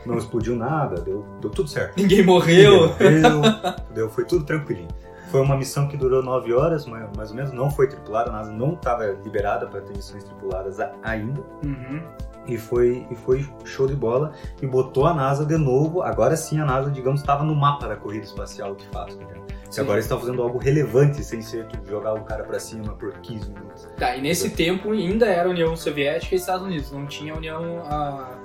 Então, 0.00 0.14
não 0.14 0.16
explodiu 0.16 0.56
nada, 0.56 0.98
deu, 1.02 1.26
deu 1.42 1.50
tudo 1.50 1.68
certo. 1.68 1.94
Ninguém 1.98 2.24
morreu. 2.24 2.88
Ninguém 2.98 3.20
morreu, 3.20 3.74
deu, 3.92 4.08
foi 4.08 4.24
tudo 4.24 4.46
tranquilinho. 4.46 4.88
Foi 5.30 5.42
uma 5.42 5.56
missão 5.56 5.86
que 5.86 5.96
durou 5.96 6.22
nove 6.22 6.52
horas, 6.54 6.86
mais 6.86 7.30
ou 7.30 7.36
menos, 7.36 7.52
não 7.52 7.70
foi 7.70 7.86
tripulada, 7.86 8.30
a 8.30 8.32
NASA 8.32 8.50
não 8.50 8.72
estava 8.72 9.06
liberada 9.22 9.66
para 9.66 9.82
ter 9.82 9.94
missões 9.94 10.24
tripuladas 10.24 10.80
ainda. 11.02 11.40
Uhum. 11.62 12.02
E 12.46 12.56
foi, 12.56 13.06
e 13.10 13.14
foi 13.14 13.48
show 13.64 13.86
de 13.86 13.94
bola 13.94 14.32
e 14.60 14.66
botou 14.66 15.06
a 15.06 15.14
NASA 15.14 15.44
de 15.44 15.56
novo. 15.56 16.02
Agora 16.02 16.36
sim 16.36 16.58
a 16.60 16.64
NASA, 16.64 16.90
digamos, 16.90 17.20
estava 17.20 17.44
no 17.44 17.54
mapa 17.54 17.86
da 17.86 17.96
corrida 17.96 18.24
espacial 18.24 18.74
de 18.74 18.86
fato. 18.88 19.16
né? 19.16 19.26
Sim. 19.70 19.82
Agora 19.82 20.00
estão 20.00 20.18
fazendo 20.18 20.42
algo 20.42 20.58
relevante, 20.58 21.22
sem 21.22 21.40
ser 21.40 21.66
tu 21.66 21.78
jogar 21.88 22.14
o 22.14 22.24
cara 22.24 22.42
pra 22.42 22.58
cima 22.58 22.94
por 22.94 23.12
15 23.12 23.50
minutos. 23.50 23.88
Tá, 23.96 24.16
e 24.16 24.20
nesse 24.20 24.50
tempo 24.50 24.90
ainda 24.90 25.26
era 25.26 25.48
União 25.48 25.76
Soviética 25.76 26.34
e 26.34 26.38
Estados 26.38 26.66
Unidos, 26.66 26.90
não 26.90 27.06
tinha 27.06 27.34
a 27.34 27.36
União, 27.36 27.82
a, 27.86 28.38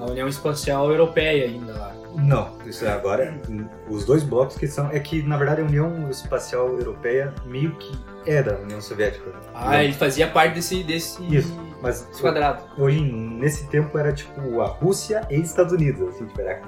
a 0.00 0.04
União 0.06 0.26
Espacial 0.26 0.90
Europeia 0.90 1.44
ainda 1.44 1.72
lá. 1.74 1.94
Não, 2.16 2.50
isso 2.66 2.84
é 2.84 2.90
agora. 2.90 3.40
Os 3.88 4.04
dois 4.04 4.22
blocos 4.22 4.56
que 4.56 4.66
são. 4.66 4.88
É 4.90 4.98
que, 5.00 5.22
na 5.22 5.36
verdade, 5.36 5.60
a 5.60 5.64
União 5.64 6.08
Espacial 6.08 6.68
Europeia 6.68 7.34
meio 7.44 7.72
que 7.76 7.92
é 8.26 8.42
da 8.42 8.56
União 8.56 8.80
Soviética. 8.80 9.30
né? 9.30 9.36
Ah, 9.54 9.82
ele 9.84 9.92
fazia 9.92 10.26
parte 10.28 10.54
desse, 10.54 10.82
desse, 10.82 11.22
Isso, 11.34 11.54
mas 11.80 12.02
desse 12.02 12.20
quadrado. 12.20 12.62
hoje, 12.78 13.00
nesse 13.00 13.66
tempo, 13.68 13.96
era 13.98 14.12
tipo 14.12 14.60
a 14.60 14.66
Rússia 14.66 15.26
e 15.30 15.36
Estados 15.40 15.72
Unidos. 15.72 16.08
Assim, 16.14 16.26
tipo, 16.26 16.40
era 16.40 16.62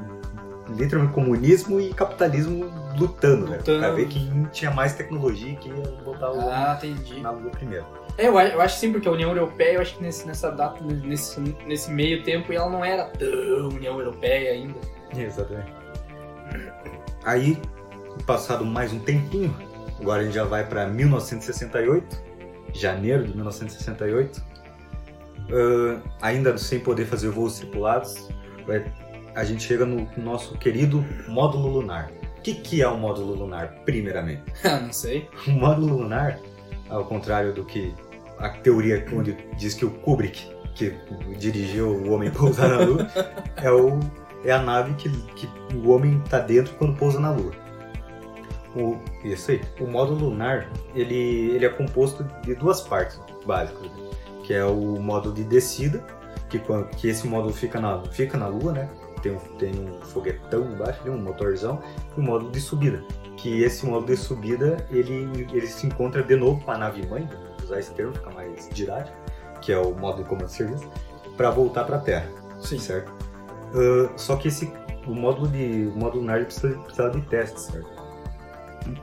literalmente 0.68 1.14
comunismo 1.14 1.80
e 1.80 1.92
capitalismo 1.94 2.64
lutando, 2.98 3.46
né? 3.48 3.58
Lutando. 3.58 3.78
Pra 3.78 3.90
ver 3.92 4.08
quem 4.08 4.44
tinha 4.52 4.70
mais 4.70 4.94
tecnologia 4.94 5.52
e 5.52 5.56
quem 5.56 5.72
ia 5.72 5.90
botar 6.04 6.32
o 6.32 6.40
Ah, 6.40 6.78
na 7.22 7.30
lua 7.30 7.50
primeiro. 7.50 7.84
É, 8.18 8.28
eu, 8.28 8.36
a- 8.38 8.46
eu 8.48 8.60
acho 8.60 8.78
sim, 8.78 8.90
porque 8.92 9.06
a 9.06 9.12
União 9.12 9.30
Europeia, 9.30 9.74
eu 9.74 9.80
acho 9.82 9.96
que 9.96 10.02
nesse, 10.02 10.26
nessa 10.26 10.50
data, 10.50 10.82
nesse, 10.82 11.38
nesse 11.66 11.90
meio 11.90 12.22
tempo, 12.24 12.50
ela 12.52 12.68
não 12.70 12.84
era 12.84 13.04
tão 13.04 13.68
União 13.68 13.98
Europeia 13.98 14.52
ainda. 14.52 14.74
Exatamente. 15.16 15.70
Aí, 17.24 17.60
passado 18.26 18.64
mais 18.64 18.92
um 18.92 18.98
tempinho, 18.98 19.54
agora 20.00 20.22
a 20.22 20.24
gente 20.24 20.34
já 20.34 20.44
vai 20.44 20.66
para 20.66 20.86
1968, 20.86 22.22
janeiro 22.72 23.24
de 23.24 23.34
1968, 23.34 24.42
ah, 25.50 26.00
ainda 26.20 26.56
sem 26.58 26.80
poder 26.80 27.06
fazer 27.06 27.28
voos 27.28 27.58
tripulados, 27.58 28.28
a 29.34 29.44
gente 29.44 29.62
chega 29.62 29.84
no 29.84 30.08
nosso 30.16 30.56
querido 30.58 31.04
módulo 31.28 31.68
lunar. 31.68 32.10
O 32.38 32.42
que, 32.42 32.54
que 32.54 32.82
é 32.82 32.88
o 32.88 32.96
módulo 32.96 33.34
lunar, 33.34 33.74
primeiramente? 33.84 34.42
Ah, 34.64 34.80
não 34.80 34.92
sei. 34.92 35.28
O 35.46 35.50
módulo 35.50 35.98
lunar, 35.98 36.38
ao 36.88 37.04
contrário 37.04 37.52
do 37.52 37.64
que 37.64 37.94
a 38.38 38.48
teoria 38.48 39.04
onde 39.12 39.36
diz 39.56 39.74
que 39.74 39.84
o 39.84 39.90
Kubrick, 39.90 40.50
que 40.74 40.94
dirigiu 41.38 41.88
o 41.88 42.10
homem 42.12 42.30
pousar 42.30 42.68
na 42.68 42.78
Lua, 42.80 43.06
é, 43.62 43.70
o, 43.70 43.98
é 44.44 44.52
a 44.52 44.62
nave 44.62 44.94
que, 44.94 45.08
que 45.34 45.48
o 45.74 45.90
homem 45.90 46.20
está 46.24 46.38
dentro 46.38 46.74
quando 46.74 46.96
pousa 46.96 47.20
na 47.20 47.30
Lua. 47.30 47.52
O, 48.76 48.98
isso 49.24 49.50
aí. 49.50 49.60
O 49.80 49.86
módulo 49.86 50.28
lunar, 50.28 50.70
ele, 50.94 51.50
ele 51.50 51.64
é 51.64 51.68
composto 51.68 52.24
de 52.42 52.54
duas 52.54 52.82
partes 52.82 53.18
básicas, 53.46 53.82
né? 53.82 54.10
que 54.44 54.54
é 54.54 54.64
o 54.64 55.00
módulo 55.00 55.34
de 55.34 55.44
descida, 55.44 56.04
que, 56.48 56.60
que 56.96 57.08
esse 57.08 57.26
módulo 57.26 57.52
fica 57.52 57.80
na, 57.80 58.02
fica 58.04 58.38
na 58.38 58.46
Lua, 58.46 58.72
né? 58.72 58.88
Tem 59.22 59.32
um, 59.32 59.38
tem 59.58 59.72
um 59.74 60.00
foguetão 60.02 60.70
embaixo, 60.70 61.00
ali, 61.00 61.10
um 61.10 61.18
motorzão, 61.18 61.80
e 62.16 62.20
o 62.20 62.22
módulo 62.22 62.52
de 62.52 62.60
subida 62.60 63.02
que 63.36 63.62
esse 63.62 63.86
módulo 63.86 64.06
de 64.06 64.16
subida 64.16 64.84
ele, 64.90 65.46
ele 65.52 65.66
se 65.66 65.86
encontra 65.86 66.22
de 66.22 66.34
novo 66.36 66.60
com 66.64 66.70
a 66.70 66.78
nave 66.78 67.06
mãe, 67.06 67.26
vou 67.26 67.64
usar 67.64 67.78
esse 67.78 67.92
termo, 67.92 68.12
fica 68.14 68.30
mais 68.30 68.68
didático, 68.70 69.16
que 69.60 69.72
é 69.72 69.78
o 69.78 69.94
módulo 69.94 70.24
de 70.24 70.28
comando 70.28 70.46
de 70.46 70.52
serviço, 70.52 70.90
para 71.36 71.50
voltar 71.50 71.84
para 71.84 71.96
a 71.96 72.00
Terra, 72.00 72.28
Sim. 72.60 72.78
certo? 72.78 73.12
Ah, 73.74 74.12
só 74.16 74.36
que 74.36 74.48
esse 74.48 74.72
o 75.06 75.14
módulo 75.14 75.46
de 75.48 75.92
o 75.94 75.96
módulo 75.96 76.22
lunar 76.22 76.44
precisa, 76.44 76.76
precisa 76.78 77.10
de 77.10 77.20
testes, 77.22 77.62
certo? 77.64 77.95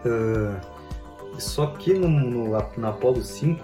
Ah, 0.06 0.60
só 1.40 1.68
que 1.68 1.94
no, 1.94 2.08
no, 2.08 2.52
na 2.78 2.90
Apollo 2.90 3.22
5, 3.22 3.64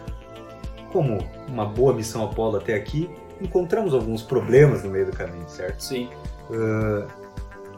como 0.92 1.18
uma 1.48 1.66
boa 1.66 1.94
missão 1.94 2.24
Apollo 2.26 2.58
até 2.58 2.74
aqui, 2.74 3.10
encontramos 3.40 3.94
alguns 3.94 4.24
problemas 4.24 4.84
no 4.84 4.90
meio 4.90 5.06
do 5.06 5.12
caminho, 5.12 5.48
certo? 5.48 5.80
Sim. 5.84 6.10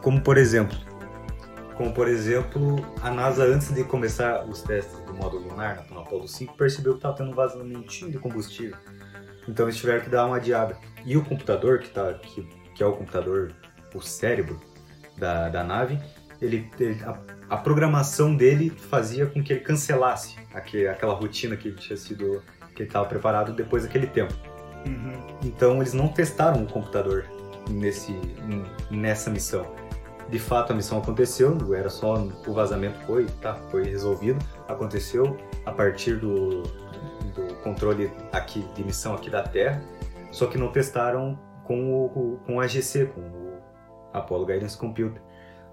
Como 0.02 0.20
por 0.20 0.36
exemplo, 0.38 0.76
como 1.76 1.92
por 1.92 2.08
exemplo, 2.08 2.84
a 3.02 3.10
NASA 3.10 3.44
antes 3.44 3.72
de 3.72 3.84
começar 3.84 4.44
os 4.46 4.62
testes 4.62 4.98
do 5.00 5.14
módulo 5.14 5.48
lunar 5.48 5.84
no 5.90 6.00
Apollo 6.00 6.26
5 6.26 6.56
percebeu 6.56 6.92
que 6.92 6.98
estava 6.98 7.14
tendo 7.16 7.30
um 7.30 7.34
vazamentinho 7.34 8.10
de 8.10 8.18
combustível. 8.18 8.76
Então 9.48 9.66
eles 9.66 9.76
tiveram 9.76 10.02
que 10.02 10.08
dar 10.10 10.26
uma 10.26 10.36
adiada. 10.36 10.76
E 11.04 11.16
o 11.16 11.24
computador 11.24 11.80
que 11.80 11.90
tá 11.90 12.14
que, 12.14 12.42
que 12.74 12.82
é 12.82 12.86
o 12.86 12.92
computador, 12.92 13.52
o 13.94 14.00
cérebro 14.00 14.58
da, 15.18 15.48
da 15.48 15.62
nave, 15.64 15.98
ele, 16.40 16.70
ele- 16.78 17.02
a, 17.04 17.18
a 17.52 17.56
programação 17.58 18.34
dele 18.34 18.70
fazia 18.70 19.26
com 19.26 19.42
que 19.44 19.52
ele 19.52 19.60
cancelasse 19.60 20.36
aquele, 20.54 20.88
aquela 20.88 21.12
rotina 21.12 21.54
que 21.54 21.70
tinha 21.72 21.98
sido 21.98 22.42
que 22.74 22.80
ele 22.80 22.88
estava 22.88 23.04
preparado 23.04 23.52
depois 23.52 23.82
daquele 23.82 24.06
tempo. 24.06 24.32
Uhum. 24.86 25.36
Então 25.44 25.76
eles 25.76 25.92
não 25.92 26.08
testaram 26.08 26.62
o 26.62 26.66
computador 26.66 27.26
nesse, 27.68 28.18
nessa 28.90 29.28
missão. 29.28 29.66
De 30.30 30.38
fato 30.38 30.72
a 30.72 30.74
missão 30.74 30.96
aconteceu, 30.96 31.74
era 31.74 31.90
só 31.90 32.26
o 32.46 32.54
vazamento 32.54 32.98
foi, 33.00 33.26
tá, 33.42 33.54
foi 33.70 33.84
resolvido, 33.84 34.42
aconteceu 34.66 35.36
a 35.66 35.72
partir 35.72 36.16
do, 36.16 36.62
do 36.62 37.54
controle 37.62 38.10
aqui 38.32 38.66
de 38.74 38.82
missão 38.82 39.12
aqui 39.12 39.28
da 39.28 39.42
Terra, 39.42 39.84
só 40.30 40.46
que 40.46 40.56
não 40.56 40.72
testaram 40.72 41.38
com 41.64 42.06
o 42.06 42.40
com 42.46 42.60
a 42.60 42.66
com 43.14 43.20
o 43.20 43.62
Apollo 44.14 44.46
Guidance 44.46 44.78
Computer. 44.78 45.20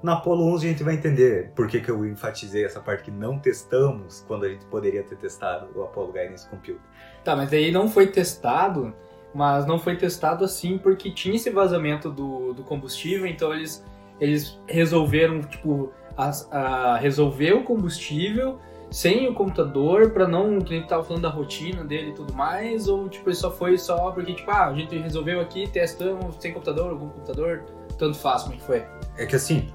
Na 0.02 0.14
Apollo 0.14 0.46
11 0.54 0.66
a 0.68 0.70
gente 0.72 0.84
vai 0.84 0.94
entender 0.94 1.52
por 1.56 1.68
que, 1.68 1.82
que 1.82 1.92
eu 1.92 2.06
enfatizei 2.06 2.64
essa 2.64 2.80
parte 2.80 3.04
que 3.04 3.12
não 3.12 3.38
testamos 3.38 4.24
quando 4.28 4.46
a 4.46 4.50
gente 4.50 4.66
poderia 4.66 5.04
ter 5.04 5.18
testado 5.18 5.68
o 5.76 5.84
Apollo 5.84 6.14
Guidance 6.14 6.48
Computer. 6.48 6.82
Tá, 7.24 7.36
mas 7.36 7.52
aí 7.52 7.70
não 7.72 7.90
foi 7.90 8.08
testado, 8.08 8.94
mas 9.34 9.66
não 9.66 9.78
foi 9.78 9.98
testado 9.98 10.46
assim 10.46 10.78
porque 10.78 11.12
tinha 11.12 11.36
esse 11.36 11.50
vazamento 11.50 12.10
do, 12.10 12.54
do 12.54 12.64
combustível, 12.64 13.28
então 13.28 13.54
eles, 13.54 13.86
eles 14.22 14.58
resolveram, 14.68 15.42
tipo, 15.42 15.92
as- 16.16 16.48
a, 16.52 16.96
resolver 16.98 17.54
o 17.54 17.64
combustível 17.64 18.58
sem 18.90 19.28
o 19.28 19.34
computador 19.34 20.12
pra 20.12 20.28
não, 20.28 20.60
que 20.62 20.74
a 20.74 20.78
gente 20.78 20.88
tava 20.90 21.04
falando 21.04 21.24
da 21.24 21.30
rotina 21.30 21.84
dele 21.84 22.10
e 22.10 22.14
tudo 22.14 22.34
mais, 22.34 22.88
ou 22.88 23.08
tipo, 23.08 23.32
só 23.36 23.52
foi 23.52 23.78
só 23.78 24.12
porque, 24.12 24.34
tipo, 24.34 24.50
ah, 24.50 24.68
a 24.68 24.74
gente 24.74 24.98
resolveu 24.98 25.40
aqui, 25.42 25.70
testamos 25.70 26.36
sem 26.40 26.54
computador, 26.54 26.90
algum 26.92 27.10
computador, 27.10 27.66
tanto 28.00 28.18
faz, 28.18 28.44
como 28.44 28.56
é 28.56 28.58
que 28.58 28.64
foi? 28.64 28.86
É 29.18 29.26
que 29.28 29.36
assim, 29.36 29.68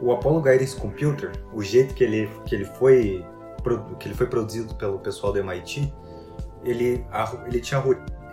o 0.00 0.12
Apollo 0.12 0.40
Guidance 0.40 0.76
Computer, 0.76 1.32
o 1.52 1.62
jeito 1.62 1.94
que 1.94 2.02
ele, 2.02 2.30
que 2.46 2.54
ele, 2.54 2.64
foi, 2.64 3.24
que 3.98 4.08
ele 4.08 4.14
foi 4.14 4.26
produzido 4.26 4.74
pelo 4.74 4.98
pessoal 4.98 5.32
do 5.32 5.38
MIT, 5.38 5.92
ele, 6.64 7.04
ele, 7.46 7.60
tinha, 7.60 7.82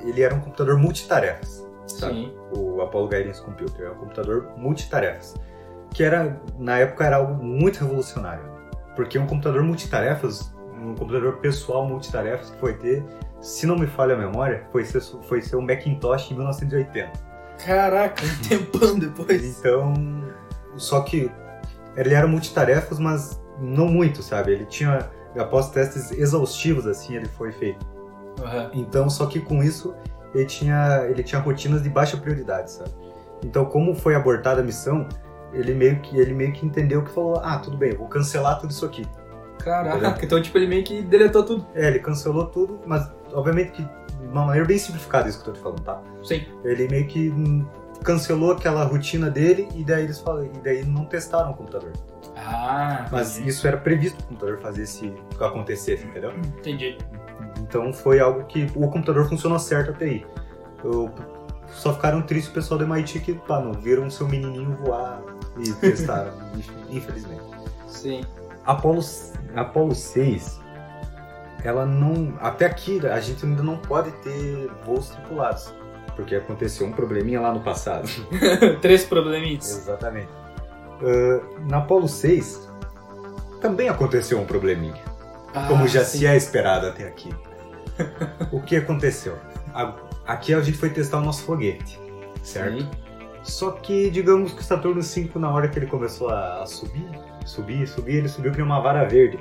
ele 0.02 0.22
era 0.22 0.34
um 0.34 0.40
computador 0.40 0.78
multitarefas. 0.78 1.66
Sabe? 1.88 2.14
Sim. 2.14 2.34
O 2.56 2.82
Apollo 2.82 3.08
Guidance 3.08 3.42
Computer 3.42 3.86
é 3.86 3.92
um 3.92 3.96
computador 3.96 4.52
multitarefas. 4.58 5.36
Que 5.94 6.04
era, 6.04 6.40
na 6.58 6.80
época, 6.80 7.06
era 7.06 7.18
algo 7.18 7.42
muito 7.44 7.80
revolucionário. 7.80 8.44
Porque 8.96 9.18
um 9.18 9.26
computador 9.26 9.64
multitarefas, 9.64 10.54
um 10.82 10.96
computador 10.96 11.38
pessoal 11.38 11.88
multitarefas 11.88 12.50
que 12.50 12.60
foi 12.60 12.74
ter, 12.74 13.04
se 13.42 13.66
não 13.66 13.78
me 13.78 13.88
falha 13.88 14.16
a 14.16 14.18
memória, 14.18 14.66
foi 14.72 14.84
ser, 14.84 15.02
foi 15.02 15.42
ser 15.42 15.56
o 15.56 15.62
Macintosh 15.62 16.32
em 16.32 16.36
1980. 16.36 17.12
Caraca, 17.66 18.24
um 18.24 18.48
tempão 18.48 19.00
depois. 19.00 19.60
Então, 19.60 19.94
só 20.76 21.02
que 21.02 21.32
ele 21.98 22.14
era 22.14 22.28
multitarefas, 22.28 23.00
mas 23.00 23.42
não 23.60 23.88
muito, 23.88 24.22
sabe? 24.22 24.52
Ele 24.52 24.66
tinha, 24.66 25.10
após 25.38 25.70
testes 25.72 26.12
exaustivos, 26.12 26.86
assim, 26.86 27.16
ele 27.16 27.28
foi 27.28 27.52
feito. 27.52 27.86
Aham. 28.42 28.70
Então, 28.74 29.10
só 29.10 29.26
que 29.26 29.40
com 29.40 29.64
isso, 29.64 29.96
ele 30.34 30.46
tinha, 30.46 31.06
ele 31.10 31.24
tinha 31.24 31.42
rotinas 31.42 31.82
de 31.82 31.90
baixa 31.90 32.16
prioridade, 32.16 32.72
sabe? 32.72 32.92
Então, 33.44 33.66
como 33.66 33.96
foi 33.96 34.16
abortada 34.16 34.62
a 34.62 34.64
missão, 34.64 35.08
ele 35.54 35.74
meio 35.74 36.00
que, 36.02 36.18
ele 36.18 36.34
meio 36.34 36.54
que 36.54 36.66
entendeu 36.66 37.04
que 37.04 37.12
falou, 37.12 37.42
ah, 37.44 37.58
tudo 37.58 37.78
bem, 37.78 37.96
vou 37.96 38.08
cancelar 38.08 38.60
tudo 38.60 38.72
isso 38.72 38.86
aqui. 38.86 39.06
Caraca, 39.60 40.24
então 40.24 40.42
tipo, 40.42 40.58
ele 40.58 40.68
meio 40.68 40.84
que 40.84 41.02
deletou 41.02 41.44
tudo. 41.44 41.66
É, 41.74 41.88
ele 41.88 42.00
cancelou 42.00 42.46
tudo, 42.46 42.80
mas 42.86 43.12
obviamente 43.34 43.72
que 43.72 43.82
de 43.84 44.28
uma 44.32 44.46
maneira 44.46 44.68
bem 44.68 44.78
simplificada 44.78 45.28
isso 45.28 45.44
que 45.44 45.50
eu 45.50 45.54
tô 45.54 45.60
te 45.60 45.64
falando, 45.64 45.82
tá? 45.82 46.02
Sim. 46.24 46.46
Ele 46.64 46.88
meio 46.88 47.08
que 47.08 47.34
cancelou 48.04 48.52
aquela 48.52 48.84
rotina 48.84 49.30
dele 49.30 49.68
e 49.76 49.84
daí 49.84 50.04
eles 50.04 50.20
falaram, 50.20 50.46
e 50.46 50.60
daí 50.64 50.86
não 50.86 51.06
testaram 51.06 51.52
o 51.52 51.54
computador. 51.54 51.92
Ah, 52.36 53.08
Mas 53.12 53.36
entendi. 53.36 53.50
isso 53.50 53.68
era 53.68 53.78
previsto 53.78 54.20
o 54.22 54.24
computador 54.28 54.60
fazer 54.60 54.84
esse 54.84 55.14
acontecer, 55.40 56.06
entendeu? 56.06 56.32
Entendi. 56.60 56.98
Então 57.60 57.92
foi 57.92 58.20
algo 58.20 58.46
que 58.46 58.72
o 58.76 58.88
computador 58.90 59.28
funcionou 59.28 59.60
certo 59.60 59.92
até 59.92 60.06
aí. 60.06 60.26
Eu, 60.84 61.12
só 61.70 61.94
ficaram 61.94 62.22
tristes 62.22 62.50
o 62.52 62.54
pessoal 62.54 62.78
do 62.78 62.86
MIT 62.86 63.20
que, 63.20 63.34
pá, 63.34 63.60
não 63.60 63.74
viram 63.74 64.10
seu 64.10 64.28
menininho 64.28 64.76
voar 64.78 65.22
e 65.58 65.72
testaram, 65.82 66.34
infelizmente. 66.90 67.42
Sim. 67.88 68.24
Apollo, 68.66 69.02
Apollo 69.56 69.96
6, 69.96 70.62
ela 71.64 71.86
não. 71.86 72.34
Até 72.40 72.66
aqui 72.66 73.06
a 73.08 73.20
gente 73.20 73.46
ainda 73.46 73.64
não 73.64 73.78
pode 73.78 74.12
ter 74.24 74.70
voos 74.86 75.10
tripulados. 75.10 75.74
Porque 76.18 76.36
aconteceu 76.36 76.86
um 76.86 76.92
probleminha 76.92 77.40
lá 77.40 77.54
no 77.54 77.62
passado. 77.62 78.10
Três 78.82 79.06
probleminhas. 79.06 79.70
Exatamente. 79.70 80.28
Ah, 81.02 81.40
na 81.70 81.78
Apollo 81.78 82.10
6 82.10 82.68
também 83.62 83.88
aconteceu 83.88 84.38
um 84.40 84.46
probleminha. 84.46 85.02
Como 85.68 85.86
Ah, 85.86 85.88
já 85.88 86.04
sim. 86.04 86.18
se 86.20 86.28
é 86.28 86.36
esperado 86.36 86.88
até 86.88 87.08
aqui. 87.08 87.34
o 88.52 88.60
que 88.62 88.76
aconteceu? 88.76 89.36
A- 89.74 89.94
Aqui 90.28 90.54
a 90.54 90.60
gente 90.60 90.78
foi 90.78 90.90
testar 90.90 91.20
o 91.20 91.22
nosso 91.22 91.44
foguete, 91.44 91.98
certo? 92.44 92.80
Sim. 92.82 92.90
Só 93.44 93.72
que, 93.72 94.10
digamos 94.10 94.52
que 94.52 94.60
o 94.60 94.64
Saturno 94.64 95.02
V, 95.02 95.30
na 95.36 95.50
hora 95.50 95.70
que 95.70 95.80
ele 95.80 95.86
começou 95.86 96.28
a, 96.30 96.66
subir, 96.66 97.08
subir, 97.46 97.88
subir, 97.88 98.16
ele 98.18 98.28
subiu 98.28 98.52
que 98.52 98.62
uma 98.62 98.82
vara 98.82 99.06
verde. 99.06 99.40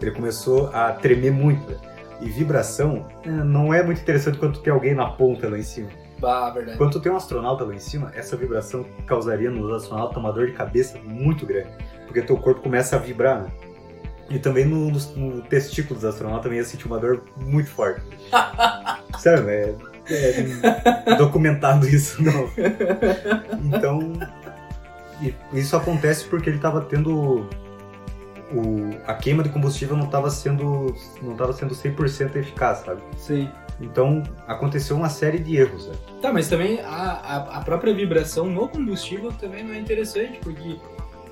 Ele 0.00 0.12
começou 0.12 0.68
a 0.72 0.92
tremer 0.92 1.32
muito. 1.32 1.74
E 2.20 2.28
vibração 2.28 3.06
eh, 3.24 3.28
não 3.28 3.72
é 3.72 3.82
muito 3.82 4.00
interessante 4.00 4.38
quando 4.38 4.54
tu 4.54 4.60
tem 4.60 4.72
alguém 4.72 4.94
na 4.94 5.06
ponta 5.06 5.48
lá 5.48 5.58
em 5.58 5.62
cima. 5.62 5.88
Bah, 6.18 6.50
verdade. 6.50 6.78
Quando 6.78 7.00
tem 7.00 7.12
um 7.12 7.16
astronauta 7.16 7.64
lá 7.64 7.74
em 7.74 7.78
cima, 7.78 8.10
essa 8.14 8.36
vibração 8.36 8.84
causaria 9.06 9.50
nos 9.50 9.70
astronautas 9.70 10.16
uma 10.16 10.32
dor 10.32 10.46
de 10.46 10.52
cabeça 10.52 10.98
muito 11.04 11.44
grande. 11.44 11.68
Porque 12.06 12.22
teu 12.22 12.38
corpo 12.38 12.62
começa 12.62 12.96
a 12.96 12.98
vibrar, 12.98 13.42
né? 13.42 13.50
E 14.30 14.38
também 14.38 14.64
no, 14.64 14.90
no, 14.90 15.42
testículo 15.42 15.94
dos 15.94 16.04
astronautas 16.04 16.44
também 16.44 16.58
ia 16.58 16.64
sentir 16.64 16.86
uma 16.86 16.98
dor 16.98 17.22
muito 17.36 17.68
forte. 17.68 18.02
Sério, 19.18 19.48
é, 19.48 19.74
é 20.08 21.16
documentado 21.16 21.86
isso, 21.86 22.22
não. 22.22 22.50
Então, 23.76 24.12
e 25.20 25.34
isso 25.52 25.76
acontece 25.76 26.24
porque 26.26 26.50
ele 26.50 26.56
estava 26.56 26.80
tendo 26.80 27.48
o, 28.52 28.90
a 29.06 29.14
queima 29.14 29.42
de 29.42 29.48
combustível 29.48 29.96
não 29.96 30.06
estava 30.06 30.30
sendo 30.30 30.94
não 31.22 31.32
estava 31.32 31.52
sendo 31.52 31.74
100% 31.74 32.36
eficaz, 32.36 32.78
sabe? 32.78 33.02
Sim. 33.16 33.50
Então, 33.80 34.22
aconteceu 34.46 34.96
uma 34.96 35.10
série 35.10 35.38
de 35.38 35.56
erros, 35.56 35.86
né? 35.86 35.94
Tá, 36.22 36.32
mas 36.32 36.48
também 36.48 36.80
a, 36.80 36.86
a, 36.86 37.36
a 37.58 37.60
própria 37.60 37.92
vibração 37.94 38.46
no 38.46 38.68
combustível 38.68 39.30
também 39.32 39.62
não 39.62 39.74
é 39.74 39.78
interessante, 39.78 40.38
porque 40.42 40.78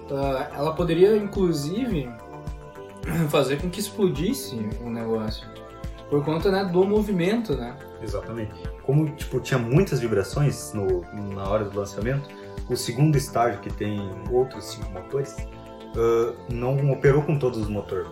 tá, 0.08 0.50
ela 0.54 0.74
poderia, 0.74 1.16
inclusive, 1.16 2.10
fazer 3.30 3.60
com 3.60 3.70
que 3.70 3.80
explodisse 3.80 4.56
o 4.82 4.90
negócio. 4.90 5.46
Por 6.10 6.22
conta 6.22 6.50
né, 6.50 6.64
do 6.66 6.84
movimento, 6.84 7.56
né? 7.56 7.74
Exatamente. 8.02 8.52
Como 8.82 9.08
tipo, 9.16 9.40
tinha 9.40 9.58
muitas 9.58 10.00
vibrações 10.00 10.74
no, 10.74 11.00
na 11.34 11.48
hora 11.48 11.64
do 11.64 11.78
lançamento, 11.78 12.28
o 12.68 12.76
segundo 12.76 13.16
estágio, 13.16 13.60
que 13.60 13.72
tem 13.72 13.98
outros 14.30 14.66
cinco 14.66 14.90
motores, 14.92 15.36
ah, 15.96 16.34
não 16.48 16.90
operou 16.92 17.22
com 17.22 17.38
todos 17.38 17.58
os 17.58 17.68
motores, 17.68 18.08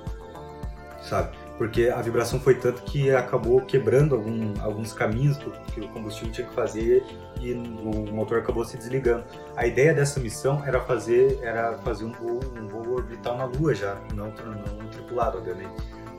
sabe? 1.03 1.37
Porque 1.59 1.89
a 1.89 2.01
vibração 2.01 2.41
foi 2.41 2.55
tanto 2.55 2.83
que 2.83 3.11
acabou 3.11 3.61
quebrando 3.61 4.15
algum, 4.15 4.53
alguns 4.63 4.93
caminhos 4.93 5.37
que, 5.37 5.51
que 5.73 5.81
o 5.81 5.89
combustível 5.89 6.33
tinha 6.33 6.47
que 6.47 6.55
fazer 6.55 7.05
e 7.41 7.53
o 7.53 8.13
motor 8.13 8.39
acabou 8.39 8.65
se 8.65 8.77
desligando. 8.77 9.25
A 9.57 9.67
ideia 9.67 9.95
dessa 9.95 10.19
missão 10.19 10.65
era 10.65 10.81
fazer, 10.81 11.39
era 11.43 11.79
fazer 11.79 12.05
um 12.05 12.13
voo, 12.13 12.41
um 12.57 12.67
voo 12.67 12.97
orbital 12.97 13.37
na 13.37 13.45
Lua 13.45 13.75
já, 13.75 13.97
não, 14.15 14.29
não 14.29 14.89
tripulado, 14.89 15.39
obviamente. 15.39 15.73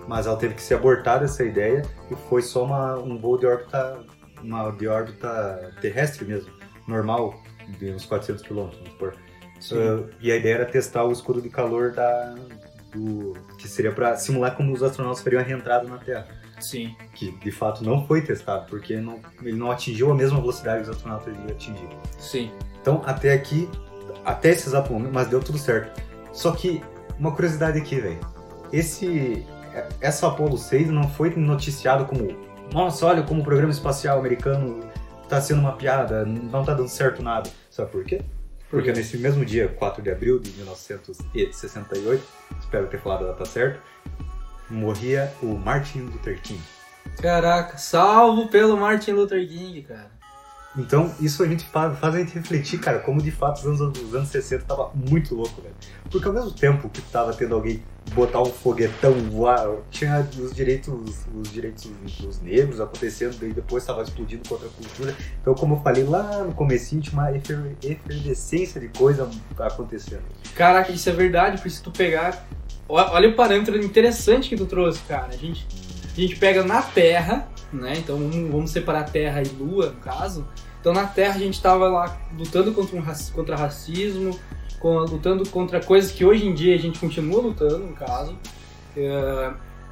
Mas 0.07 0.27
ela 0.27 0.37
teve 0.37 0.53
que 0.53 0.61
ser 0.61 0.75
abortada 0.75 1.25
essa 1.25 1.43
ideia 1.43 1.81
e 2.11 2.15
foi 2.29 2.41
só 2.41 2.63
uma, 2.63 2.95
um 2.97 3.17
voo 3.17 3.37
de 3.37 3.45
órbita, 3.45 3.99
uma, 4.41 4.69
de 4.71 4.87
órbita 4.87 5.73
terrestre 5.81 6.25
mesmo, 6.25 6.51
normal, 6.87 7.33
de 7.79 7.91
uns 7.91 8.05
400 8.05 8.43
km, 8.43 8.55
vamos 8.55 8.75
supor. 8.75 9.15
Uh, 9.71 10.09
e 10.19 10.31
a 10.31 10.35
ideia 10.35 10.55
era 10.55 10.65
testar 10.65 11.03
o 11.03 11.11
escudo 11.11 11.41
de 11.41 11.49
calor 11.49 11.91
da, 11.91 12.35
do, 12.93 13.33
que 13.57 13.67
seria 13.67 13.91
para 13.91 14.15
simular 14.17 14.55
como 14.55 14.73
os 14.73 14.83
astronautas 14.83 15.21
fariam 15.21 15.41
a 15.41 15.43
reentrada 15.43 15.87
na 15.87 15.97
Terra. 15.97 16.27
Sim. 16.59 16.95
Que 17.13 17.31
de 17.31 17.51
fato 17.51 17.83
não 17.83 18.05
foi 18.07 18.21
testado, 18.21 18.65
porque 18.69 18.97
não, 18.97 19.19
ele 19.41 19.57
não 19.57 19.71
atingiu 19.71 20.11
a 20.11 20.15
mesma 20.15 20.39
velocidade 20.39 20.83
que 20.83 20.89
os 20.89 20.95
astronautas 20.95 21.33
iam 21.35 21.47
atingir. 21.47 21.89
Sim. 22.17 22.51
Então, 22.81 23.01
até 23.05 23.33
aqui, 23.33 23.69
até 24.25 24.49
esse 24.49 24.67
exato 24.67 24.91
momento, 24.91 25.13
mas 25.13 25.27
deu 25.27 25.39
tudo 25.39 25.57
certo. 25.57 26.01
Só 26.31 26.51
que, 26.51 26.81
uma 27.19 27.31
curiosidade 27.31 27.77
aqui, 27.77 27.99
velho. 27.99 28.19
Esse, 28.71 29.45
essa 30.01 30.27
Apollo 30.27 30.57
6 30.57 30.89
não 30.89 31.07
foi 31.07 31.35
noticiado 31.35 32.05
como 32.05 32.27
nossa, 32.73 33.05
olha 33.05 33.21
como 33.21 33.41
o 33.41 33.43
programa 33.43 33.71
espacial 33.71 34.17
americano 34.17 34.79
tá 35.29 35.39
sendo 35.39 35.59
uma 35.59 35.73
piada, 35.73 36.25
não 36.25 36.63
tá 36.63 36.73
dando 36.73 36.87
certo 36.87 37.21
nada. 37.21 37.49
Sabe 37.69 37.91
por 37.91 38.03
quê? 38.03 38.21
Porque 38.73 38.91
nesse 38.91 39.17
mesmo 39.19 39.45
dia, 39.45 39.67
4 39.67 40.01
de 40.01 40.09
abril 40.09 40.39
de 40.39 40.49
1968, 40.49 42.23
espero 42.59 42.87
ter 42.87 42.99
falado 42.99 43.25
a 43.25 43.27
data 43.27 43.45
certa, 43.45 43.79
morria 44.67 45.31
o 45.43 45.53
Martin 45.53 45.99
Luther 45.99 46.41
King. 46.41 46.59
Caraca, 47.21 47.77
salvo 47.77 48.47
pelo 48.47 48.75
Martin 48.75 49.11
Luther 49.11 49.47
King, 49.47 49.83
cara. 49.83 50.09
Então, 50.75 51.13
isso 51.19 51.43
a 51.43 51.47
gente 51.47 51.63
faz, 51.65 51.97
faz 51.99 52.15
a 52.15 52.19
gente 52.19 52.33
refletir, 52.33 52.79
cara, 52.79 52.97
como 52.99 53.21
de 53.21 53.29
fato 53.29 53.57
os 53.59 53.81
anos, 53.81 53.99
os 54.01 54.15
anos 54.15 54.29
60 54.29 54.65
tava 54.65 54.89
muito 54.95 55.35
louco, 55.35 55.61
velho. 55.61 55.75
Porque 56.09 56.27
ao 56.27 56.33
mesmo 56.33 56.51
tempo 56.51 56.89
que 56.89 56.99
tava 57.01 57.31
tendo 57.33 57.53
alguém 57.53 57.83
botar 58.15 58.41
um 58.41 58.45
foguetão 58.45 59.13
voar, 59.29 59.67
tinha 59.91 60.27
os 60.39 60.53
direitos, 60.53 60.93
os 61.35 61.51
direitos 61.51 61.89
dos 62.19 62.41
negros 62.41 62.81
acontecendo, 62.81 63.37
e 63.45 63.53
depois 63.53 63.85
tava 63.85 64.01
explodindo 64.01 64.47
contra 64.49 64.67
a 64.67 64.71
cultura. 64.71 65.15
Então, 65.41 65.53
como 65.53 65.75
eu 65.75 65.81
falei 65.81 66.03
lá 66.03 66.43
no 66.43 66.53
comecinho, 66.53 67.01
tinha 67.01 67.13
uma 67.13 67.31
efer- 67.35 67.75
efervescência 67.83 68.81
de 68.81 68.87
coisa 68.89 69.29
acontecendo. 69.59 70.23
Caraca, 70.55 70.91
isso 70.91 71.07
é 71.07 71.13
verdade, 71.13 71.57
porque 71.57 71.69
se 71.69 71.83
tu 71.83 71.91
pegar. 71.91 72.45
Olha 72.89 73.29
o 73.29 73.35
parâmetro 73.35 73.77
interessante 73.77 74.49
que 74.49 74.55
tu 74.55 74.65
trouxe, 74.65 74.99
cara. 75.03 75.27
A 75.27 75.37
gente, 75.37 75.65
a 76.15 76.19
gente 76.19 76.35
pega 76.35 76.63
na 76.63 76.81
Terra, 76.81 77.47
né? 77.75 77.93
Então 77.97 78.17
vamos, 78.51 78.71
separar 78.71 79.03
Terra 79.09 79.41
e 79.41 79.47
Lua, 79.47 79.87
no 79.87 79.99
caso. 79.99 80.45
Então 80.79 80.93
na 80.93 81.05
Terra 81.05 81.35
a 81.35 81.39
gente 81.39 81.61
tava 81.61 81.87
lá 81.87 82.17
lutando 82.37 82.73
contra, 82.73 82.97
um, 82.97 83.03
contra 83.33 83.55
racismo, 83.55 84.37
com- 84.79 84.99
lutando 84.99 85.47
contra 85.49 85.79
coisas 85.81 86.11
que 86.11 86.25
hoje 86.25 86.45
em 86.45 86.53
dia 86.53 86.75
a 86.75 86.79
gente 86.79 86.99
continua 86.99 87.41
lutando, 87.41 87.79
no 87.79 87.93
caso. 87.93 88.35
É, 88.95 89.51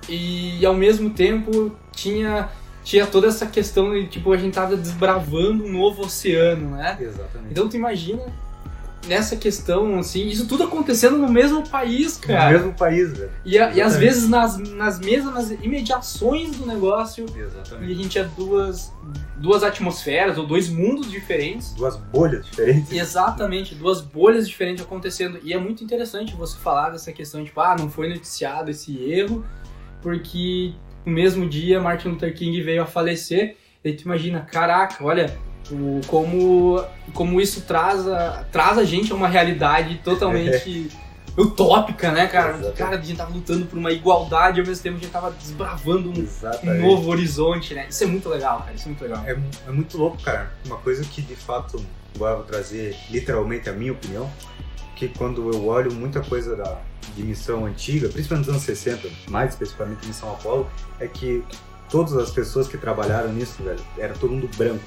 e 0.10 0.65
ao 0.65 0.74
mesmo 0.74 1.10
tempo 1.12 1.72
tinha, 1.91 2.50
tinha 2.84 3.06
toda 3.08 3.28
essa 3.28 3.46
questão 3.46 3.94
de 3.94 4.08
tipo, 4.08 4.32
a 4.34 4.38
gente 4.38 4.54
tava 4.54 4.76
desbravando 4.76 5.63
um 5.63 5.72
novo 5.72 6.04
oceano, 6.04 6.72
né? 6.72 6.98
Exatamente. 7.00 7.52
Então 7.52 7.70
tu 7.70 7.76
imagina 7.78 8.22
nessa 9.08 9.36
questão, 9.36 9.98
assim, 10.00 10.28
isso 10.28 10.48
tudo 10.48 10.64
acontecendo 10.64 11.18
no 11.18 11.28
mesmo 11.30 11.68
país, 11.68 12.18
cara. 12.18 12.52
no 12.52 12.58
mesmo 12.60 12.74
país, 12.74 13.12
velho. 13.18 13.32
E, 13.44 13.58
a- 13.58 13.66
e 13.74 13.82
às 13.82 13.94
Exatamente. 13.96 14.00
vezes 14.00 14.30
nas, 14.30 14.58
nas 14.58 15.00
mesmas 15.00 15.52
imediações 15.52 16.56
do 16.56 16.66
negócio, 16.66 17.26
e 17.36 17.40
a 17.42 17.44
Exatamente. 17.46 17.96
gente 17.96 18.10
tinha 18.10 18.24
duas, 18.26 18.94
duas 19.38 19.64
atmosferas 19.64 20.38
ou 20.38 20.46
dois 20.46 20.70
mundos 20.70 21.10
diferentes. 21.10 21.74
Duas 21.74 21.96
bolhas 21.98 22.46
diferentes. 22.46 22.92
Exatamente, 22.92 23.74
duas 23.76 24.02
bolhas 24.02 24.48
diferentes 24.48 24.84
acontecendo. 24.84 25.40
E 25.44 25.52
é 25.54 25.58
muito 25.58 25.84
interessante 25.84 26.36
você 26.36 26.58
falar 26.58 26.92
dessa 26.92 27.12
questão, 27.12 27.44
tipo, 27.44 27.60
ah, 27.60 27.76
não 27.78 27.90
foi 27.90 28.08
noticiado 28.08 28.70
esse 28.72 28.98
erro, 29.04 29.44
porque 30.02 30.74
no 31.06 31.12
mesmo 31.14 31.48
dia 31.48 31.80
Martin 31.82 32.10
Luther 32.10 32.34
King 32.36 32.62
veio 32.62 32.84
a 32.84 32.86
falecer. 32.86 33.58
E 33.84 33.94
tu 33.94 34.04
imagina, 34.04 34.42
caraca, 34.42 35.04
olha, 35.04 35.36
o, 35.72 36.02
como, 36.08 36.84
como 37.14 37.40
isso 37.40 37.62
traz 37.62 38.08
a, 38.08 38.46
traz 38.52 38.78
a 38.78 38.84
gente 38.84 39.12
a 39.12 39.16
uma 39.16 39.28
realidade 39.28 40.00
totalmente 40.04 40.90
utópica, 41.38 42.12
né, 42.12 42.28
cara? 42.28 42.50
Exatamente. 42.50 42.78
Cara, 42.78 42.98
a 42.98 43.02
gente 43.02 43.18
tava 43.18 43.34
lutando 43.34 43.66
por 43.66 43.78
uma 43.78 43.92
igualdade 43.92 44.60
ao 44.60 44.66
mesmo 44.66 44.84
tempo 44.84 44.98
a 44.98 45.00
gente 45.00 45.12
tava 45.12 45.32
desbravando 45.32 46.10
um, 46.10 46.70
um 46.70 46.82
novo 46.82 47.10
horizonte, 47.10 47.74
né? 47.74 47.88
Isso 47.90 48.04
é 48.04 48.08
muito 48.08 48.28
legal, 48.30 48.60
cara, 48.60 48.74
isso 48.74 48.86
é 48.86 48.88
muito 48.88 49.02
legal. 49.02 49.24
É, 49.26 49.38
é 49.68 49.72
muito 49.72 49.98
louco, 49.98 50.22
cara. 50.22 50.52
Uma 50.66 50.78
coisa 50.78 51.04
que 51.04 51.22
de 51.22 51.36
fato, 51.36 51.84
agora 52.16 52.34
eu 52.34 52.38
vou 52.38 52.46
trazer 52.46 52.96
literalmente 53.10 53.70
a 53.70 53.74
minha 53.74 53.94
opinião, 53.94 54.30
que 54.96 55.08
quando 55.08 55.52
eu 55.52 55.66
olho 55.68 55.92
muita 55.94 56.22
coisa 56.22 56.56
da, 56.56 56.78
de 57.16 57.24
missão 57.24 57.66
antiga, 57.66 58.10
principalmente 58.10 58.48
nos 58.48 58.56
anos 58.56 58.64
60, 58.64 59.08
mais 59.30 59.52
especificamente 59.52 60.06
missão 60.06 60.32
Apollo, 60.32 60.70
é 61.00 61.08
que 61.08 61.44
todas 61.90 62.14
as 62.14 62.32
pessoas 62.32 62.68
que 62.68 62.78
trabalharam 62.78 63.32
nisso, 63.34 63.62
velho, 63.64 63.80
era 63.98 64.14
todo 64.14 64.32
mundo 64.32 64.50
branco. 64.58 64.84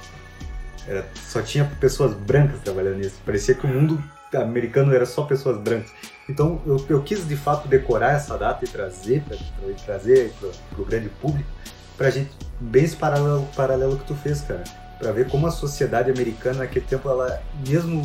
Era, 0.86 1.06
só 1.14 1.40
tinha 1.40 1.64
pessoas 1.80 2.14
brancas 2.14 2.60
trabalhando 2.60 2.98
nisso. 2.98 3.16
Parecia 3.24 3.54
que 3.54 3.66
o 3.66 3.68
mundo 3.68 4.02
americano 4.34 4.92
era 4.92 5.06
só 5.06 5.22
pessoas 5.22 5.58
brancas. 5.58 5.90
Então 6.28 6.60
eu, 6.66 6.84
eu 6.88 7.02
quis 7.02 7.26
de 7.26 7.36
fato 7.36 7.68
decorar 7.68 8.14
essa 8.14 8.36
data 8.36 8.64
e 8.64 8.68
trazer 8.68 9.22
para 9.22 9.36
trazer 9.84 10.32
para 10.40 10.80
o 10.80 10.84
grande 10.84 11.08
público 11.08 11.48
pra 11.96 12.10
gente 12.10 12.30
bem 12.60 12.84
esse 12.84 12.96
paralelo, 12.96 13.48
paralelo 13.54 13.98
que 13.98 14.04
tu 14.04 14.14
fez, 14.14 14.40
cara. 14.40 14.64
Pra 14.98 15.12
ver 15.12 15.28
como 15.28 15.46
a 15.46 15.50
sociedade 15.50 16.10
americana 16.10 16.60
naquele 16.60 16.84
tempo, 16.86 17.08
ela 17.08 17.42
mesmo. 17.66 18.02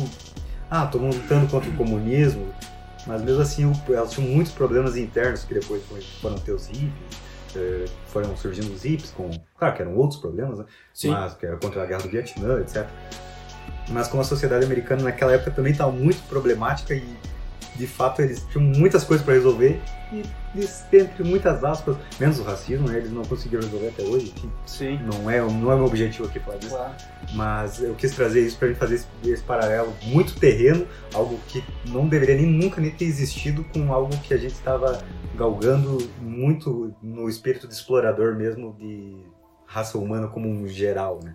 Ah, 0.70 0.86
todo 0.86 1.02
mundo 1.02 1.16
lutando 1.16 1.48
contra 1.48 1.68
o 1.68 1.76
comunismo, 1.76 2.54
mas 3.06 3.22
mesmo 3.22 3.42
assim 3.42 3.72
elas 3.88 4.12
tinham 4.12 4.28
muitos 4.28 4.52
problemas 4.52 4.96
internos 4.96 5.42
que 5.42 5.52
depois 5.52 5.82
foram 6.20 6.38
ter 6.38 6.52
os 6.52 6.68
hippies, 6.68 6.92
foram 8.06 8.36
surgindo 8.36 8.72
os 8.72 8.82
hippies 8.82 9.10
com. 9.10 9.30
Claro 9.58 9.74
que 9.74 9.82
eram 9.82 9.96
outros 9.96 10.20
problemas, 10.20 10.58
né? 10.58 10.64
Sim. 10.92 11.10
Mas 11.10 11.34
que 11.34 11.46
era 11.46 11.56
contra 11.56 11.82
a 11.82 11.86
guerra 11.86 12.02
do 12.02 12.08
Vietnã, 12.08 12.60
etc. 12.60 12.86
Mas 13.88 14.08
como 14.08 14.22
a 14.22 14.24
sociedade 14.24 14.64
americana 14.64 15.02
naquela 15.02 15.32
época 15.32 15.50
também 15.50 15.72
estava 15.72 15.90
muito 15.90 16.22
problemática 16.28 16.94
e 16.94 17.04
de 17.80 17.86
fato 17.86 18.20
eles 18.22 18.46
tinham 18.52 18.64
muitas 18.64 19.02
coisas 19.04 19.24
para 19.24 19.34
resolver 19.34 19.80
e 20.12 20.22
eles, 20.54 20.84
entre 20.92 21.22
muitas 21.24 21.62
aspas, 21.64 21.96
menos 22.18 22.38
o 22.40 22.42
racismo, 22.42 22.88
né, 22.88 22.98
eles 22.98 23.10
não 23.12 23.22
conseguiram 23.24 23.62
resolver 23.62 23.88
até 23.88 24.02
hoje. 24.02 24.34
Sim. 24.66 24.98
não 25.02 25.30
é, 25.30 25.40
não 25.40 25.72
é 25.72 25.76
meu 25.76 25.84
objetivo 25.86 26.26
aqui 26.28 26.38
falar 26.40 26.58
disso, 26.58 26.74
Claro. 26.74 26.92
mas 27.34 27.80
eu 27.82 27.94
quis 27.94 28.14
trazer 28.14 28.44
isso 28.44 28.58
para 28.58 28.68
gente 28.68 28.78
fazer 28.78 28.94
esse, 28.96 29.06
esse 29.24 29.42
paralelo 29.42 29.92
muito 30.02 30.34
terreno, 30.38 30.86
algo 31.14 31.38
que 31.48 31.62
não 31.88 32.06
deveria 32.08 32.36
nem 32.36 32.46
nunca 32.46 32.80
nem 32.80 32.90
ter 32.90 33.04
existido 33.04 33.64
com 33.64 33.92
algo 33.92 34.16
que 34.18 34.34
a 34.34 34.36
gente 34.36 34.52
estava 34.54 35.02
galgando 35.36 35.98
muito 36.20 36.94
no 37.02 37.28
espírito 37.28 37.66
de 37.66 37.74
explorador 37.74 38.34
mesmo 38.36 38.74
de 38.78 39.16
raça 39.66 39.96
humana 39.96 40.26
como 40.26 40.48
um 40.48 40.66
geral, 40.66 41.20
né? 41.22 41.34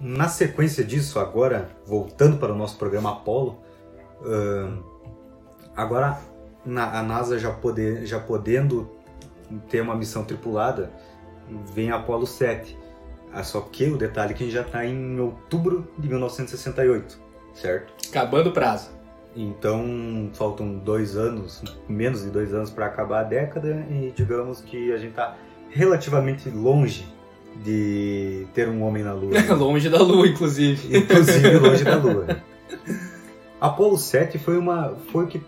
Na 0.00 0.28
sequência 0.28 0.84
disso, 0.84 1.18
agora, 1.18 1.70
voltando 1.86 2.38
para 2.38 2.52
o 2.52 2.56
nosso 2.56 2.78
programa 2.78 3.12
Apollo, 3.12 3.58
ahn, 4.24 4.78
agora 5.76 6.18
na- 6.64 6.98
a 6.98 7.02
NASA 7.02 7.38
já, 7.38 7.50
poder, 7.50 8.06
já 8.06 8.18
podendo 8.20 8.88
ter 9.68 9.80
uma 9.80 9.94
missão 9.94 10.24
tripulada, 10.24 10.90
vem 11.74 11.90
a 11.90 11.96
Apollo 11.96 12.26
7. 12.26 12.76
Ah, 13.32 13.42
só 13.42 13.60
que 13.60 13.86
o 13.90 13.96
detalhe 13.96 14.32
é 14.32 14.34
que 14.36 14.42
a 14.42 14.46
gente 14.46 14.54
já 14.54 14.62
está 14.62 14.84
em 14.84 15.18
outubro 15.20 15.86
de 15.98 16.08
1968, 16.08 17.18
certo? 17.54 17.92
Acabando 18.08 18.50
o 18.50 18.52
prazo. 18.52 18.90
Então 19.36 20.30
faltam 20.32 20.78
dois 20.78 21.16
anos, 21.16 21.62
menos 21.88 22.22
de 22.22 22.30
dois 22.30 22.52
anos 22.54 22.70
para 22.70 22.86
acabar 22.86 23.20
a 23.20 23.24
década 23.24 23.86
e 23.90 24.12
digamos 24.16 24.60
que 24.60 24.92
a 24.92 24.96
gente 24.96 25.10
está 25.10 25.36
relativamente 25.70 26.48
longe 26.50 27.06
de 27.62 28.46
ter 28.54 28.68
um 28.68 28.82
homem 28.82 29.02
na 29.02 29.12
Lua. 29.12 29.34
Longe 29.54 29.88
da 29.88 30.02
Lua, 30.02 30.26
inclusive. 30.26 30.98
inclusive 30.98 31.56
longe 31.58 31.84
da 31.84 31.96
Lua. 31.96 32.26
Apollo 33.60 33.98
7 33.98 34.38
foi 34.38 34.56
uma 34.56 34.94
foi 35.10 35.24
o 35.24 35.26
que 35.26 35.42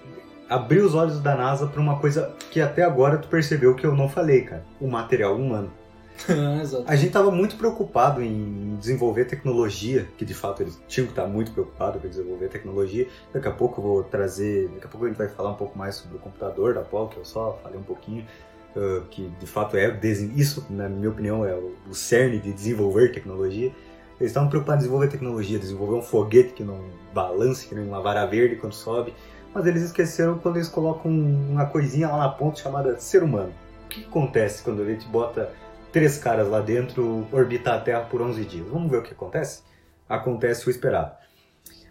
abriu 0.49 0.85
os 0.85 0.95
olhos 0.95 1.21
da 1.21 1.37
NASA 1.37 1.67
para 1.69 1.81
uma 1.81 1.99
coisa 1.99 2.35
que 2.51 2.61
até 2.61 2.83
agora 2.83 3.19
tu 3.19 3.29
percebeu 3.29 3.75
que 3.75 3.87
eu 3.87 3.95
não 3.95 4.09
falei, 4.09 4.43
cara, 4.43 4.65
o 4.81 4.89
material 4.89 5.37
humano. 5.37 5.71
Ah. 6.29 6.61
A 6.87 6.97
gente 6.97 7.07
estava 7.07 7.31
muito 7.31 7.57
preocupado 7.57 8.23
em 8.23 8.77
desenvolver 8.79 9.25
tecnologia, 9.25 10.07
que 10.19 10.25
de 10.25 10.35
fato 10.35 10.63
eles 10.63 10.79
tinham 10.87 11.07
que 11.07 11.13
estar 11.13 11.27
muito 11.27 11.51
preocupados 11.51 12.05
em 12.05 12.09
desenvolver 12.09 12.49
tecnologia. 12.49 13.09
Daqui 13.33 13.49
a 13.49 13.51
pouco 13.51 13.81
eu 13.81 13.85
vou 13.85 14.03
trazer, 14.05 14.69
daqui 14.69 14.85
a 14.87 14.89
pouco 14.89 15.07
a 15.07 15.09
gente 15.09 15.17
vai 15.17 15.29
falar 15.29 15.51
um 15.51 15.55
pouco 15.55 15.79
mais 15.79 15.95
sobre 15.95 16.19
o 16.19 16.21
computador 16.21 16.75
da 16.75 16.81
Apollo, 16.81 17.09
que 17.09 17.17
eu 17.17 17.25
só 17.25 17.59
falei 17.63 17.79
um 17.79 17.83
pouquinho, 17.83 18.27
uh, 18.77 19.03
que 19.11 19.29
de 19.39 19.47
fato 19.47 19.77
é 19.77 19.99
isso, 20.35 20.67
na 20.71 20.89
minha 20.89 21.11
opinião, 21.11 21.45
é 21.45 21.55
o, 21.55 21.75
o 21.89 21.95
cerne 21.95 22.39
de 22.39 22.53
desenvolver 22.53 23.13
tecnologia. 23.13 23.73
Eles 24.21 24.31
estavam 24.31 24.49
preocupados 24.49 24.85
em 24.85 24.87
desenvolver 24.87 25.11
tecnologia, 25.11 25.59
desenvolver 25.59 25.95
um 25.97 26.03
foguete 26.03 26.53
que 26.53 26.63
não 26.63 26.85
balance, 27.15 27.67
que 27.67 27.75
nem 27.75 27.87
uma 27.87 28.01
vara 28.01 28.27
verde 28.27 28.57
quando 28.57 28.75
sobe, 28.75 29.15
mas 29.55 29.67
eles 29.67 29.83
esqueceram 29.83 30.39
quando 30.39 30.57
eles 30.57 30.69
colocam 30.69 31.11
uma 31.11 31.67
coisinha 31.67 32.09
lá 32.09 32.19
na 32.19 32.29
ponta 32.29 32.61
chamada 32.61 32.99
ser 32.99 33.23
humano. 33.23 33.53
O 33.87 33.89
que 33.89 34.05
acontece 34.05 34.63
quando 34.63 34.83
a 34.83 34.85
gente 34.85 35.07
bota 35.09 35.53
três 35.93 36.19
caras 36.19 36.49
lá 36.49 36.61
dentro 36.61 37.27
orbitar 37.33 37.75
a 37.75 37.81
Terra 37.81 38.01
por 38.03 38.23
11 38.23 38.45
dias. 38.45 38.67
Vamos 38.69 38.91
ver 38.91 38.99
o 38.99 39.03
que 39.03 39.13
acontece? 39.13 39.63
Acontece 40.09 40.69
o 40.69 40.71
esperado. 40.71 41.15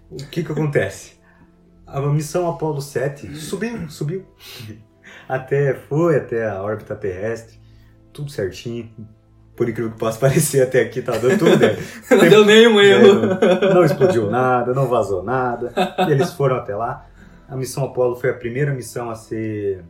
O 0.10 0.18
que 0.18 0.44
que 0.44 0.52
acontece? 0.52 1.20
A 1.86 2.00
missão 2.02 2.48
Apollo 2.48 2.82
7 2.82 3.36
subiu, 3.36 3.90
subiu. 3.90 4.24
Até 5.30 5.76
foi 5.76 6.18
até 6.18 6.50
a 6.50 6.60
órbita 6.64 6.96
terrestre, 6.96 7.60
tudo 8.12 8.32
certinho. 8.32 8.90
Por 9.56 9.70
incrível 9.70 9.92
que 9.92 10.00
possa 10.00 10.18
parecer, 10.20 10.64
até 10.64 10.82
aqui 10.82 11.04
tá 11.04 11.12
dando 11.12 11.38
tudo 11.38 11.56
bem. 11.56 11.78
Não 12.10 12.28
deu 12.28 12.44
nenhum 12.44 12.82
erro. 12.82 13.38
É, 13.40 13.74
não 13.74 13.86
explodiu 13.86 14.32
nada, 14.32 14.74
não 14.74 14.88
vazou 14.88 15.22
nada. 15.22 15.72
Eles 16.10 16.34
foram 16.34 16.56
até 16.56 16.76
lá. 16.76 17.08
A 17.48 17.56
missão 17.56 17.86
Apollo 17.86 18.16
foi 18.16 18.32
a 18.32 18.34
primeira 18.34 18.74
missão 18.74 19.10
a 19.12 19.16
ser 19.16 19.84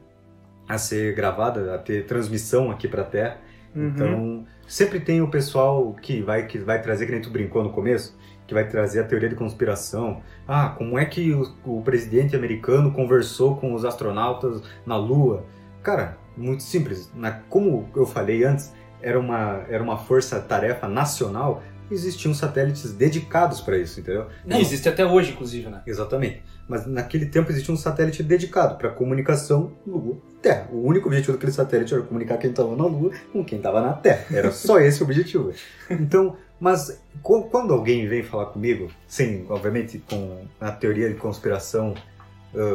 a 0.68 0.78
ser 0.78 1.16
gravada, 1.16 1.74
a 1.74 1.78
ter 1.78 2.06
transmissão 2.06 2.70
aqui 2.70 2.88
para 2.88 3.02
a 3.02 3.06
Terra. 3.06 3.38
Uhum. 3.76 3.88
Então, 3.88 4.46
sempre 4.68 5.00
tem 5.00 5.22
o 5.22 5.30
pessoal 5.30 5.94
que 5.94 6.22
vai, 6.22 6.46
que 6.46 6.60
vai 6.60 6.82
trazer, 6.82 7.06
que 7.06 7.12
nem 7.12 7.22
tu 7.22 7.32
brincou 7.32 7.64
no 7.64 7.72
começo, 7.72 8.16
que 8.50 8.54
vai 8.56 8.68
trazer 8.68 9.02
a 9.02 9.04
teoria 9.04 9.30
de 9.30 9.36
conspiração. 9.36 10.24
Ah, 10.48 10.70
como 10.76 10.98
é 10.98 11.06
que 11.06 11.32
o, 11.32 11.54
o 11.64 11.82
presidente 11.84 12.36
americano 12.36 12.92
conversou 12.92 13.56
com 13.58 13.76
os 13.76 13.86
astronautas 13.86 14.64
na 14.84 14.98
Lua? 14.98 15.46
Cara, 15.84 16.18
muito 16.36 16.64
simples. 16.64 17.12
Na, 17.14 17.32
como 17.32 17.88
eu 17.96 18.08
falei 18.08 18.44
antes, 18.44 18.74
era 19.04 19.20
uma, 19.20 19.64
era 19.70 19.84
uma 19.84 20.00
força-tarefa 20.00 20.88
nacional, 20.88 21.62
existiam 21.92 22.34
satélites 22.34 22.92
dedicados 22.92 23.62
para 23.62 23.78
isso, 23.78 24.00
entendeu? 24.00 24.26
Não, 24.44 24.58
existe 24.58 24.90
até 24.90 25.06
hoje, 25.06 25.32
inclusive, 25.32 25.70
né? 25.70 25.84
Exatamente. 25.86 26.44
Mas 26.68 26.88
naquele 26.88 27.28
tempo 27.28 27.52
existia 27.52 27.74
um 27.74 27.78
satélite 27.78 28.24
dedicado 28.24 28.78
para 28.78 28.90
comunicação 28.90 29.74
Lua-Terra. 29.86 30.70
O 30.72 30.88
único 30.88 31.08
objetivo 31.08 31.34
daquele 31.34 31.52
satélite 31.52 31.94
era 31.94 32.02
comunicar 32.02 32.38
quem 32.38 32.50
estava 32.50 32.76
na 32.76 32.86
Lua 32.86 33.12
com 33.32 33.46
quem 33.46 33.60
estava 33.60 33.80
na 33.80 33.94
Terra. 33.94 34.26
Era 34.32 34.52
só 34.52 34.78
esse 34.82 35.02
o 35.02 35.06
objetivo. 35.06 35.54
Então, 35.90 36.36
mas 36.60 37.02
quando 37.24 37.74
alguém 37.74 38.08
vem 38.08 38.24
falar 38.24 38.48
comigo, 38.48 38.92
sem, 39.08 39.46
obviamente, 39.50 40.00
com 40.10 40.46
a 40.60 40.72
teoria 40.72 41.10
de 41.10 41.16
conspiração, 41.16 41.94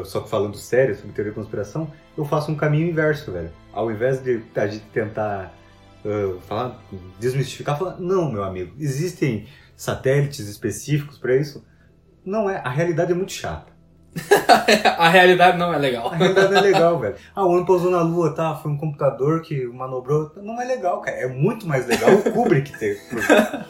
só 0.05 0.21
que 0.21 0.29
falando 0.29 0.57
sério 0.57 0.95
sobre 0.97 1.13
teoria 1.13 1.33
de 1.33 1.39
conspiração, 1.39 1.91
eu 2.17 2.25
faço 2.25 2.51
um 2.51 2.55
caminho 2.55 2.89
inverso, 2.89 3.33
velho. 3.33 3.51
Ao 3.73 3.91
invés 3.91 4.23
de 4.23 4.43
a 4.55 4.67
gente 4.67 4.85
tentar 4.87 5.53
ah, 6.05 6.39
falar, 6.43 6.83
desmistificar, 7.19 7.79
falar, 7.79 7.99
não, 7.99 8.31
meu 8.31 8.45
amigo, 8.45 8.75
existem 8.79 9.49
satélites 9.75 10.47
específicos 10.49 11.17
para 11.19 11.35
isso. 11.35 11.65
Não 12.25 12.49
é, 12.49 12.57
a 12.59 12.69
realidade 12.69 13.13
é 13.13 13.15
muito 13.15 13.33
chata. 13.33 13.73
A 14.99 15.09
realidade 15.09 15.59
não 15.59 15.73
é 15.75 15.79
legal. 15.79 16.09
A 16.09 16.15
realidade 16.15 16.55
é 16.55 16.61
legal, 16.61 16.99
velho. 16.99 17.15
Ah, 17.35 17.45
o 17.45 17.51
homem 17.51 17.65
pousou 17.65 17.91
na 17.91 18.03
lua, 18.03 18.35
tá? 18.35 18.55
Foi 18.55 18.71
um 18.71 18.77
computador 18.77 19.43
que 19.43 19.67
manobrou. 19.67 20.31
Não 20.37 20.61
é 20.61 20.65
legal, 20.65 21.01
cara. 21.01 21.17
É 21.17 21.27
muito 21.27 21.67
mais 21.67 21.87
legal 21.87 22.11
o 22.11 22.33
Kubrick 22.33 22.79
ter. 22.79 23.01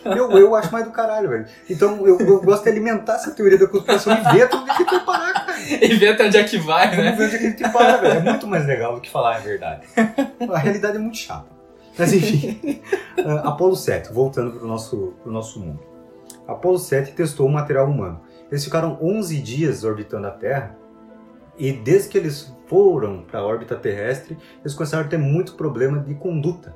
Eu, 0.04 0.30
eu 0.32 0.54
acho 0.54 0.70
mais 0.70 0.84
do 0.84 0.92
caralho, 0.92 1.28
velho. 1.28 1.46
Então 1.68 2.06
eu, 2.06 2.18
eu 2.20 2.40
gosto 2.42 2.64
de 2.64 2.70
alimentar 2.70 3.14
essa 3.14 3.30
teoria 3.30 3.58
da 3.58 3.66
conspiração 3.66 4.12
e 4.12 4.34
ver 4.34 4.42
até 4.42 4.56
onde 4.56 4.70
é 4.70 4.74
que 4.74 4.84
tem 4.84 4.98
que 4.98 5.06
parar, 5.06 5.32
cara. 5.32 5.58
E 5.84 6.08
até 6.08 6.26
onde 6.26 6.36
é 6.36 6.44
que 6.44 6.58
vai, 6.58 6.96
né? 6.96 7.12
ver 7.12 7.24
onde 7.24 7.36
é 7.36 7.38
que 7.38 7.50
tem 7.50 7.66
que 7.66 7.72
parar, 7.72 7.96
velho. 7.96 8.18
É 8.18 8.20
muito 8.20 8.46
mais 8.46 8.66
legal 8.66 8.94
do 8.94 9.00
que 9.00 9.10
falar 9.10 9.36
a 9.36 9.38
verdade. 9.40 9.86
A 10.50 10.58
realidade 10.58 10.96
é 10.96 11.00
muito 11.00 11.16
chata. 11.16 11.46
Mas 11.98 12.12
enfim. 12.12 12.82
Ah, 13.24 13.48
Apolo 13.48 13.76
7, 13.76 14.12
voltando 14.12 14.58
pro 14.58 14.66
nosso, 14.66 15.14
pro 15.22 15.32
nosso 15.32 15.58
mundo. 15.58 15.80
Apolo 16.46 16.78
7 16.78 17.12
testou 17.12 17.46
o 17.46 17.50
material 17.50 17.86
humano. 17.86 18.20
Eles 18.50 18.64
ficaram 18.64 18.98
11 19.00 19.40
dias 19.40 19.84
orbitando 19.84 20.26
a 20.26 20.30
Terra 20.30 20.76
e 21.58 21.72
desde 21.72 22.08
que 22.08 22.18
eles 22.18 22.54
foram 22.66 23.22
para 23.22 23.40
a 23.40 23.44
órbita 23.44 23.76
terrestre, 23.76 24.36
eles 24.60 24.74
começaram 24.74 25.04
a 25.04 25.08
ter 25.08 25.18
muito 25.18 25.54
problema 25.54 25.98
de 26.00 26.14
conduta. 26.14 26.74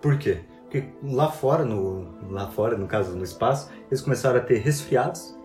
Por 0.00 0.18
quê? 0.18 0.40
Porque 0.62 0.84
lá 1.02 1.28
fora, 1.30 1.64
no, 1.64 2.06
lá 2.30 2.46
fora, 2.48 2.76
no 2.76 2.86
caso 2.86 3.16
no 3.16 3.24
espaço, 3.24 3.70
eles 3.88 4.00
começaram 4.00 4.38
a 4.38 4.42
ter 4.42 4.58
resfriados, 4.58 5.36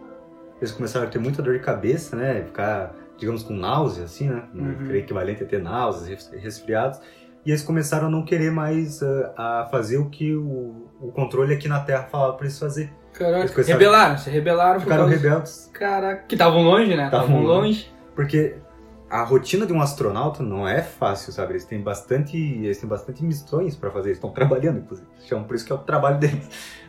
eles 0.61 0.71
começaram 0.71 1.07
a 1.07 1.09
ter 1.09 1.19
muita 1.19 1.41
dor 1.41 1.53
de 1.53 1.59
cabeça, 1.59 2.15
né? 2.15 2.43
Ficar, 2.43 2.95
digamos, 3.17 3.43
com 3.43 3.53
náusea, 3.53 4.05
assim, 4.05 4.29
né? 4.29 4.43
Uhum. 4.53 4.85
Seria 4.85 5.01
equivalente 5.01 5.43
a 5.43 5.47
ter 5.47 5.61
náuseas, 5.61 6.29
res- 6.29 6.43
resfriados. 6.43 7.01
E 7.45 7.51
eles 7.51 7.63
começaram 7.63 8.07
a 8.07 8.09
não 8.09 8.23
querer 8.23 8.51
mais 8.51 9.01
ah, 9.03 9.61
a 9.63 9.65
fazer 9.69 9.97
o 9.97 10.09
que 10.09 10.33
o, 10.35 10.87
o 11.01 11.11
controle 11.11 11.53
aqui 11.53 11.67
na 11.67 11.79
Terra 11.79 12.03
falava 12.03 12.33
para 12.33 12.45
eles 12.45 12.57
fazer. 12.57 12.93
Caraca, 13.17 13.61
rebelaram, 13.63 14.17
se 14.17 14.29
rebelaram 14.29 14.79
Ficaram 14.79 15.03
causa... 15.05 15.15
rebeldes. 15.15 15.69
Caraca, 15.73 16.23
que 16.27 16.35
estavam 16.35 16.61
longe, 16.61 16.95
né? 16.95 17.09
Tavam 17.09 17.27
Estavam 17.27 17.43
longe. 17.43 17.93
Porque 18.15 18.55
a 19.09 19.23
rotina 19.23 19.65
de 19.65 19.71
um 19.73 19.81
astronauta 19.81 20.41
não 20.43 20.67
é 20.67 20.81
fácil, 20.81 21.31
sabe? 21.31 21.53
Eles 21.53 21.65
têm 21.65 21.81
bastante, 21.81 22.35
eles 22.37 22.77
têm 22.77 22.89
bastante 22.89 23.23
missões 23.23 23.75
para 23.75 23.89
fazer, 23.91 24.09
eles 24.09 24.17
estão 24.17 24.31
trabalhando, 24.31 24.79
inclusive. 24.79 25.07
Chamam 25.25 25.45
por 25.45 25.55
isso 25.55 25.65
que 25.65 25.71
é 25.71 25.75
o 25.75 25.79
trabalho 25.79 26.17
deles. 26.19 26.45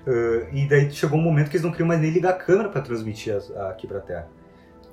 Uh, 0.06 0.48
e 0.54 0.66
daí 0.68 0.90
chegou 0.90 1.18
um 1.18 1.22
momento 1.22 1.48
que 1.50 1.56
eles 1.56 1.64
não 1.64 1.70
queriam 1.70 1.86
mais 1.88 2.00
nem 2.00 2.10
ligar 2.10 2.30
a 2.30 2.36
câmera 2.36 2.68
para 2.68 2.80
transmitir 2.80 3.34
as- 3.34 3.54
a- 3.56 3.70
aqui 3.70 3.86
para 3.86 3.98
a 3.98 4.00
Terra. 4.00 4.28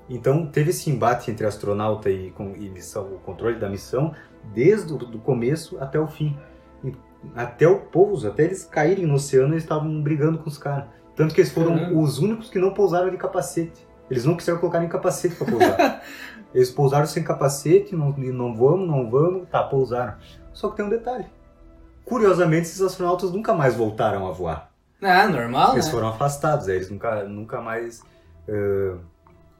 Então 0.09 0.45
teve 0.45 0.69
esse 0.71 0.89
embate 0.89 1.31
entre 1.31 1.45
astronauta 1.47 2.09
e, 2.09 2.29
com- 2.31 2.53
e 2.55 2.69
missão, 2.69 3.05
o 3.05 3.19
controle 3.19 3.57
da 3.57 3.69
missão, 3.69 4.13
desde 4.53 4.91
o 4.93 4.97
começo 5.19 5.77
até 5.79 5.97
o 5.99 6.07
fim. 6.07 6.37
E 6.83 6.93
até 7.35 7.65
o 7.67 7.79
pouso, 7.79 8.27
até 8.27 8.43
eles 8.43 8.65
caírem 8.65 9.05
no 9.05 9.13
oceano, 9.15 9.53
eles 9.53 9.63
estavam 9.63 10.01
brigando 10.01 10.37
com 10.39 10.49
os 10.49 10.57
caras. 10.57 10.85
Tanto 11.15 11.33
que 11.33 11.41
eles 11.41 11.51
foram 11.51 11.75
Caramba. 11.75 11.99
os 11.99 12.19
únicos 12.19 12.49
que 12.49 12.59
não 12.59 12.73
pousaram 12.73 13.09
de 13.09 13.17
capacete. 13.17 13.87
Eles 14.09 14.25
não 14.25 14.35
quiseram 14.35 14.59
colocar 14.59 14.79
nem 14.79 14.89
capacete 14.89 15.35
para 15.35 15.47
pousar. 15.49 16.03
eles 16.53 16.69
pousaram 16.71 17.05
sem 17.05 17.23
capacete, 17.23 17.95
não, 17.95 18.11
não 18.11 18.55
vamos, 18.55 18.87
não 18.87 19.09
vamos, 19.09 19.47
tá, 19.49 19.63
pousaram. 19.63 20.15
Só 20.53 20.69
que 20.69 20.77
tem 20.77 20.85
um 20.85 20.89
detalhe. 20.89 21.25
Curiosamente, 22.05 22.63
esses 22.63 22.81
astronautas 22.81 23.31
nunca 23.31 23.53
mais 23.53 23.75
voltaram 23.75 24.27
a 24.27 24.31
voar. 24.31 24.71
Ah, 25.01 25.27
normal, 25.27 25.73
Eles 25.73 25.85
né? 25.85 25.91
foram 25.91 26.07
afastados, 26.09 26.67
aí 26.67 26.75
eles 26.75 26.89
nunca, 26.89 27.23
nunca 27.23 27.61
mais 27.61 28.01
eh, 28.47 28.95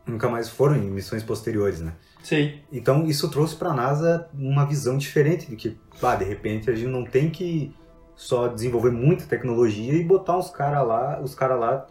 nunca 0.06 0.30
mais 0.30 0.50
foram 0.50 0.76
em 0.76 0.90
missões 0.90 1.24
posteriores, 1.24 1.82
né? 1.82 1.94
Sim. 2.22 2.60
Então 2.72 3.06
isso 3.06 3.30
trouxe 3.30 3.56
para 3.56 3.70
a 3.70 3.74
NASA 3.74 4.30
uma 4.34 4.66
visão 4.66 4.98
diferente 4.98 5.50
de 5.50 5.56
que, 5.56 5.78
pá, 6.00 6.16
de 6.16 6.24
repente 6.24 6.70
a 6.70 6.76
gente 6.76 6.88
não 6.88 7.04
tem 7.04 7.30
que 7.30 7.76
só 8.16 8.48
desenvolver 8.48 8.92
muita 8.92 9.26
tecnologia 9.26 9.94
e 9.94 10.04
botar 10.04 10.38
uns 10.38 10.50
caras 10.50 10.88
lá, 10.88 11.20
os 11.22 11.36
caras 11.36 11.60
lá 11.60 11.88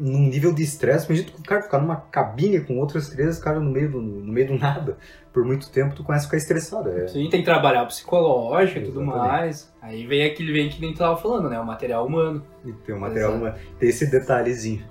num 0.00 0.28
nível 0.28 0.52
de 0.52 0.62
estresse, 0.62 1.06
imagina 1.06 1.30
tu, 1.30 1.42
cara, 1.42 1.62
ficar 1.62 1.78
numa 1.78 1.96
cabine 1.96 2.60
com 2.60 2.78
outros 2.78 3.08
três 3.08 3.38
caras 3.38 3.62
no 3.62 3.70
meio 3.70 3.90
do 3.90 4.00
no 4.00 4.32
meio 4.32 4.48
do 4.48 4.58
nada 4.58 4.96
por 5.32 5.44
muito 5.44 5.70
tempo, 5.70 5.94
tu 5.94 6.02
começa 6.02 6.24
a 6.24 6.28
ficar 6.28 6.38
estressado. 6.38 6.88
É, 6.88 7.08
Sim, 7.08 7.28
tem 7.28 7.40
que 7.40 7.44
trabalhar 7.44 7.82
o 7.82 7.86
psicológico 7.88 8.78
e 8.78 8.84
tudo 8.84 9.04
mais. 9.04 9.70
Aí 9.82 10.06
vem 10.06 10.24
aquele 10.24 10.50
vem 10.50 10.70
que 10.70 10.80
nem 10.80 10.94
tu 10.94 10.98
tava 10.98 11.14
falando, 11.18 11.50
né? 11.50 11.60
O 11.60 11.66
material 11.66 12.06
humano. 12.06 12.42
e 12.64 12.72
tem 12.72 12.94
um 12.94 13.00
material, 13.00 13.32
Exato. 13.32 13.44
uma, 13.44 13.54
tem 13.78 13.88
esse 13.90 14.10
detalhezinho. 14.10 14.82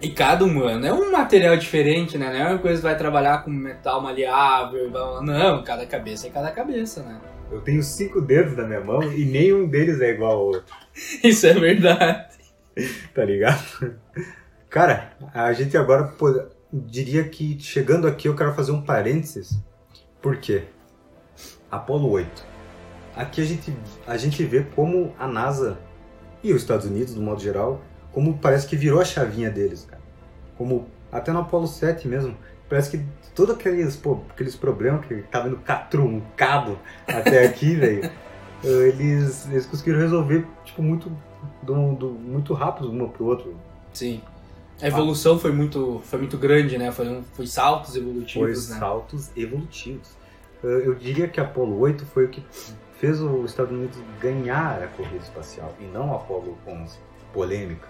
E 0.00 0.10
cada 0.10 0.44
humano 0.44 0.86
é 0.86 0.92
um 0.92 1.10
material 1.10 1.56
diferente, 1.56 2.16
né? 2.16 2.32
Não 2.32 2.36
é 2.36 2.48
uma 2.50 2.58
coisa 2.58 2.76
que 2.76 2.86
vai 2.86 2.96
trabalhar 2.96 3.42
com 3.44 3.50
metal 3.50 4.00
maleável. 4.00 4.92
Não, 5.22 5.64
cada 5.64 5.84
cabeça 5.84 6.28
é 6.28 6.30
cada 6.30 6.52
cabeça, 6.52 7.02
né? 7.02 7.20
Eu 7.50 7.60
tenho 7.60 7.82
cinco 7.82 8.20
dedos 8.20 8.56
na 8.56 8.64
minha 8.64 8.80
mão 8.80 9.02
e 9.02 9.24
nenhum 9.24 9.68
deles 9.68 10.00
é 10.00 10.10
igual 10.10 10.32
ao 10.32 10.46
outro. 10.46 10.74
Isso 11.24 11.46
é 11.46 11.54
verdade. 11.54 12.28
tá 13.14 13.24
ligado? 13.24 13.96
Cara, 14.68 15.12
a 15.34 15.52
gente 15.52 15.76
agora 15.76 16.04
pô, 16.04 16.46
diria 16.72 17.24
que 17.24 17.58
chegando 17.60 18.06
aqui 18.06 18.28
eu 18.28 18.36
quero 18.36 18.54
fazer 18.54 18.72
um 18.72 18.82
parênteses. 18.82 19.58
Por 20.22 20.36
quê? 20.36 20.64
Apolo 21.70 22.10
8. 22.10 22.46
Aqui 23.16 23.40
a 23.40 23.44
gente, 23.44 23.74
a 24.06 24.16
gente 24.16 24.44
vê 24.44 24.62
como 24.74 25.14
a 25.18 25.26
NASA 25.26 25.78
e 26.42 26.52
os 26.52 26.62
Estados 26.62 26.86
Unidos, 26.86 27.14
do 27.14 27.20
modo 27.20 27.40
geral, 27.40 27.82
como 28.12 28.38
parece 28.38 28.66
que 28.66 28.76
virou 28.76 29.00
a 29.00 29.04
chavinha 29.04 29.50
deles, 29.50 29.84
cara. 29.84 30.02
Como 30.56 30.88
até 31.10 31.32
no 31.32 31.40
Apolo 31.40 31.66
7 31.66 32.06
mesmo, 32.06 32.36
parece 32.68 32.90
que 32.90 33.04
todos 33.34 33.54
aqueles, 33.54 33.96
pô, 33.96 34.18
aqueles 34.30 34.56
problemas 34.56 35.04
que 35.06 35.16
tava 35.22 35.48
indo 35.48 35.56
catruncado 35.58 36.78
até 37.06 37.46
aqui, 37.46 37.74
velho, 37.76 38.10
eles, 38.62 39.46
eles 39.48 39.66
conseguiram 39.66 39.98
resolver, 39.98 40.46
tipo, 40.64 40.82
muito, 40.82 41.10
do, 41.62 41.94
do, 41.94 42.08
muito 42.10 42.52
rápido 42.54 42.90
um 42.90 43.08
pro 43.08 43.24
outro. 43.26 43.54
Sim. 43.92 44.20
A 44.82 44.86
evolução 44.86 45.38
foi 45.38 45.52
muito, 45.52 46.00
foi 46.04 46.18
muito 46.20 46.38
grande, 46.38 46.78
né? 46.78 46.90
Foi, 46.90 47.06
um- 47.06 47.22
foi 47.34 47.46
saltos 47.46 47.96
evolutivos, 47.96 48.66
Foi 48.66 48.74
né? 48.74 48.80
saltos 48.80 49.30
evolutivos. 49.36 50.08
Eu 50.62 50.70
eu 50.86 50.94
diria 50.94 51.28
que 51.28 51.38
Apolo 51.40 51.78
8 51.78 52.04
foi 52.06 52.24
o 52.26 52.28
que 52.28 52.42
fez 52.98 53.20
os 53.20 53.50
Estados 53.50 53.72
Unidos 53.72 53.98
ganhar 54.20 54.82
a 54.82 54.86
corrida 54.88 55.22
espacial 55.22 55.74
e 55.80 55.84
não 55.84 56.14
Apolo 56.14 56.56
11. 56.66 56.98
Polêmica. 57.32 57.88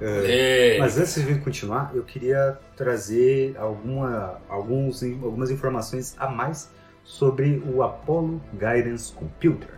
É. 0.00 0.76
Mas 0.78 0.98
antes 0.98 1.14
de 1.24 1.34
continuar, 1.36 1.92
eu 1.94 2.02
queria 2.02 2.58
trazer 2.76 3.56
alguma, 3.56 4.40
alguns, 4.48 5.02
algumas 5.02 5.50
informações 5.50 6.14
a 6.18 6.28
mais 6.28 6.70
sobre 7.04 7.62
o 7.66 7.82
Apollo 7.82 8.40
Guidance 8.52 9.12
Computer, 9.12 9.68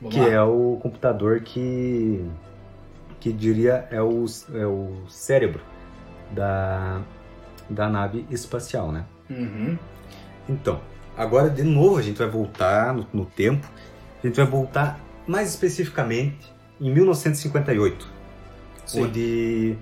Vamos 0.00 0.14
que 0.14 0.20
lá. 0.20 0.28
é 0.28 0.42
o 0.42 0.78
computador 0.80 1.40
que, 1.40 2.24
que 3.18 3.32
diria 3.32 3.88
é 3.90 4.00
o, 4.00 4.24
é 4.54 4.66
o 4.66 5.02
cérebro 5.08 5.62
da, 6.30 7.02
da 7.68 7.88
nave 7.88 8.24
espacial, 8.30 8.92
né? 8.92 9.04
Uhum. 9.28 9.76
Então, 10.48 10.80
agora 11.16 11.50
de 11.50 11.64
novo 11.64 11.98
a 11.98 12.02
gente 12.02 12.18
vai 12.18 12.28
voltar 12.28 12.94
no, 12.94 13.06
no 13.12 13.24
tempo. 13.26 13.66
A 14.22 14.26
gente 14.26 14.36
vai 14.36 14.46
voltar 14.46 15.00
mais 15.26 15.50
especificamente 15.50 16.52
em 16.80 16.92
1958, 16.92 18.15
Sim. 18.86 19.04
onde 19.04 19.78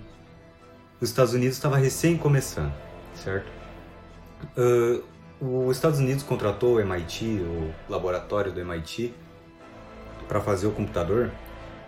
os 1.01 1.11
Estados 1.11 1.35
Unidos 1.35 1.57
estava 1.57 1.77
recém 1.77 2.17
começando, 2.17 2.73
certo? 3.15 3.47
Ah, 4.57 5.01
os 5.41 5.77
Estados 5.77 5.99
Unidos 5.99 6.23
contratou 6.23 6.77
o 6.77 6.81
MIT, 6.81 7.41
o 7.41 7.73
laboratório 7.89 8.53
do 8.53 8.61
MIT, 8.61 9.15
para 10.27 10.41
fazer 10.41 10.67
o 10.67 10.73
computador, 10.73 11.31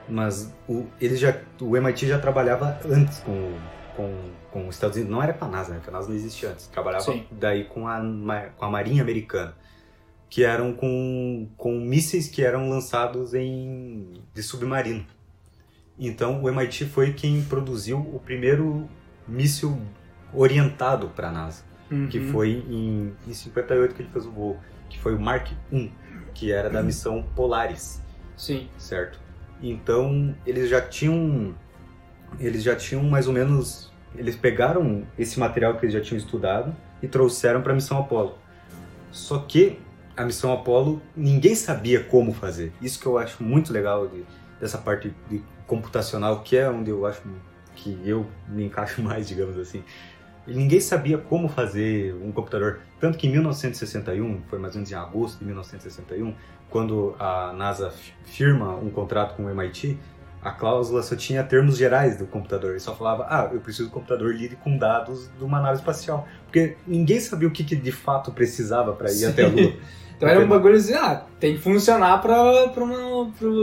mas 0.09 0.53
o, 0.69 0.87
ele 1.01 1.17
já, 1.17 1.37
o 1.61 1.77
MIT 1.77 2.07
já 2.07 2.19
trabalhava 2.19 2.79
antes 2.85 3.21
com, 3.21 3.57
com, 3.97 4.31
com 4.51 4.69
os 4.69 4.75
Estados 4.75 4.97
Unidos. 4.97 5.15
Não 5.15 5.23
era 5.23 5.33
com 5.33 5.45
a 5.45 5.49
NASA, 5.49 5.71
né? 5.71 5.77
Porque 5.77 5.91
a 5.91 5.93
NASA 5.93 6.09
não 6.09 6.17
existia 6.17 6.51
antes. 6.51 6.67
Trabalhava 6.67 7.05
Sim. 7.05 7.27
daí 7.31 7.65
com 7.65 7.89
a, 7.89 8.01
com 8.57 8.65
a 8.65 8.71
Marinha 8.71 9.03
Americana, 9.03 9.55
que 10.29 10.45
eram 10.45 10.73
com, 10.75 11.49
com 11.57 11.73
mísseis 11.81 12.29
que 12.29 12.43
eram 12.45 12.69
lançados 12.69 13.33
em 13.33 14.13
de 14.35 14.43
submarino. 14.43 15.05
Então 15.99 16.43
o 16.43 16.49
MIT 16.49 16.85
foi 16.87 17.13
quem 17.13 17.43
produziu 17.43 17.99
o 17.99 18.21
primeiro 18.25 18.89
míssil 19.27 19.81
orientado 20.33 21.09
para 21.09 21.29
a 21.29 21.33
NASA 21.33 21.65
que 22.11 22.19
Uhum. 22.19 22.33
foi 22.33 22.65
em, 22.69 23.13
em 23.29 23.33
58 23.33 23.95
que 23.95 24.03
ele 24.03 24.09
fez 24.13 24.27
o 24.27 24.31
voo, 24.33 24.57
que 24.91 24.99
foi 24.99 25.15
o 25.15 25.21
Mark 25.21 25.49
I, 25.73 25.93
que 26.35 26.51
era 26.51 26.69
da 26.69 26.83
missão 26.83 27.23
Polaris, 27.37 28.03
Sim. 28.37 28.69
certo? 28.77 29.21
Então 29.63 30.35
eles 30.45 30.69
já 30.69 30.81
tinham, 30.81 31.55
eles 32.41 32.65
já 32.65 32.75
tinham 32.75 33.05
mais 33.05 33.29
ou 33.29 33.33
menos, 33.33 33.93
eles 34.17 34.35
pegaram 34.35 35.05
esse 35.17 35.39
material 35.39 35.77
que 35.79 35.85
eles 35.87 35.93
já 35.95 36.01
tinham 36.01 36.19
estudado 36.19 36.75
e 37.01 37.07
trouxeram 37.07 37.63
para 37.63 37.71
a 37.71 37.75
missão 37.77 38.01
Apollo. 38.01 38.37
Só 39.13 39.39
que 39.39 39.79
a 40.17 40.25
missão 40.25 40.53
Apollo 40.53 41.01
ninguém 41.17 41.55
sabia 41.55 42.03
como 42.03 42.33
fazer. 42.35 42.73
Isso 42.83 42.99
que 42.99 43.07
eu 43.07 43.17
acho 43.17 43.45
muito 43.45 43.73
legal 43.73 44.09
de- 44.09 44.25
dessa 44.61 44.77
parte 44.79 45.15
de 45.31 45.41
computacional, 45.67 46.41
que 46.43 46.57
é 46.57 46.69
onde 46.69 46.91
eu 46.91 47.05
acho 47.07 47.23
que 47.75 47.99
eu 48.05 48.27
me 48.49 48.65
encaixo 48.65 49.01
mais, 49.03 49.29
digamos 49.29 49.59
assim. 49.59 49.83
Ninguém 50.47 50.81
sabia 50.81 51.19
como 51.19 51.49
fazer 51.49 52.15
um 52.23 52.31
computador. 52.31 52.81
Tanto 53.01 53.19
que 53.19 53.27
em 53.27 53.33
1961, 53.33 54.43
foi 54.49 54.59
mais 54.61 54.75
ou 54.75 54.79
menos 54.79 54.93
em 54.93 54.95
agosto 54.95 55.41
de 55.41 55.45
1961, 55.45 56.35
quando 56.71 57.17
a 57.19 57.53
NASA 57.53 57.91
fi- 57.91 58.13
firma 58.25 58.77
um 58.77 58.89
contrato 58.91 59.35
com 59.35 59.47
o 59.47 59.51
MIT, 59.51 59.99
a 60.41 60.53
cláusula 60.53 61.03
só 61.03 61.17
tinha 61.17 61.43
termos 61.43 61.77
gerais 61.77 62.17
do 62.17 62.27
computador. 62.27 62.77
E 62.77 62.81
só 62.81 62.95
falava, 62.95 63.27
ah, 63.29 63.51
eu 63.53 63.61
preciso 63.61 63.89
de 63.89 63.91
um 63.91 63.95
computador 63.95 64.33
lide 64.33 64.55
com 64.55 64.79
dados 64.79 65.29
de 65.37 65.43
uma 65.43 65.61
nave 65.61 65.79
espacial. 65.79 66.29
Porque 66.45 66.77
ninguém 66.87 67.19
sabia 67.19 67.49
o 67.49 67.51
que, 67.51 67.65
que 67.65 67.75
de 67.75 67.91
fato 67.91 68.31
precisava 68.31 68.93
para 68.93 69.11
ir 69.11 69.15
Sim. 69.17 69.27
até 69.27 69.45
a 69.45 69.49
Lua. 69.49 69.73
Então 70.17 70.29
era 70.29 70.41
um 70.41 70.49
bagulho 70.49 70.77
assim, 70.77 70.95
ah, 70.95 71.25
tem 71.39 71.57
que 71.57 71.61
funcionar 71.61 72.23
para 72.23 72.69
pro 72.69 72.87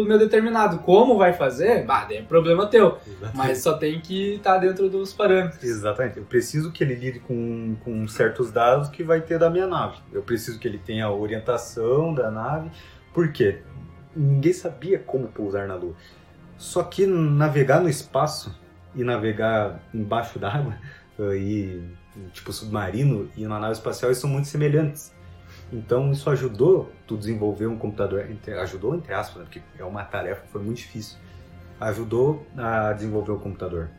meu 0.05 0.19
determinado. 0.19 0.79
Como 0.79 1.17
vai 1.17 1.33
fazer? 1.33 1.83
Bah, 1.83 2.05
daí 2.05 2.17
é 2.17 2.21
problema 2.21 2.67
teu. 2.67 2.97
Mas 3.33 3.63
só 3.63 3.73
tem 3.73 3.99
que 3.99 4.35
estar 4.35 4.59
dentro 4.59 4.87
dos 4.87 5.11
parâmetros. 5.11 5.63
Exatamente. 5.63 6.17
Eu 6.17 6.25
preciso 6.25 6.71
que 6.71 6.83
ele 6.83 6.93
lide 6.93 7.19
com, 7.19 7.75
com 7.83 8.07
certos 8.07 8.51
dados 8.51 8.89
que 8.89 9.03
vai 9.03 9.21
ter 9.21 9.39
da 9.39 9.49
minha 9.49 9.65
nave. 9.65 9.97
Eu 10.11 10.21
preciso 10.21 10.59
que 10.59 10.67
ele 10.67 10.77
tenha 10.77 11.05
a 11.05 11.11
orientação 11.11 12.13
da 12.13 12.29
nave. 12.29 12.69
Por 13.11 13.31
quê? 13.31 13.61
Ninguém 14.15 14.53
sabia 14.53 14.99
como 14.99 15.27
pousar 15.29 15.67
na 15.67 15.73
Lua. 15.73 15.95
Só 16.55 16.83
que 16.83 17.07
navegar 17.07 17.81
no 17.81 17.89
espaço 17.89 18.55
e 18.95 19.03
navegar 19.03 19.79
embaixo 19.91 20.37
d'água, 20.37 20.75
e 21.35 21.81
tipo 22.31 22.53
submarino 22.53 23.27
e 23.35 23.45
na 23.47 23.59
nave 23.59 23.73
espacial, 23.73 24.09
eles 24.09 24.19
são 24.19 24.29
muito 24.29 24.47
semelhantes. 24.47 25.11
Então 25.73 26.11
isso 26.11 26.29
ajudou 26.29 26.91
tu 27.07 27.17
desenvolver 27.17 27.65
um 27.65 27.75
computador, 27.77 28.23
ajudou 28.61 28.93
entre 28.95 29.11
aspas, 29.11 29.37
né, 29.39 29.43
porque 29.45 29.61
é 29.77 29.83
uma 29.83 30.03
tarefa 30.03 30.43
foi 30.51 30.61
muito 30.61 30.77
difícil. 30.77 31.17
Ajudou 31.79 32.45
a 32.55 32.93
desenvolver 32.93 33.31
o 33.31 33.39
computador, 33.39 33.89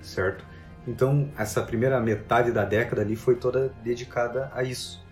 certo? 0.00 0.44
Então, 0.86 1.28
essa 1.36 1.62
primeira 1.62 1.98
metade 1.98 2.52
da 2.52 2.64
década 2.64 3.02
ali 3.02 3.16
foi 3.16 3.34
toda 3.34 3.72
dedicada 3.82 4.52
a 4.54 4.62
isso. 4.62 5.02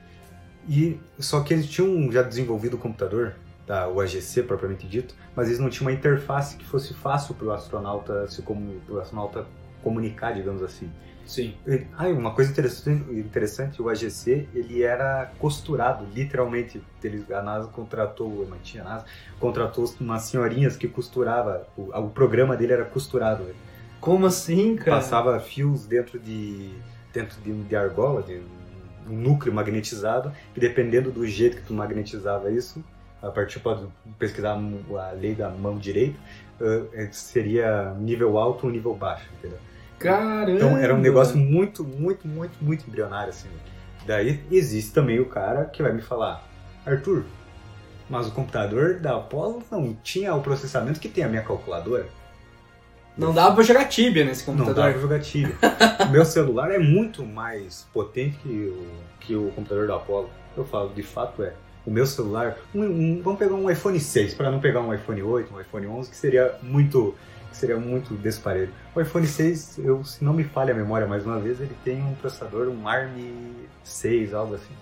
E 0.68 1.00
só 1.18 1.40
que 1.40 1.52
eles 1.52 1.66
tinham 1.66 2.12
já 2.12 2.22
desenvolvido 2.22 2.74
o 2.76 2.78
computador, 2.78 3.34
tá, 3.66 3.88
o 3.88 4.00
AGC 4.00 4.44
propriamente 4.44 4.86
dito, 4.86 5.14
mas 5.34 5.48
eles 5.48 5.58
não 5.58 5.68
tinham 5.68 5.88
uma 5.90 5.92
interface 5.96 6.56
que 6.56 6.64
fosse 6.64 6.94
fácil 6.94 7.34
para 7.34 7.46
o 7.48 7.52
astronauta 7.52 8.28
se 8.28 8.42
comu- 8.42 8.80
pro 8.86 9.00
astronauta 9.00 9.44
comunicar, 9.82 10.32
digamos 10.32 10.62
assim. 10.62 10.90
Sim. 11.24 11.54
Ah, 11.96 12.08
uma 12.08 12.34
coisa 12.34 12.50
interessante, 12.50 13.10
interessante, 13.12 13.80
o 13.80 13.88
AGC 13.88 14.48
ele 14.54 14.82
era 14.82 15.32
costurado, 15.38 16.04
literalmente. 16.12 16.82
Eles, 17.02 17.30
a 17.30 17.42
NASA 17.42 17.68
contratou, 17.68 18.46
a 18.46 18.84
NASA 18.84 19.04
contratou 19.38 19.84
umas 20.00 20.22
senhorinhas 20.22 20.76
que 20.76 20.88
costurava. 20.88 21.66
O, 21.76 21.96
o 21.96 22.10
programa 22.10 22.56
dele 22.56 22.72
era 22.72 22.84
costurado. 22.84 23.46
Como 24.00 24.26
assim, 24.26 24.76
cara? 24.76 24.96
Passava 24.96 25.38
fios 25.38 25.86
dentro 25.86 26.18
de 26.18 26.72
dentro 27.12 27.40
de, 27.42 27.52
de 27.52 27.76
argola, 27.76 28.22
de 28.22 28.40
um 29.06 29.16
núcleo 29.16 29.54
magnetizado, 29.54 30.32
e 30.56 30.60
dependendo 30.60 31.10
do 31.10 31.26
jeito 31.26 31.58
que 31.58 31.62
tu 31.62 31.74
magnetizava 31.74 32.50
isso, 32.50 32.82
a 33.20 33.30
partir 33.30 33.60
pode 33.60 33.86
pesquisar 34.18 34.52
a 34.54 35.12
lei 35.12 35.34
da 35.34 35.50
mão 35.50 35.76
direita, 35.76 36.18
eh, 36.94 37.08
seria 37.12 37.94
nível 37.94 38.38
alto 38.38 38.66
ou 38.66 38.72
nível 38.72 38.94
baixo, 38.94 39.28
entendeu? 39.38 39.58
Caramba. 40.02 40.50
Então 40.52 40.76
era 40.76 40.94
um 40.94 40.98
negócio 40.98 41.36
muito, 41.36 41.84
muito, 41.84 42.26
muito, 42.26 42.52
muito 42.60 42.84
embrionário, 42.88 43.30
assim. 43.30 43.48
Daí 44.06 44.40
existe 44.50 44.92
também 44.92 45.20
o 45.20 45.26
cara 45.26 45.64
que 45.66 45.82
vai 45.82 45.92
me 45.92 46.02
falar, 46.02 46.42
Arthur, 46.84 47.24
mas 48.10 48.26
o 48.26 48.32
computador 48.32 48.94
da 48.94 49.16
Apollo 49.16 49.62
não 49.70 49.94
tinha 50.02 50.34
o 50.34 50.40
processamento 50.42 50.98
que 50.98 51.08
tem 51.08 51.22
a 51.24 51.28
minha 51.28 51.42
calculadora. 51.42 52.06
Não 53.16 53.32
dava 53.34 53.54
pra 53.54 53.62
jogar 53.62 53.84
Tibia 53.86 54.24
nesse 54.24 54.46
Não 54.48 54.56
dá 54.56 54.62
computador. 54.64 54.92
pra 54.92 55.00
jogar 55.02 55.20
Tibia. 55.20 55.54
o 56.06 56.10
meu 56.10 56.24
celular 56.24 56.70
é 56.70 56.78
muito 56.78 57.24
mais 57.24 57.86
potente 57.92 58.38
que 58.38 58.48
o, 58.48 58.86
que 59.20 59.36
o 59.36 59.50
computador 59.54 59.86
da 59.86 59.96
Apollo. 59.96 60.30
Eu 60.56 60.64
falo, 60.64 60.88
de 60.94 61.02
fato 61.02 61.42
é. 61.42 61.52
O 61.84 61.90
meu 61.90 62.06
celular, 62.06 62.56
um- 62.74 62.82
um- 62.84 63.20
vamos 63.22 63.38
pegar 63.38 63.54
um 63.54 63.68
iPhone 63.70 63.98
6 64.00 64.34
para 64.34 64.50
não 64.50 64.60
pegar 64.60 64.80
um 64.80 64.94
iPhone 64.94 65.20
8, 65.22 65.52
um 65.54 65.60
iPhone 65.60 65.86
11, 65.88 66.08
que 66.10 66.16
seria 66.16 66.54
muito 66.62 67.14
seria 67.56 67.76
muito 67.76 68.14
desparelho. 68.14 68.70
O 68.94 69.00
iPhone 69.00 69.26
6, 69.26 69.78
eu, 69.78 70.04
se 70.04 70.24
não 70.24 70.32
me 70.32 70.44
falha 70.44 70.72
a 70.72 70.76
memória 70.76 71.06
mais 71.06 71.24
uma 71.26 71.38
vez, 71.38 71.60
ele 71.60 71.74
tem 71.84 72.02
um 72.02 72.14
processador, 72.14 72.68
um 72.68 72.86
ARM 72.88 73.10
6, 73.84 74.34
algo 74.34 74.54
assim. 74.54 74.72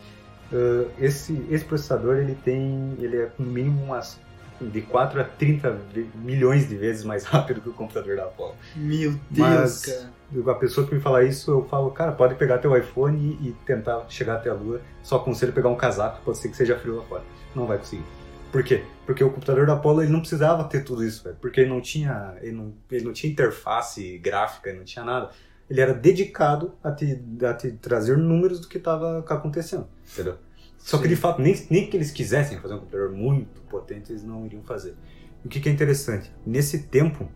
Ah, 0.52 0.84
esse, 0.98 1.46
esse 1.50 1.64
processador, 1.64 2.16
ele 2.16 2.34
tem, 2.34 2.94
ele 2.98 3.16
é 3.16 3.30
no 3.38 3.46
mínimo 3.46 3.82
umas 3.84 4.18
de 4.60 4.82
4 4.82 5.18
a 5.22 5.24
30 5.24 5.70
vi- 5.94 6.10
milhões 6.16 6.68
de 6.68 6.76
vezes 6.76 7.02
mais 7.02 7.24
rápido 7.26 7.62
que 7.62 7.68
o 7.70 7.72
computador 7.72 8.16
da 8.16 8.24
Apollo. 8.24 8.54
Meu 8.76 9.12
Deus, 9.30 9.48
Mas- 9.48 9.86
cara. 9.86 10.20
A 10.46 10.54
pessoa 10.54 10.86
que 10.86 10.94
me 10.94 11.00
fala 11.00 11.24
isso, 11.24 11.50
eu 11.50 11.64
falo, 11.64 11.90
cara, 11.90 12.12
pode 12.12 12.36
pegar 12.36 12.58
teu 12.58 12.76
iPhone 12.76 13.18
e, 13.40 13.48
e 13.48 13.52
tentar 13.66 14.04
chegar 14.08 14.36
até 14.36 14.48
a 14.48 14.54
Lua. 14.54 14.80
Só 15.02 15.16
aconselho 15.16 15.52
pegar 15.52 15.68
um 15.70 15.74
casaco, 15.74 16.20
pode 16.24 16.38
ser 16.38 16.50
que 16.50 16.56
seja 16.56 16.76
frio 16.78 16.98
lá 16.98 17.02
fora. 17.02 17.22
Não 17.52 17.66
vai 17.66 17.78
conseguir. 17.78 18.04
Por 18.50 18.64
quê? 18.64 18.84
Porque 19.06 19.22
o 19.22 19.30
computador 19.30 19.66
da 19.66 19.74
Apollo 19.74 20.02
ele 20.02 20.10
não 20.10 20.20
precisava 20.20 20.64
ter 20.64 20.84
tudo 20.84 21.04
isso, 21.04 21.22
velho. 21.22 21.36
Porque 21.40 21.60
ele 21.60 21.70
não 21.70 21.80
tinha. 21.80 22.36
Ele 22.40 22.52
não, 22.52 22.74
ele 22.90 23.04
não 23.04 23.12
tinha 23.12 23.32
interface 23.32 24.18
gráfica, 24.18 24.68
ele 24.70 24.78
não 24.78 24.84
tinha 24.84 25.04
nada. 25.04 25.30
Ele 25.68 25.80
era 25.80 25.94
dedicado 25.94 26.74
a 26.82 26.90
te, 26.90 27.22
a 27.48 27.54
te 27.54 27.70
trazer 27.72 28.18
números 28.18 28.58
do 28.60 28.66
que 28.66 28.78
estava 28.78 29.20
acontecendo. 29.20 29.86
Entendeu? 30.12 30.36
Só 30.76 30.96
que 30.96 31.04
Sim. 31.04 31.10
de 31.10 31.16
fato, 31.16 31.40
nem, 31.40 31.54
nem 31.70 31.88
que 31.88 31.96
eles 31.96 32.10
quisessem 32.10 32.58
fazer 32.58 32.74
um 32.74 32.78
computador 32.78 33.12
muito 33.12 33.60
potente, 33.62 34.10
eles 34.10 34.24
não 34.24 34.44
iriam 34.46 34.62
fazer. 34.62 34.96
O 35.44 35.48
que, 35.48 35.60
que 35.60 35.68
é 35.68 35.72
interessante? 35.72 36.32
Nesse 36.44 36.84
tempo, 36.84 37.30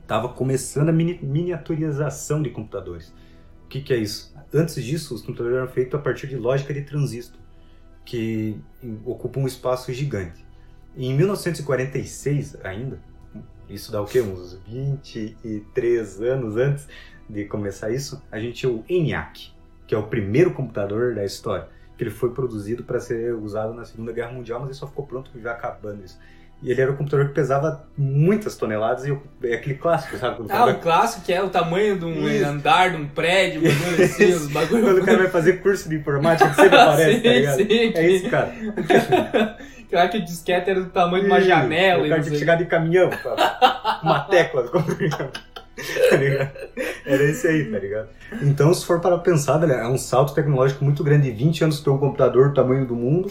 estava 0.00 0.28
começando 0.30 0.88
a 0.88 0.92
mini- 0.92 1.20
miniaturização 1.22 2.42
de 2.42 2.50
computadores. 2.50 3.12
O 3.64 3.68
que, 3.68 3.80
que 3.80 3.92
é 3.92 3.96
isso? 3.96 4.34
Antes 4.52 4.82
disso, 4.82 5.14
os 5.14 5.22
computadores 5.22 5.58
eram 5.58 5.68
feitos 5.68 5.94
a 5.94 6.02
partir 6.02 6.26
de 6.26 6.36
lógica 6.36 6.74
de 6.74 6.82
transistor, 6.82 7.40
que 8.04 8.60
ocupa 9.04 9.38
um 9.38 9.46
espaço 9.46 9.92
gigante. 9.92 10.44
Em 10.96 11.14
1946, 11.16 12.58
ainda, 12.64 13.00
isso 13.68 13.90
dá 13.90 14.02
o 14.02 14.06
quê? 14.06 14.20
Uns 14.20 14.54
23 14.66 16.20
anos 16.20 16.56
antes 16.56 16.86
de 17.28 17.44
começar 17.46 17.90
isso, 17.90 18.22
a 18.30 18.38
gente 18.38 18.54
tinha 18.54 18.70
o 18.70 18.84
ENIAC, 18.88 19.52
que 19.86 19.94
é 19.94 19.98
o 19.98 20.02
primeiro 20.02 20.52
computador 20.52 21.14
da 21.14 21.24
história, 21.24 21.68
que 21.96 22.04
ele 22.04 22.10
foi 22.10 22.32
produzido 22.32 22.84
para 22.84 23.00
ser 23.00 23.34
usado 23.34 23.72
na 23.72 23.84
Segunda 23.84 24.12
Guerra 24.12 24.32
Mundial, 24.32 24.60
mas 24.60 24.70
ele 24.70 24.78
só 24.78 24.86
ficou 24.86 25.06
pronto 25.06 25.30
já 25.40 25.52
acabando 25.52 26.04
isso. 26.04 26.18
E 26.62 26.70
ele 26.70 26.80
era 26.80 26.92
um 26.92 26.96
computador 26.96 27.26
que 27.26 27.34
pesava 27.34 27.84
muitas 27.98 28.56
toneladas 28.56 29.04
e 29.04 29.18
é 29.44 29.54
aquele 29.54 29.74
clássico, 29.74 30.16
sabe? 30.16 30.36
Quando 30.36 30.50
Ah, 30.52 30.66
o 30.66 30.74
clássico 30.78 31.22
que 31.26 31.32
é 31.32 31.42
o 31.42 31.48
tamanho 31.48 31.98
de 31.98 32.04
um 32.04 32.28
Isso. 32.28 32.46
andar, 32.46 32.90
de 32.90 32.96
um 32.98 33.08
prédio, 33.08 33.60
um 33.60 33.64
bagulho 33.64 34.04
assim, 34.04 34.24
Isso. 34.30 34.36
os 34.46 34.52
bagulho. 34.52 34.82
Quando 34.84 34.98
o 34.98 35.04
cara 35.04 35.18
vai 35.18 35.28
fazer 35.28 35.54
curso 35.60 35.88
de 35.88 35.96
informática, 35.96 36.48
que 36.50 36.54
sempre 36.56 36.78
aparece, 36.78 37.20
tá 37.20 37.28
ligado? 37.30 37.56
sim, 37.56 37.66
sim. 37.68 37.92
É 37.96 38.10
esse 38.12 38.28
cara. 38.30 38.52
Claro 39.92 40.08
que 40.08 40.16
o 40.16 40.24
disquete 40.24 40.70
era 40.70 40.80
do 40.80 40.88
tamanho 40.88 41.24
de 41.24 41.28
uma 41.28 41.38
janela 41.42 42.02
O 42.02 42.08
cara 42.08 42.22
tinha 42.22 42.32
que 42.32 42.38
chegar 42.38 42.54
de 42.56 42.64
caminhão, 42.64 43.10
pra- 43.10 44.00
uma 44.02 44.20
tecla. 44.20 44.62
tá 44.66 46.16
ligado? 46.16 46.50
Era 47.04 47.22
esse 47.24 47.46
aí, 47.46 47.64
tá 47.70 47.78
ligado? 47.78 48.08
Então, 48.40 48.72
se 48.72 48.86
for 48.86 49.00
para 49.00 49.18
pensar, 49.18 49.58
velho, 49.58 49.72
é 49.72 49.86
um 49.86 49.98
salto 49.98 50.32
tecnológico 50.34 50.82
muito 50.82 51.04
grande. 51.04 51.30
20 51.30 51.64
anos 51.64 51.80
ter 51.80 51.90
um 51.90 51.98
computador 51.98 52.48
do 52.48 52.54
tamanho 52.54 52.86
do 52.86 52.94
mundo 52.96 53.28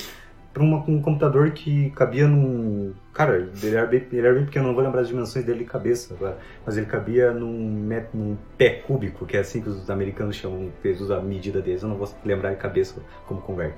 para 0.53 0.63
um 0.63 1.01
computador 1.01 1.51
que 1.51 1.91
cabia 1.91 2.27
num. 2.27 2.93
Cara, 3.13 3.49
ele 3.61 3.75
era, 3.75 3.87
bem, 3.87 4.05
ele 4.11 4.25
era 4.25 4.33
bem 4.33 4.45
pequeno, 4.45 4.67
não 4.67 4.73
vou 4.73 4.83
lembrar 4.83 5.01
as 5.01 5.07
dimensões 5.07 5.45
dele 5.45 5.59
de 5.59 5.65
cabeça 5.65 6.13
agora, 6.13 6.37
mas 6.65 6.77
ele 6.77 6.85
cabia 6.85 7.31
num, 7.31 7.89
num 8.13 8.37
pé 8.57 8.69
cúbico, 8.69 9.25
que 9.25 9.37
é 9.37 9.39
assim 9.39 9.61
que 9.61 9.69
os 9.69 9.89
americanos 9.89 10.35
chamam, 10.35 10.69
eles 10.83 10.99
usam 10.99 11.19
a 11.19 11.21
medida 11.21 11.61
deles, 11.61 11.83
eu 11.83 11.89
não 11.89 11.97
vou 11.97 12.09
lembrar 12.25 12.51
de 12.51 12.57
cabeça 12.57 13.01
como 13.27 13.41
converte. 13.41 13.77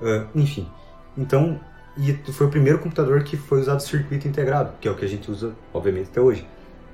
Ah, 0.00 0.26
enfim, 0.34 0.68
então, 1.16 1.58
e 1.96 2.12
foi 2.32 2.46
o 2.46 2.50
primeiro 2.50 2.78
computador 2.78 3.22
que 3.22 3.36
foi 3.36 3.60
usado 3.60 3.80
circuito 3.80 4.26
integrado, 4.26 4.72
que 4.80 4.88
é 4.88 4.90
o 4.90 4.96
que 4.96 5.04
a 5.04 5.08
gente 5.08 5.30
usa, 5.30 5.52
obviamente, 5.72 6.08
até 6.10 6.20
hoje. 6.20 6.46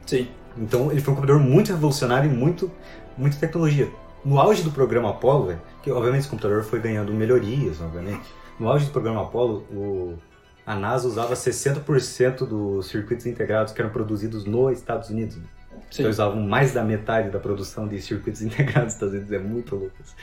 Sim. 0.07 0.29
Então 0.57 0.91
ele 0.91 1.01
foi 1.01 1.13
um 1.13 1.17
computador 1.17 1.41
muito 1.41 1.69
revolucionário 1.69 2.31
e 2.31 2.35
muito, 2.35 2.71
muita 3.17 3.37
tecnologia. 3.39 3.89
No 4.25 4.39
auge 4.39 4.63
do 4.63 4.71
programa 4.71 5.11
Apollo, 5.11 5.59
que 5.83 5.91
obviamente 5.91 6.21
esse 6.21 6.29
computador 6.29 6.63
foi 6.63 6.81
ganhando 6.81 7.13
melhorias, 7.13 7.81
obviamente. 7.81 8.40
No 8.61 8.69
auge 8.71 8.85
do 8.87 8.93
programa 8.93 9.23
Apollo, 9.23 9.65
o, 9.73 10.15
a 10.67 10.77
NASA 10.77 11.09
usava 11.09 11.35
60% 11.35 12.47
dos 12.47 12.87
circuitos 12.87 13.27
integrados 13.27 13.73
que 13.73 13.81
eram 13.81 13.91
produzidos 13.91 14.45
nos 14.45 14.79
Estados 14.79 15.09
Unidos. 15.11 15.37
né? 15.39 15.45
Sim. 15.91 16.03
Então 16.03 16.11
usavam 16.11 16.41
mais 16.43 16.73
da 16.73 16.85
metade 16.85 17.31
da 17.31 17.39
produção 17.41 17.89
de 17.89 18.01
circuitos 18.01 18.43
integrados 18.43 18.85
nos 18.85 18.93
Estados 18.95 19.15
Unidos. 19.15 19.33
É 19.33 19.39
muito 19.39 19.75
louco 19.75 19.95
isso. 20.05 20.15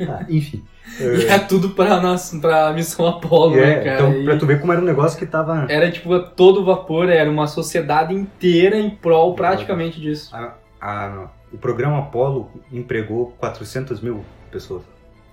Ah, 0.00 0.26
enfim. 0.28 0.62
E 1.00 1.26
é 1.26 1.38
tudo 1.38 1.70
pra, 1.70 2.00
nossa, 2.00 2.36
pra 2.38 2.72
missão 2.72 3.06
Apollo, 3.06 3.56
É, 3.56 3.60
né, 3.60 3.84
cara? 3.84 3.94
então, 3.94 4.12
E 4.20 4.24
pra 4.24 4.36
tu 4.36 4.44
ver 4.44 4.60
como 4.60 4.72
era 4.72 4.82
um 4.82 4.84
negócio 4.84 5.16
que 5.18 5.24
tava. 5.24 5.66
Era 5.70 5.90
tipo 5.90 6.12
a 6.12 6.20
todo 6.20 6.64
vapor, 6.64 7.08
era 7.08 7.30
uma 7.30 7.46
sociedade 7.46 8.12
inteira 8.12 8.76
em 8.76 8.90
prol 8.90 9.34
praticamente 9.34 10.00
disso. 10.00 10.34
A- 10.34 10.54
a- 10.80 11.28
o 11.52 11.56
programa 11.56 12.00
Apollo 12.00 12.50
empregou 12.72 13.32
400 13.38 14.00
mil 14.00 14.24
pessoas. 14.50 14.82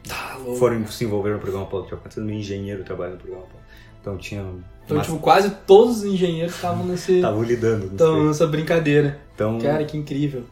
Tá 0.07 0.35
louco. 0.37 0.55
foram 0.57 0.85
se 0.87 1.03
envolver 1.05 1.31
no 1.33 1.39
programa 1.39 1.65
Apollo. 1.65 1.85
Tinha 1.87 1.97
400 1.97 2.29
mil 2.29 2.39
engenheiros 2.39 2.85
trabalhando 2.85 3.13
no 3.15 3.19
programa 3.19 3.45
Apollo. 3.45 3.63
Então 4.01 4.17
tinha. 4.17 4.41
Então, 4.83 4.97
mas 4.97 5.05
tipo, 5.05 5.19
quase 5.19 5.51
todos 5.67 5.97
os 5.97 6.03
engenheiros 6.05 6.55
estavam 6.55 6.85
nesse. 6.85 7.13
estavam 7.17 7.43
lidando. 7.43 7.85
Estavam 7.87 8.25
nessa 8.25 8.47
brincadeira. 8.47 9.19
Então, 9.35 9.59
Cara, 9.59 9.83
que 9.85 9.95
incrível. 9.97 10.43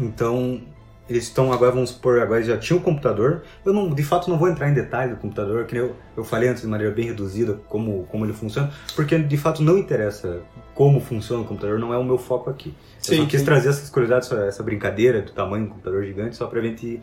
então 0.00 0.60
eles 1.08 1.22
estão 1.24 1.52
agora, 1.52 1.70
vamos 1.70 1.90
supor, 1.90 2.18
agora 2.20 2.42
já 2.42 2.58
tinha 2.58 2.76
um 2.76 2.82
computador. 2.82 3.42
Eu 3.64 3.72
não, 3.72 3.90
de 3.90 4.02
fato 4.02 4.28
não 4.28 4.36
vou 4.38 4.48
entrar 4.48 4.68
em 4.68 4.74
detalhe 4.74 5.12
do 5.12 5.18
computador, 5.18 5.64
que 5.64 5.74
nem 5.74 5.84
eu, 5.84 5.94
eu 6.16 6.24
falei 6.24 6.48
antes 6.48 6.62
de 6.62 6.68
maneira 6.68 6.92
bem 6.92 7.04
reduzida 7.06 7.60
como, 7.68 8.04
como 8.10 8.24
ele 8.26 8.32
funciona, 8.32 8.72
porque 8.96 9.16
de 9.16 9.36
fato 9.36 9.62
não 9.62 9.78
interessa 9.78 10.40
como 10.74 10.98
funciona 11.00 11.42
o 11.42 11.46
computador, 11.46 11.78
não 11.78 11.94
é 11.94 11.98
o 11.98 12.02
meu 12.02 12.18
foco 12.18 12.50
aqui. 12.50 12.74
eu 13.08 13.18
só 13.18 13.26
quis 13.26 13.42
trazer 13.42 13.68
essas 13.68 13.88
curiosidades, 13.88 14.30
essa- 14.32 14.44
essa 14.46 14.62
brincadeira 14.64 15.22
do 15.22 15.30
tamanho 15.30 15.66
do 15.66 15.70
computador 15.70 16.04
gigante, 16.04 16.34
só 16.34 16.46
pra 16.48 16.60
gente, 16.60 17.00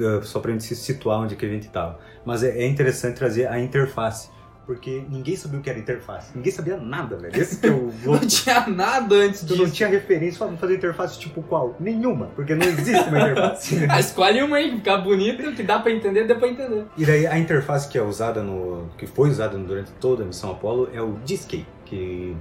uh, 0.00 0.22
só 0.24 0.40
pra 0.40 0.52
gente 0.52 0.64
se 0.64 0.74
situar 0.76 1.20
onde 1.20 1.36
que 1.36 1.44
a 1.46 1.48
gente 1.48 1.68
tava. 1.68 1.98
Mas 2.24 2.42
é, 2.42 2.58
é 2.58 2.66
interessante 2.66 3.16
trazer 3.16 3.46
a 3.46 3.58
interface, 3.60 4.30
porque 4.66 5.04
ninguém 5.08 5.36
sabia 5.36 5.60
o 5.60 5.62
que 5.62 5.70
era 5.70 5.78
interface. 5.78 6.32
Ninguém 6.34 6.50
sabia 6.52 6.76
nada, 6.76 7.16
velho. 7.16 7.40
Esse 7.40 7.60
que 7.60 7.68
é 7.68 7.70
o 7.70 7.92
Não 8.04 8.18
tinha 8.18 8.66
nada 8.66 9.14
antes 9.14 9.42
Tu 9.44 9.54
não 9.54 9.64
disso. 9.64 9.76
tinha 9.76 9.88
referência, 9.88 10.38
vamos 10.44 10.58
fazer 10.60 10.74
interface 10.74 11.18
tipo 11.18 11.40
qual? 11.42 11.76
Nenhuma, 11.78 12.26
porque 12.34 12.54
não 12.54 12.66
existe 12.66 13.08
uma 13.08 13.20
interface. 13.30 13.86
Ah, 13.88 14.00
escolhe 14.00 14.42
uma 14.42 14.56
aí 14.56 14.72
ficar 14.72 14.98
bonita, 14.98 15.52
que 15.52 15.62
dá 15.62 15.78
pra 15.78 15.92
entender, 15.92 16.26
dá 16.26 16.34
pra 16.34 16.48
entender. 16.48 16.84
E 16.96 17.04
daí 17.06 17.26
a 17.26 17.38
interface 17.38 17.88
que 17.88 17.96
é 17.96 18.02
usada 18.02 18.42
no. 18.42 18.88
que 18.98 19.06
foi 19.06 19.30
usada 19.30 19.56
durante 19.56 19.92
toda 19.92 20.24
a 20.24 20.26
missão 20.26 20.50
Apollo 20.50 20.90
é 20.92 21.00
o 21.00 21.12
Disky, 21.24 21.64
que, 21.84 22.36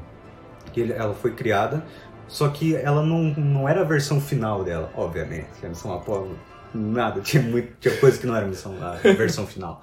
que 0.74 0.92
ela 0.92 1.14
foi 1.14 1.32
criada, 1.32 1.86
só 2.28 2.48
que 2.50 2.76
ela 2.76 3.04
não, 3.04 3.20
não 3.38 3.70
era 3.70 3.82
a 3.82 3.84
versão 3.84 4.20
final 4.20 4.64
dela, 4.64 4.92
obviamente. 4.96 5.46
A 5.64 5.70
missão 5.70 5.94
Apollo, 5.94 6.36
nada, 6.76 7.22
tinha, 7.22 7.42
muito, 7.42 7.74
tinha 7.80 7.96
coisa 7.98 8.18
que 8.20 8.28
não 8.28 8.36
era 8.36 8.46
missão, 8.46 8.76
a 8.82 8.94
versão 9.14 9.46
final. 9.48 9.82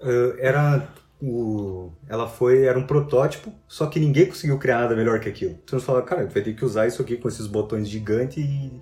Eh, 0.00 0.36
era. 0.40 0.88
O, 1.24 1.92
ela 2.08 2.26
foi, 2.26 2.64
era 2.64 2.76
um 2.76 2.84
protótipo, 2.84 3.52
só 3.68 3.86
que 3.86 4.00
ninguém 4.00 4.26
conseguiu 4.26 4.58
criar 4.58 4.80
nada 4.80 4.96
melhor 4.96 5.20
que 5.20 5.28
aquilo. 5.28 5.52
Então 5.62 5.76
eles 5.76 5.86
falaram, 5.86 6.04
cara, 6.04 6.26
tu 6.26 6.32
vai 6.34 6.42
ter 6.42 6.52
que 6.52 6.64
usar 6.64 6.88
isso 6.88 7.00
aqui 7.00 7.16
com 7.16 7.28
esses 7.28 7.46
botões 7.46 7.88
gigantes 7.88 8.38
e, 8.38 8.80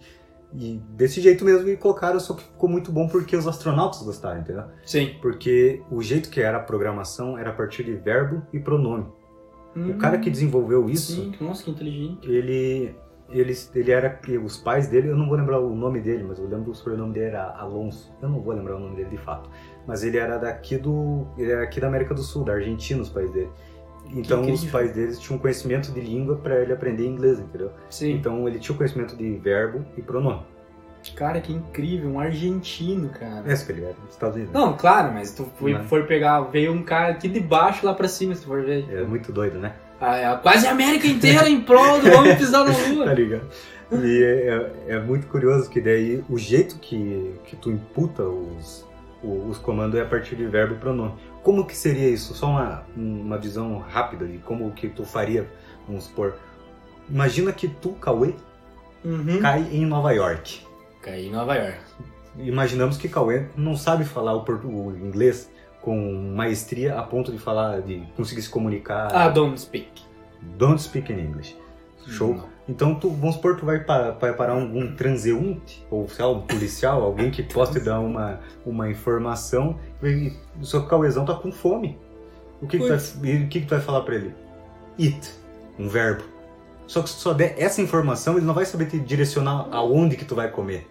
e 0.54 0.80
desse 0.96 1.20
jeito 1.20 1.44
mesmo 1.44 1.68
e 1.68 1.76
colocaram, 1.76 2.18
só 2.18 2.32
que 2.32 2.42
ficou 2.42 2.66
muito 2.66 2.90
bom 2.90 3.06
porque 3.08 3.36
os 3.36 3.46
astronautas 3.46 4.00
gostaram, 4.02 4.40
entendeu? 4.40 4.64
Sim. 4.86 5.16
Porque 5.20 5.82
o 5.90 6.00
jeito 6.02 6.30
que 6.30 6.40
era 6.40 6.56
a 6.56 6.60
programação 6.60 7.36
era 7.36 7.50
a 7.50 7.52
partir 7.52 7.84
de 7.84 7.92
verbo 7.96 8.42
e 8.54 8.58
pronome. 8.58 9.04
O 9.76 9.98
cara 9.98 10.16
que 10.16 10.30
desenvolveu 10.30 10.88
isso, 10.88 11.20
Hum, 11.20 11.32
Sim, 11.38 11.44
nossa, 11.44 11.62
que 11.62 11.70
inteligente. 11.70 12.26
ele, 12.26 12.94
ele, 13.30 13.56
ele 13.74 13.90
era. 13.90 14.20
Os 14.44 14.56
pais 14.56 14.88
dele, 14.88 15.08
eu 15.08 15.16
não 15.16 15.28
vou 15.28 15.36
lembrar 15.36 15.60
o 15.60 15.74
nome 15.74 16.00
dele, 16.00 16.24
mas 16.26 16.38
eu 16.38 16.46
lembro 16.46 16.70
o 16.70 16.74
sobrenome 16.74 17.12
dele 17.12 17.26
era 17.26 17.50
Alonso. 17.56 18.12
Eu 18.20 18.28
não 18.28 18.40
vou 18.40 18.54
lembrar 18.54 18.76
o 18.76 18.80
nome 18.80 18.96
dele 18.96 19.10
de 19.10 19.18
fato. 19.18 19.48
Mas 19.86 20.02
ele 20.02 20.18
era 20.18 20.38
daqui 20.38 20.76
do. 20.76 21.26
Ele 21.38 21.52
era 21.52 21.62
aqui 21.62 21.80
da 21.80 21.86
América 21.86 22.14
do 22.14 22.22
Sul, 22.22 22.44
da 22.44 22.54
Argentina, 22.54 23.00
os 23.00 23.08
pais 23.08 23.30
dele. 23.32 23.50
Então 24.12 24.42
Que 24.42 24.52
os 24.52 24.64
pais 24.64 24.92
deles 24.92 25.20
tinham 25.20 25.38
conhecimento 25.38 25.92
de 25.92 26.00
língua 26.00 26.36
para 26.36 26.60
ele 26.60 26.72
aprender 26.72 27.06
inglês, 27.06 27.38
entendeu? 27.38 27.70
Sim. 27.88 28.12
Então 28.12 28.48
ele 28.48 28.58
tinha 28.58 28.76
conhecimento 28.76 29.16
de 29.16 29.36
verbo 29.36 29.84
e 29.96 30.02
pronome. 30.02 30.42
Cara, 31.14 31.40
que 31.40 31.52
incrível, 31.52 32.10
um 32.10 32.20
argentino, 32.20 33.08
cara. 33.08 33.48
É 33.48 33.52
isso 33.52 33.64
que 33.64 33.72
ele 33.72 33.84
era 33.84 33.94
dos 33.94 34.10
Estados 34.10 34.36
Unidos. 34.36 34.52
Não, 34.52 34.76
claro, 34.76 35.12
mas 35.12 35.32
tu 35.32 35.44
foi, 35.56 35.74
for 35.84 36.06
pegar, 36.06 36.40
veio 36.42 36.72
um 36.72 36.82
cara 36.82 37.12
aqui 37.12 37.28
de 37.28 37.40
baixo 37.40 37.86
lá 37.86 37.94
pra 37.94 38.06
cima, 38.06 38.34
se 38.34 38.42
tu 38.42 38.48
for 38.48 38.62
ver. 38.62 38.86
É 38.90 39.02
muito 39.04 39.32
doido, 39.32 39.58
né? 39.58 39.74
Quase 40.42 40.66
a 40.66 40.70
América 40.70 41.06
inteira 41.06 41.48
em 41.48 41.60
prol 41.60 42.00
do 42.00 42.10
homem 42.12 42.36
pisar 42.36 42.64
na 42.64 42.72
tá 42.74 42.88
lua. 42.88 43.12
ligado? 43.14 43.46
E 43.92 44.22
é, 44.22 44.48
é- 44.88 44.94
é 44.96 45.00
muito 45.00 45.26
curioso 45.26 45.68
que 45.68 45.80
daí 45.80 46.24
o 46.28 46.38
jeito 46.38 46.76
que, 46.78 47.34
que 47.44 47.56
tu 47.56 47.70
imputa 47.70 48.22
os, 48.22 48.86
os 49.22 49.58
comandos 49.58 49.98
é 49.98 50.02
a 50.02 50.06
partir 50.06 50.36
de 50.36 50.46
verbo 50.46 50.74
e 50.74 50.78
pronome. 50.78 51.14
Como 51.42 51.66
que 51.66 51.76
seria 51.76 52.08
isso? 52.08 52.34
Só 52.34 52.46
uma, 52.46 52.84
uma 52.96 53.36
visão 53.38 53.78
rápida 53.78 54.26
de 54.26 54.38
como 54.38 54.70
que 54.72 54.88
tu 54.88 55.04
faria, 55.04 55.46
vamos 55.86 56.04
supor. 56.04 56.34
Imagina 57.08 57.52
que 57.52 57.68
tu, 57.68 57.90
Cauê, 57.92 58.34
Uhum. 59.04 59.40
cai 59.40 59.66
em 59.72 59.84
Nova 59.86 60.12
York. 60.12 60.60
Caí 61.02 61.26
em 61.28 61.30
Nova 61.32 61.54
York. 61.56 61.78
Imaginamos 62.38 62.96
que 62.98 63.08
Cauê 63.08 63.46
não 63.56 63.74
sabe 63.74 64.04
falar 64.04 64.36
o, 64.36 64.44
o 64.44 64.96
inglês 64.96 65.50
com 65.82 66.32
maestria 66.34 66.98
a 66.98 67.02
ponto 67.02 67.32
de 67.32 67.38
falar, 67.38 67.80
de 67.82 68.02
conseguir 68.16 68.42
se 68.42 68.50
comunicar. 68.50 69.08
Ah, 69.14 69.28
don't 69.28 69.58
speak. 69.60 69.88
Don't 70.58 70.80
speak 70.80 71.12
in 71.12 71.18
English. 71.18 71.56
Show. 72.06 72.40
Então, 72.68 72.94
tu, 72.94 73.10
vamos 73.10 73.34
supor, 73.36 73.56
tu 73.56 73.66
vai, 73.66 73.80
pa- 73.84 74.12
vai 74.12 74.32
parar 74.32 74.54
algum 74.54 74.94
transeunte, 74.94 75.84
ou 75.90 76.08
sei 76.08 76.24
lá, 76.24 76.30
um 76.30 76.40
policial, 76.42 77.02
alguém 77.02 77.30
que 77.30 77.42
possa 77.42 77.72
te 77.72 77.80
dar 77.80 78.00
uma, 78.00 78.40
uma 78.64 78.88
informação, 78.88 79.78
e 80.02 80.32
o 80.60 80.64
seu 80.64 80.86
cauezão 80.86 81.24
tá 81.24 81.34
com 81.34 81.50
fome. 81.52 81.98
O 82.62 82.66
que, 82.66 82.78
que, 82.78 82.88
vai, 82.88 82.96
o 82.96 83.48
que, 83.48 83.60
que 83.60 83.66
tu 83.66 83.70
vai 83.70 83.80
falar 83.80 84.02
pra 84.02 84.14
ele? 84.14 84.34
Eat, 84.98 85.30
um 85.78 85.88
verbo. 85.88 86.22
Só 86.86 87.02
que 87.02 87.08
se 87.10 87.16
tu 87.16 87.20
só 87.22 87.32
der 87.34 87.54
essa 87.58 87.80
informação, 87.82 88.36
ele 88.36 88.46
não 88.46 88.54
vai 88.54 88.64
saber 88.64 88.86
te 88.86 88.98
direcionar 88.98 89.66
aonde 89.70 90.16
que 90.16 90.24
tu 90.24 90.34
vai 90.34 90.50
comer. 90.50 90.88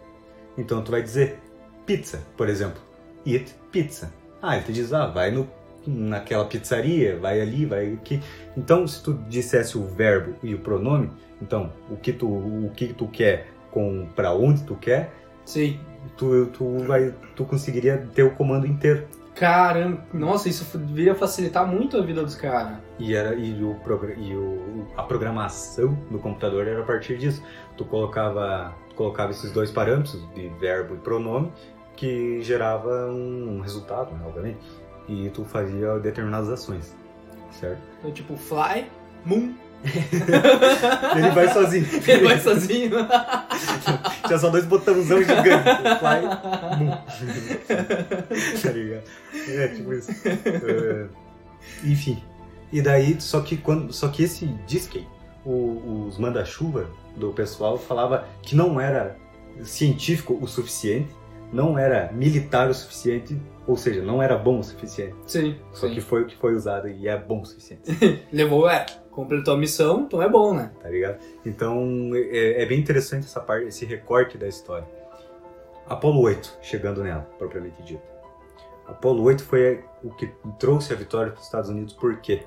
Então 0.58 0.82
tu 0.82 0.92
vai 0.92 1.02
dizer 1.02 1.40
pizza, 1.86 2.22
por 2.38 2.50
exemplo. 2.50 2.82
Eat 3.26 3.54
pizza. 3.72 4.12
Ah, 4.42 4.56
ele 4.56 4.66
te 4.66 4.74
diz, 4.74 4.94
ah, 4.94 5.08
vai 5.08 5.32
no, 5.32 5.48
naquela 5.86 6.46
pizzaria, 6.46 7.18
vai 7.18 7.42
ali, 7.42 7.66
vai 7.66 7.94
aqui. 7.94 8.22
Então, 8.56 8.88
se 8.88 9.04
tu 9.04 9.14
dissesse 9.28 9.78
o 9.78 9.86
verbo 9.86 10.36
e 10.44 10.54
o 10.54 10.60
pronome, 10.60 11.12
então, 11.42 11.72
o 11.90 11.96
que 11.96 12.12
tu, 12.12 12.28
o 12.28 12.72
que 12.76 12.94
tu 12.94 13.08
quer 13.08 13.48
com 13.72 14.08
para 14.16 14.34
onde 14.34 14.64
tu 14.64 14.76
quer, 14.76 15.14
Sim. 15.46 15.80
tu, 16.18 16.48
tu 16.48 16.80
vai 16.86 17.14
tu 17.36 17.46
conseguiria 17.46 17.98
ter 18.14 18.24
o 18.24 18.32
comando 18.32 18.66
inteiro. 18.68 19.08
Caramba, 19.36 20.04
nossa, 20.14 20.50
isso 20.50 20.78
devia 20.78 21.16
facilitar 21.16 21.66
muito 21.66 21.98
a 21.98 22.02
vida 22.02 22.22
dos 22.22 22.36
caras. 22.36 22.78
E, 22.98 23.16
era, 23.16 23.36
e, 23.36 23.54
o, 23.64 23.80
e 24.18 24.36
o, 24.36 24.88
a 24.98 25.04
programação 25.04 25.98
do 26.12 26.20
computador 26.20 26.68
era 26.68 26.82
a 26.82 26.86
partir 26.86 27.18
disso. 27.18 27.42
Tu 27.78 27.86
colocava, 27.86 28.76
tu 28.90 28.96
colocava 28.96 29.32
esses 29.32 29.52
dois 29.54 29.72
parâmetros, 29.72 30.28
de 30.34 30.50
verbo 30.60 30.96
e 30.96 30.98
pronome, 30.98 31.54
que 32.00 32.42
gerava 32.42 33.08
um 33.12 33.60
resultado, 33.60 34.12
né, 34.16 34.22
obviamente. 34.26 34.60
E 35.08 35.30
tu 35.32 35.44
fazia 35.44 36.00
determinadas 36.00 36.50
ações, 36.50 36.96
certo? 37.52 37.82
Então, 38.00 38.12
tipo, 38.12 38.38
fly, 38.38 38.86
moon, 39.26 39.54
Ele 41.16 41.30
vai 41.32 41.48
sozinho. 41.54 41.86
ele 42.06 42.28
vai 42.28 42.38
sozinho. 42.40 42.92
Tinha 44.28 44.38
só 44.38 44.50
dois 44.50 44.66
botãozão 44.66 45.20
gigantes. 45.24 45.74
Fly, 46.00 46.78
boom. 46.78 48.62
tá 48.62 48.72
ligado? 48.72 49.04
É, 49.48 49.68
tipo 49.70 49.94
isso. 49.94 50.12
É, 50.26 51.08
enfim. 51.86 52.22
E 52.74 52.82
daí, 52.82 53.20
só 53.22 53.40
que, 53.42 53.56
quando, 53.58 53.92
só 53.94 54.10
que 54.10 54.24
esse 54.24 54.46
disque, 54.68 55.08
o- 55.46 56.06
os 56.08 56.18
manda-chuva 56.18 56.90
do 57.16 57.32
pessoal 57.32 57.78
falava 57.78 58.28
que 58.42 58.56
não 58.56 58.80
era 58.82 59.16
científico 59.64 60.38
o 60.42 60.48
suficiente, 60.48 61.10
não 61.52 61.78
era 61.78 62.12
militar 62.12 62.70
o 62.70 62.74
suficiente, 62.74 63.40
ou 63.68 63.76
seja, 63.76 64.02
não 64.04 64.22
era 64.22 64.38
bom 64.38 64.60
o 64.60 64.64
suficiente. 64.64 65.16
Sim, 65.26 65.58
Só 65.74 65.88
sim. 65.88 65.94
que 65.94 66.02
foi 66.02 66.24
o 66.24 66.26
que 66.26 66.36
foi 66.36 66.54
usado 66.54 66.88
e 66.88 67.08
é 67.08 67.18
bom 67.18 67.42
o 67.42 67.46
suficiente. 67.46 67.84
Levou, 68.32 68.70
é, 68.70 68.86
completou 69.12 69.54
a 69.54 69.58
missão, 69.58 70.02
então 70.02 70.22
é 70.22 70.30
bom, 70.30 70.54
né? 70.54 70.72
tá 70.82 70.90
ligado? 70.90 71.20
Então 71.46 72.12
é, 72.14 72.64
é 72.64 72.66
bem 72.66 72.80
interessante 72.80 73.26
essa 73.26 73.40
parte, 73.40 73.68
esse 73.68 73.86
recorte 73.86 74.38
da 74.38 74.48
história. 74.48 74.88
Apolo 75.88 76.22
8, 76.22 76.60
chegando 76.62 77.04
nela, 77.04 77.28
propriamente 77.38 77.82
dito. 77.82 78.04
Apolo 78.88 79.24
8 79.24 79.44
foi 79.44 79.84
o 80.04 80.12
que 80.12 80.32
trouxe 80.60 80.94
a 80.94 80.96
vitória 80.96 81.32
para 81.32 81.40
os 81.40 81.46
Estados 81.46 81.70
Unidos, 81.70 81.94
por 81.94 82.18
quê? 82.18 82.44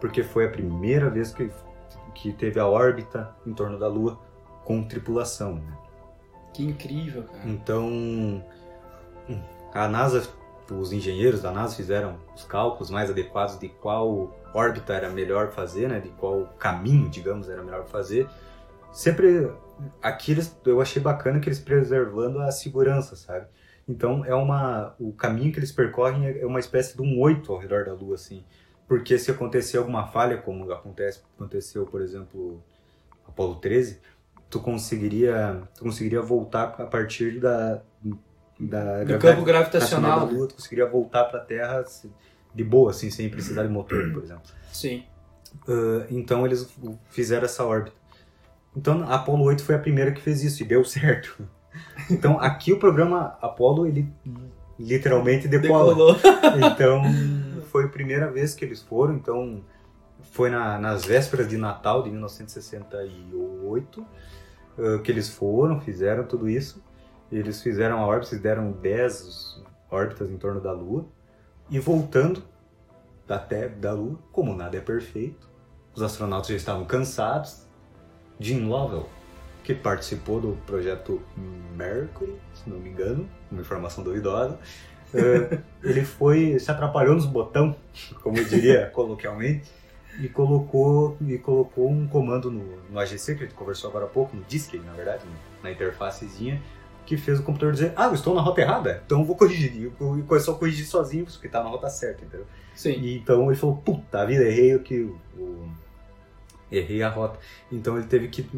Porque 0.00 0.22
foi 0.22 0.46
a 0.46 0.50
primeira 0.50 1.08
vez 1.08 1.32
que, 1.32 1.50
que 2.14 2.32
teve 2.32 2.58
a 2.58 2.66
órbita 2.66 3.34
em 3.46 3.52
torno 3.54 3.78
da 3.78 3.86
Lua 3.86 4.18
com 4.64 4.82
tripulação. 4.82 5.54
né? 5.54 5.83
Que 6.54 6.62
incrível, 6.62 7.24
cara. 7.24 7.40
Então, 7.44 7.86
hum, 7.88 8.40
a 9.72 9.88
NASA, 9.88 10.26
os 10.70 10.92
engenheiros 10.92 11.42
da 11.42 11.50
NASA 11.50 11.74
fizeram 11.74 12.16
os 12.34 12.44
cálculos 12.44 12.90
mais 12.90 13.10
adequados 13.10 13.58
de 13.58 13.68
qual 13.68 14.32
órbita 14.54 14.94
era 14.94 15.10
melhor 15.10 15.50
fazer, 15.50 15.88
né? 15.88 15.98
De 15.98 16.10
qual 16.10 16.46
caminho, 16.58 17.10
digamos, 17.10 17.48
era 17.48 17.62
melhor 17.62 17.84
fazer. 17.86 18.28
Sempre 18.92 19.50
aqui 20.00 20.30
eles, 20.30 20.56
eu 20.64 20.80
achei 20.80 21.02
bacana 21.02 21.40
que 21.40 21.48
eles 21.48 21.58
preservando 21.58 22.38
a 22.38 22.52
segurança, 22.52 23.16
sabe? 23.16 23.46
Então 23.88 24.24
é 24.24 24.34
uma 24.34 24.94
o 24.98 25.12
caminho 25.12 25.52
que 25.52 25.58
eles 25.58 25.72
percorrem 25.72 26.38
é 26.38 26.46
uma 26.46 26.60
espécie 26.60 26.96
de 26.96 27.02
um 27.02 27.20
oito 27.20 27.52
ao 27.52 27.58
redor 27.58 27.84
da 27.84 27.92
Lua, 27.92 28.14
assim. 28.14 28.44
Porque 28.86 29.18
se 29.18 29.30
acontecer 29.30 29.78
alguma 29.78 30.06
falha, 30.06 30.38
como 30.38 30.70
acontece, 30.70 31.22
aconteceu, 31.34 31.86
por 31.86 32.00
exemplo, 32.00 32.62
Apolo 33.26 33.56
13, 33.56 34.00
tu 34.54 34.60
conseguiria, 34.60 35.62
tu 35.76 35.82
conseguiria 35.82 36.22
voltar 36.22 36.74
a 36.78 36.84
partir 36.86 37.40
da 37.40 37.80
da 38.60 39.02
Do 39.02 39.18
campo 39.18 39.42
gravitacional. 39.42 40.26
da 40.26 40.32
Lua, 40.32 40.46
tu 40.46 40.54
conseguiria 40.54 40.86
voltar 40.88 41.24
para 41.24 41.40
a 41.40 41.44
Terra 41.44 41.84
de 42.54 42.62
boa, 42.62 42.90
assim, 42.92 43.10
sem 43.10 43.28
precisar 43.28 43.64
de 43.64 43.68
motor, 43.68 44.12
por 44.12 44.22
exemplo. 44.22 44.44
Sim. 44.72 45.02
Ah, 45.68 46.06
então 46.08 46.46
eles 46.46 46.72
fizeram 47.10 47.44
essa 47.46 47.64
órbita. 47.64 47.96
Então 48.76 49.02
a 49.02 49.16
Apollo 49.16 49.42
8 49.44 49.64
foi 49.64 49.74
a 49.74 49.78
primeira 49.78 50.12
que 50.12 50.20
fez 50.20 50.42
isso 50.44 50.62
e 50.62 50.66
deu 50.66 50.84
certo. 50.86 51.36
Então 52.08 52.38
aqui 52.38 52.72
o 52.72 52.78
programa 52.78 53.36
Apollo 53.42 53.86
ele 53.88 54.08
literalmente 54.78 55.48
decola. 55.48 55.92
Decolou. 55.94 56.16
Então 56.72 57.02
foi 57.72 57.86
a 57.86 57.88
primeira 57.88 58.30
vez 58.30 58.54
que 58.54 58.64
eles 58.64 58.80
foram. 58.82 59.14
Então 59.14 59.64
foi 60.30 60.48
na- 60.48 60.78
nas 60.78 61.04
vésperas 61.04 61.48
de 61.48 61.56
Natal 61.56 62.04
de 62.04 62.10
1968 62.10 64.06
ah, 64.78 64.98
que 65.02 65.10
eles 65.10 65.28
foram, 65.28 65.80
fizeram 65.80 66.24
tudo 66.24 66.48
isso. 66.48 66.82
Eles 67.32 67.62
fizeram 67.62 67.98
a 67.98 68.06
órbita, 68.06 68.36
deram 68.36 68.72
10 68.72 69.62
órbitas 69.90 70.30
em 70.30 70.36
torno 70.36 70.60
da 70.60 70.72
Lua. 70.72 71.06
E 71.70 71.78
voltando 71.78 72.42
da, 73.26 73.38
te- 73.38 73.68
da 73.68 73.92
Lua, 73.92 74.18
como 74.30 74.54
nada 74.54 74.76
é 74.76 74.80
perfeito, 74.80 75.48
os 75.94 76.02
astronautas 76.02 76.48
já 76.48 76.56
estavam 76.56 76.84
cansados. 76.84 77.64
Jim 78.38 78.66
Lovell, 78.66 79.08
que 79.62 79.74
participou 79.74 80.40
do 80.40 80.58
projeto 80.66 81.22
Mercury, 81.76 82.36
se 82.52 82.68
não 82.68 82.78
me 82.78 82.90
engano, 82.90 83.28
uma 83.50 83.60
informação 83.60 84.02
duvidosa, 84.04 84.58
eh, 85.14 85.58
ele 85.82 86.04
foi 86.04 86.58
se 86.58 86.70
atrapalhou 86.70 87.14
nos 87.14 87.26
botões, 87.26 87.76
como 88.22 88.36
eu 88.38 88.44
diria 88.44 88.90
coloquialmente, 88.92 89.70
e 90.20 90.28
colocou 90.28 91.16
e 91.26 91.38
colocou 91.38 91.90
um 91.90 92.06
comando 92.06 92.50
no, 92.50 92.76
no 92.90 92.98
AGC 92.98 93.34
que 93.34 93.44
a 93.44 93.46
gente 93.46 93.56
conversou 93.56 93.90
agora 93.90 94.04
há 94.04 94.08
pouco, 94.08 94.36
no 94.36 94.44
DISC, 94.44 94.74
na 94.78 94.92
verdade, 94.92 95.22
na 95.62 95.70
interfacezinha, 95.70 96.60
que 97.04 97.16
fez 97.16 97.40
o 97.40 97.42
computador 97.42 97.72
dizer: 97.72 97.92
"Ah, 97.96 98.06
eu 98.06 98.14
estou 98.14 98.34
na 98.34 98.40
rota 98.40 98.60
errada, 98.60 99.02
então 99.04 99.20
eu 99.20 99.24
vou 99.24 99.36
corrigir". 99.36 99.74
E 99.76 100.22
começou 100.22 100.54
a 100.54 100.58
corrigir 100.58 100.86
sozinho, 100.86 101.24
porque 101.24 101.46
estava 101.46 101.64
na 101.64 101.70
rota 101.70 101.88
certa, 101.88 102.24
entendeu? 102.24 102.46
Sim. 102.74 102.92
E 102.92 103.18
então 103.18 103.46
ele 103.46 103.56
falou, 103.56 103.76
puta 103.76 104.24
vida, 104.26 104.44
errei 104.44 104.74
o 104.74 104.80
que. 104.80 105.00
O, 105.38 105.68
errei 106.70 107.02
a 107.02 107.08
rota. 107.08 107.38
Então 107.70 107.96
ele 107.96 108.06
teve 108.06 108.28
que 108.28 108.48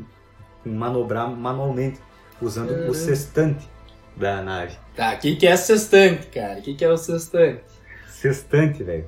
manobrar 0.65 1.31
manualmente, 1.31 2.01
usando 2.41 2.71
Caramba. 2.71 2.91
o 2.91 2.95
sextante 2.95 3.69
da 4.17 4.43
nave. 4.43 4.77
Tá, 4.95 5.15
o 5.15 5.19
que, 5.19 5.37
que 5.37 5.47
é 5.47 5.57
sextante, 5.57 6.27
cara? 6.29 6.59
O 6.59 6.63
que, 6.63 6.75
que 6.75 6.85
é 6.85 6.91
o 6.91 6.97
sextante? 6.97 7.63
Sextante, 8.17 8.83
velho. 8.83 9.07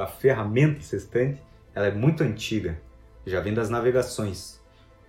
A 0.00 0.06
ferramenta 0.06 0.80
sextante, 0.80 1.42
ela 1.74 1.88
é 1.88 1.90
muito 1.90 2.22
antiga. 2.22 2.78
Já 3.26 3.40
vem 3.40 3.52
das 3.52 3.68
navegações. 3.68 4.60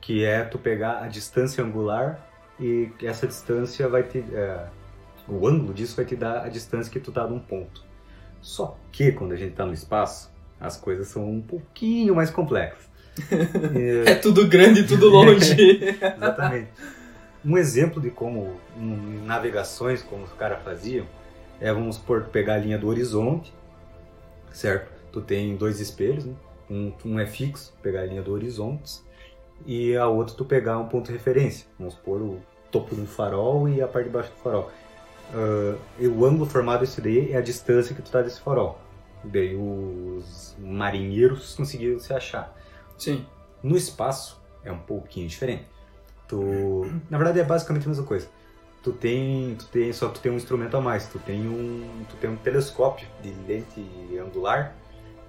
Que 0.01 0.25
é 0.25 0.43
tu 0.43 0.57
pegar 0.57 1.03
a 1.03 1.07
distância 1.07 1.63
angular 1.63 2.27
e 2.59 2.89
essa 3.03 3.27
distância 3.27 3.87
vai 3.87 4.01
te. 4.01 4.23
é, 4.33 4.65
o 5.27 5.47
ângulo 5.47 5.75
disso 5.75 5.95
vai 5.95 6.05
te 6.05 6.15
dar 6.15 6.43
a 6.43 6.49
distância 6.49 6.91
que 6.91 6.99
tu 6.99 7.11
tá 7.11 7.27
num 7.27 7.37
ponto. 7.37 7.83
Só 8.41 8.75
que 8.91 9.11
quando 9.11 9.33
a 9.33 9.35
gente 9.35 9.53
tá 9.53 9.63
no 9.63 9.73
espaço, 9.73 10.31
as 10.59 10.75
coisas 10.75 11.07
são 11.07 11.29
um 11.29 11.41
pouquinho 11.41 12.15
mais 12.15 12.31
complexas. 12.31 12.89
É, 13.75 14.09
É 14.13 14.15
tudo 14.15 14.47
grande 14.47 14.79
e 14.79 14.87
tudo 14.87 15.07
longe. 15.07 15.53
Exatamente. 16.01 16.69
Um 17.45 17.57
exemplo 17.59 18.01
de 18.01 18.09
como 18.09 18.59
em 18.75 19.21
navegações, 19.23 20.01
como 20.01 20.23
os 20.23 20.33
caras 20.33 20.63
faziam, 20.63 21.05
é, 21.59 21.71
vamos 21.71 21.95
supor, 21.95 22.25
pegar 22.25 22.55
a 22.55 22.57
linha 22.57 22.77
do 22.77 22.87
horizonte, 22.87 23.53
certo? 24.51 24.91
Tu 25.11 25.21
tem 25.21 25.55
dois 25.55 25.79
espelhos, 25.79 26.25
né? 26.25 26.35
um, 26.69 26.91
um 27.05 27.19
é 27.19 27.25
fixo, 27.25 27.73
pegar 27.81 28.01
a 28.01 28.05
linha 28.05 28.21
do 28.21 28.33
horizonte, 28.33 29.01
e 29.65 29.95
a 29.95 30.07
outra 30.07 30.35
tu 30.35 30.45
pegar 30.45 30.77
um 30.77 30.87
ponto 30.87 31.07
de 31.07 31.13
referência, 31.13 31.67
vamos 31.79 31.95
supor 31.95 32.21
o 32.21 32.41
topo 32.71 32.95
do 32.95 33.05
farol 33.07 33.67
e 33.67 33.81
a 33.81 33.87
parte 33.87 34.07
de 34.07 34.11
baixo 34.11 34.29
do 34.31 34.37
farol. 34.37 34.71
Ah, 35.33 35.75
e 35.99 36.07
o 36.07 36.25
ângulo 36.25 36.45
formado 36.45 36.81
desse 36.81 37.01
daí 37.01 37.31
é 37.31 37.37
a 37.37 37.41
distância 37.41 37.95
que 37.95 38.01
tu 38.01 38.11
tá 38.11 38.21
desse 38.21 38.39
farol. 38.39 38.79
Daí 39.23 39.55
os 39.55 40.55
marinheiros 40.59 41.55
conseguiram 41.55 41.99
se 41.99 42.13
achar. 42.13 42.55
Sim. 42.97 43.25
No 43.61 43.75
espaço 43.75 44.41
é 44.63 44.71
um 44.71 44.79
pouquinho 44.79 45.27
diferente. 45.27 45.65
Tu, 46.27 46.41
na 47.09 47.17
verdade 47.17 47.39
é 47.39 47.43
basicamente 47.43 47.85
a 47.85 47.89
mesma 47.89 48.05
coisa. 48.05 48.27
Tu 48.87 48.93
tem, 48.93 49.53
tu 49.55 49.65
tem, 49.65 49.91
só 49.91 50.07
tu 50.07 50.21
tem 50.21 50.31
um 50.31 50.37
instrumento 50.37 50.77
a 50.77 50.79
mais. 50.79 51.07
Tu 51.07 51.19
tem 51.19 51.45
um, 51.45 52.05
tu 52.07 52.15
tem 52.15 52.29
um 52.29 52.37
telescópio 52.37 53.05
de 53.21 53.33
lente 53.45 53.85
angular 54.17 54.73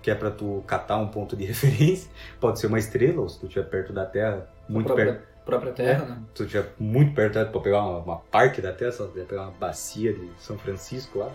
que 0.01 0.13
é 0.13 0.15
para 0.15 0.31
tu 0.31 0.63
catar 0.65 0.97
um 0.99 1.09
ponto 1.09 1.37
de 1.37 1.43
referência. 1.45 2.09
Pode 2.39 2.61
ser 2.61 2.69
uma 2.69 2.79
estrela 2.79 3.21
ou 3.21 3.29
se 3.29 3.41
tu 3.41 3.47
estiver 3.47 3.69
perto 3.69 3.93
da 3.93 4.07
Terra, 4.07 4.49
muito 4.69 4.87
própria, 4.87 5.15
perto, 5.15 5.29
própria 5.45 5.73
terra, 5.73 6.05
né? 6.05 6.23
se 6.29 6.35
tu 6.35 6.45
estiver 6.45 6.73
muito 6.79 7.17
perto 7.17 7.51
para 7.51 7.61
pegar 7.61 7.83
uma, 7.83 7.99
uma 7.99 8.17
parte 8.19 8.63
da 8.63 8.73
Terra, 8.73 8.93
só 8.93 9.09
quiser 9.09 9.27
pegar 9.27 9.43
uma 9.43 9.51
bacia 9.51 10.13
de 10.13 10.31
São 10.39 10.57
Francisco 10.57 11.19
lá, 11.19 11.33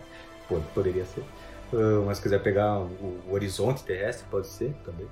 pô, 0.48 0.62
poderia 0.74 1.04
ser. 1.04 1.26
Ah, 1.74 2.04
mas 2.06 2.20
se 2.20 2.24
quiser 2.24 2.42
pegar 2.42 2.80
o, 2.80 3.20
o 3.28 3.34
horizonte 3.34 3.84
terrestre, 3.84 4.26
pode 4.32 4.48
ser 4.48 4.74
também. 4.86 5.08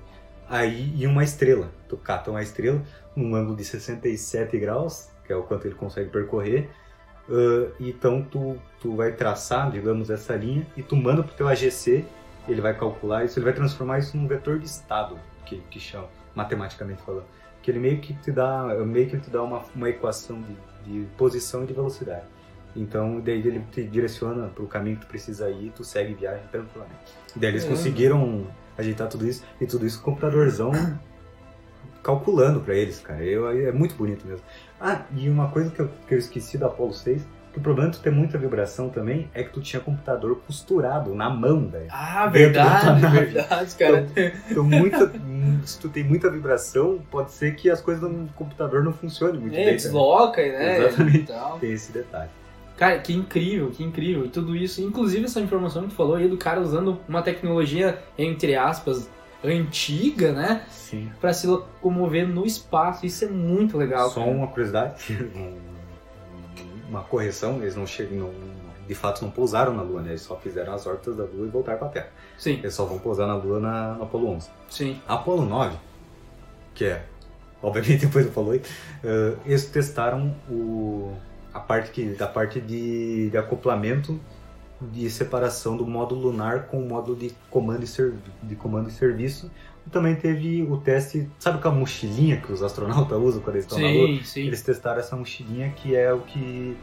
Aí, 0.48 0.94
e 0.96 1.06
uma 1.06 1.22
estrela. 1.22 1.70
Tu 1.90 1.96
cata 1.98 2.30
uma 2.30 2.42
estrela 2.42 2.82
num 3.14 3.34
ângulo 3.34 3.54
de 3.54 3.66
67 3.66 4.58
graus, 4.58 5.10
que 5.26 5.32
é 5.32 5.36
o 5.36 5.42
quanto 5.42 5.66
ele 5.66 5.74
consegue 5.74 6.08
percorrer. 6.08 6.70
Ah, 7.30 7.70
então, 7.80 8.22
tu, 8.22 8.56
tu 8.80 8.96
vai 8.96 9.12
traçar, 9.12 9.70
digamos, 9.70 10.10
essa 10.10 10.34
linha 10.34 10.66
e 10.76 10.82
tu 10.82 10.96
manda 10.96 11.22
pro 11.22 11.34
teu 11.34 11.48
AGC, 11.48 12.04
ele 12.48 12.60
vai 12.60 12.76
calcular 12.76 13.24
isso, 13.24 13.38
ele 13.38 13.44
vai 13.44 13.54
transformar 13.54 13.98
isso 13.98 14.16
num 14.16 14.26
vetor 14.26 14.58
de 14.58 14.66
estado, 14.66 15.18
que, 15.46 15.58
que 15.70 15.78
chama, 15.80 16.08
matematicamente 16.34 17.00
falando. 17.02 17.24
Que 17.62 17.70
ele 17.70 17.78
meio 17.78 18.00
que 18.00 18.12
te 18.14 18.32
dá, 18.32 18.64
meio 18.84 19.08
que 19.08 19.18
te 19.18 19.30
dá 19.30 19.42
uma, 19.42 19.62
uma 19.74 19.88
equação 19.88 20.42
de, 20.84 21.00
de 21.00 21.06
posição 21.16 21.62
e 21.62 21.66
de 21.66 21.72
velocidade. 21.72 22.24
Então, 22.74 23.20
daí 23.20 23.38
ele 23.46 23.62
te 23.70 23.84
direciona 23.84 24.48
pro 24.48 24.66
caminho 24.66 24.96
que 24.96 25.02
tu 25.06 25.08
precisa 25.08 25.48
ir, 25.50 25.70
tu 25.76 25.84
segue 25.84 26.14
viagem 26.14 26.42
tranquilamente. 26.50 26.98
Daí 27.36 27.50
eles 27.50 27.64
É. 27.64 27.68
conseguiram 27.68 28.46
ajeitar 28.76 29.08
tudo 29.08 29.26
isso, 29.28 29.44
e 29.60 29.66
tudo 29.66 29.86
isso 29.86 30.02
com 30.02 30.10
o 30.10 30.14
computadorzão 30.14 30.72
calculando 32.02 32.60
pra 32.60 32.74
eles, 32.74 32.98
cara. 33.00 33.22
Eu, 33.22 33.48
é 33.48 33.70
muito 33.70 33.94
bonito 33.94 34.26
mesmo. 34.26 34.44
Ah, 34.82 35.02
e 35.16 35.28
uma 35.28 35.48
coisa 35.48 35.70
que 35.70 35.80
eu, 35.80 35.88
que 36.08 36.14
eu 36.14 36.18
esqueci 36.18 36.58
da 36.58 36.66
Apollo 36.66 36.92
6, 36.92 37.22
que 37.52 37.58
o 37.58 37.62
problema 37.62 37.90
de 37.90 37.98
tu 37.98 38.02
ter 38.02 38.10
muita 38.10 38.36
vibração 38.38 38.88
também 38.88 39.30
é 39.34 39.42
que 39.44 39.50
tu 39.52 39.60
tinha 39.60 39.78
computador 39.80 40.40
costurado 40.46 41.14
na 41.14 41.28
mão, 41.30 41.68
velho. 41.68 41.86
Ah, 41.90 42.26
verdade, 42.26 43.00
verdade, 43.06 43.74
cara. 43.76 44.06
Então, 44.50 44.64
muita, 44.64 45.12
se 45.64 45.78
tu 45.78 45.88
tem 45.88 46.02
muita 46.02 46.30
vibração, 46.30 47.00
pode 47.10 47.30
ser 47.30 47.54
que 47.54 47.68
as 47.70 47.80
coisas 47.80 48.02
no 48.10 48.26
computador 48.34 48.82
não 48.82 48.92
funcionem 48.92 49.38
muito 49.40 49.52
É, 49.54 49.56
bem. 49.56 49.64
cara. 49.66 49.76
desloca, 49.76 50.40
né? 50.42 50.78
Exatamente. 50.78 51.18
e 51.18 51.22
tal. 51.24 51.58
Tem 51.58 51.72
esse 51.72 51.92
detalhe. 51.92 52.30
Cara, 52.76 52.98
que 52.98 53.12
incrível, 53.12 53.70
que 53.70 53.84
incrível. 53.84 54.24
E 54.24 54.28
tudo 54.30 54.56
isso, 54.56 54.80
inclusive 54.82 55.26
essa 55.26 55.38
informação 55.38 55.82
que 55.82 55.88
tu 55.90 55.94
falou 55.94 56.16
aí 56.16 56.26
do 56.28 56.38
cara 56.38 56.58
usando 56.60 56.98
uma 57.06 57.22
tecnologia, 57.22 57.98
entre 58.18 58.56
aspas, 58.56 59.08
antiga, 59.44 60.32
né? 60.32 60.64
Sim. 60.70 61.10
Pra 61.20 61.32
se 61.32 61.46
locomover 61.46 62.26
no 62.28 62.44
espaço. 62.46 63.04
Isso 63.06 63.24
é 63.24 63.28
muito 63.28 63.76
legal. 63.76 64.10
Só 64.10 64.20
cara. 64.20 64.32
uma 64.32 64.46
curiosidade, 64.48 65.12
um- 65.36 65.58
uma 66.88 67.02
correção, 67.02 67.56
eles 67.62 67.74
não 67.74 67.86
chegam, 67.86 68.30
de 68.86 68.94
fato 68.94 69.22
não 69.22 69.30
pousaram 69.30 69.72
na 69.74 69.82
Lua, 69.82 70.02
né? 70.02 70.10
Eles 70.10 70.20
só 70.22 70.36
fizeram 70.36 70.74
as 70.74 70.86
órbitas 70.86 71.16
da 71.16 71.24
Lua 71.24 71.46
e 71.46 71.50
voltaram 71.50 71.78
para 71.78 71.88
a 71.88 71.90
Terra. 71.90 72.08
Sim, 72.36 72.58
Eles 72.58 72.74
só 72.74 72.84
vão 72.84 72.98
pousar 72.98 73.26
na 73.26 73.34
Lua 73.34 73.58
na, 73.60 73.94
no 73.94 74.02
Apollo 74.04 74.28
11. 74.32 74.50
sim. 74.68 75.00
A 75.08 75.14
Apollo 75.14 75.46
9, 75.46 75.76
que 76.74 76.84
é, 76.84 77.04
obviamente 77.62 78.04
depois 78.06 78.26
do 78.26 78.30
Apollo 78.30 78.50
8, 78.50 78.68
eh, 79.04 79.34
eles 79.46 79.64
testaram 79.66 80.34
o, 80.50 81.14
a 81.54 81.60
parte 81.60 81.90
que, 81.92 82.04
da 82.10 82.26
parte 82.26 82.60
de, 82.60 83.30
de 83.30 83.38
acoplamento 83.38 84.20
de 84.90 85.08
separação 85.10 85.76
do 85.76 85.86
módulo 85.86 86.22
lunar 86.30 86.66
com 86.66 86.82
o 86.82 86.88
módulo 86.88 87.16
de 87.16 87.32
comando 87.50 87.84
e, 87.84 87.86
servi- 87.86 88.18
de 88.42 88.56
comando 88.56 88.88
e 88.88 88.92
serviço. 88.92 89.50
E 89.86 89.90
também 89.90 90.14
teve 90.14 90.62
o 90.62 90.76
teste, 90.76 91.28
sabe 91.38 91.58
aquela 91.58 91.74
mochilinha 91.74 92.36
que 92.38 92.52
os 92.52 92.62
astronautas 92.62 93.18
usam 93.22 93.40
quando 93.42 93.56
eles 93.56 93.66
estão 93.66 93.78
na 93.80 93.88
Lua? 93.90 94.06
Sim, 94.18 94.24
sim. 94.24 94.46
Eles 94.46 94.62
testaram 94.62 95.00
essa 95.00 95.16
mochilinha 95.16 95.70
que 95.70 95.94
é 95.94 96.12
o 96.12 96.20
que 96.20 96.76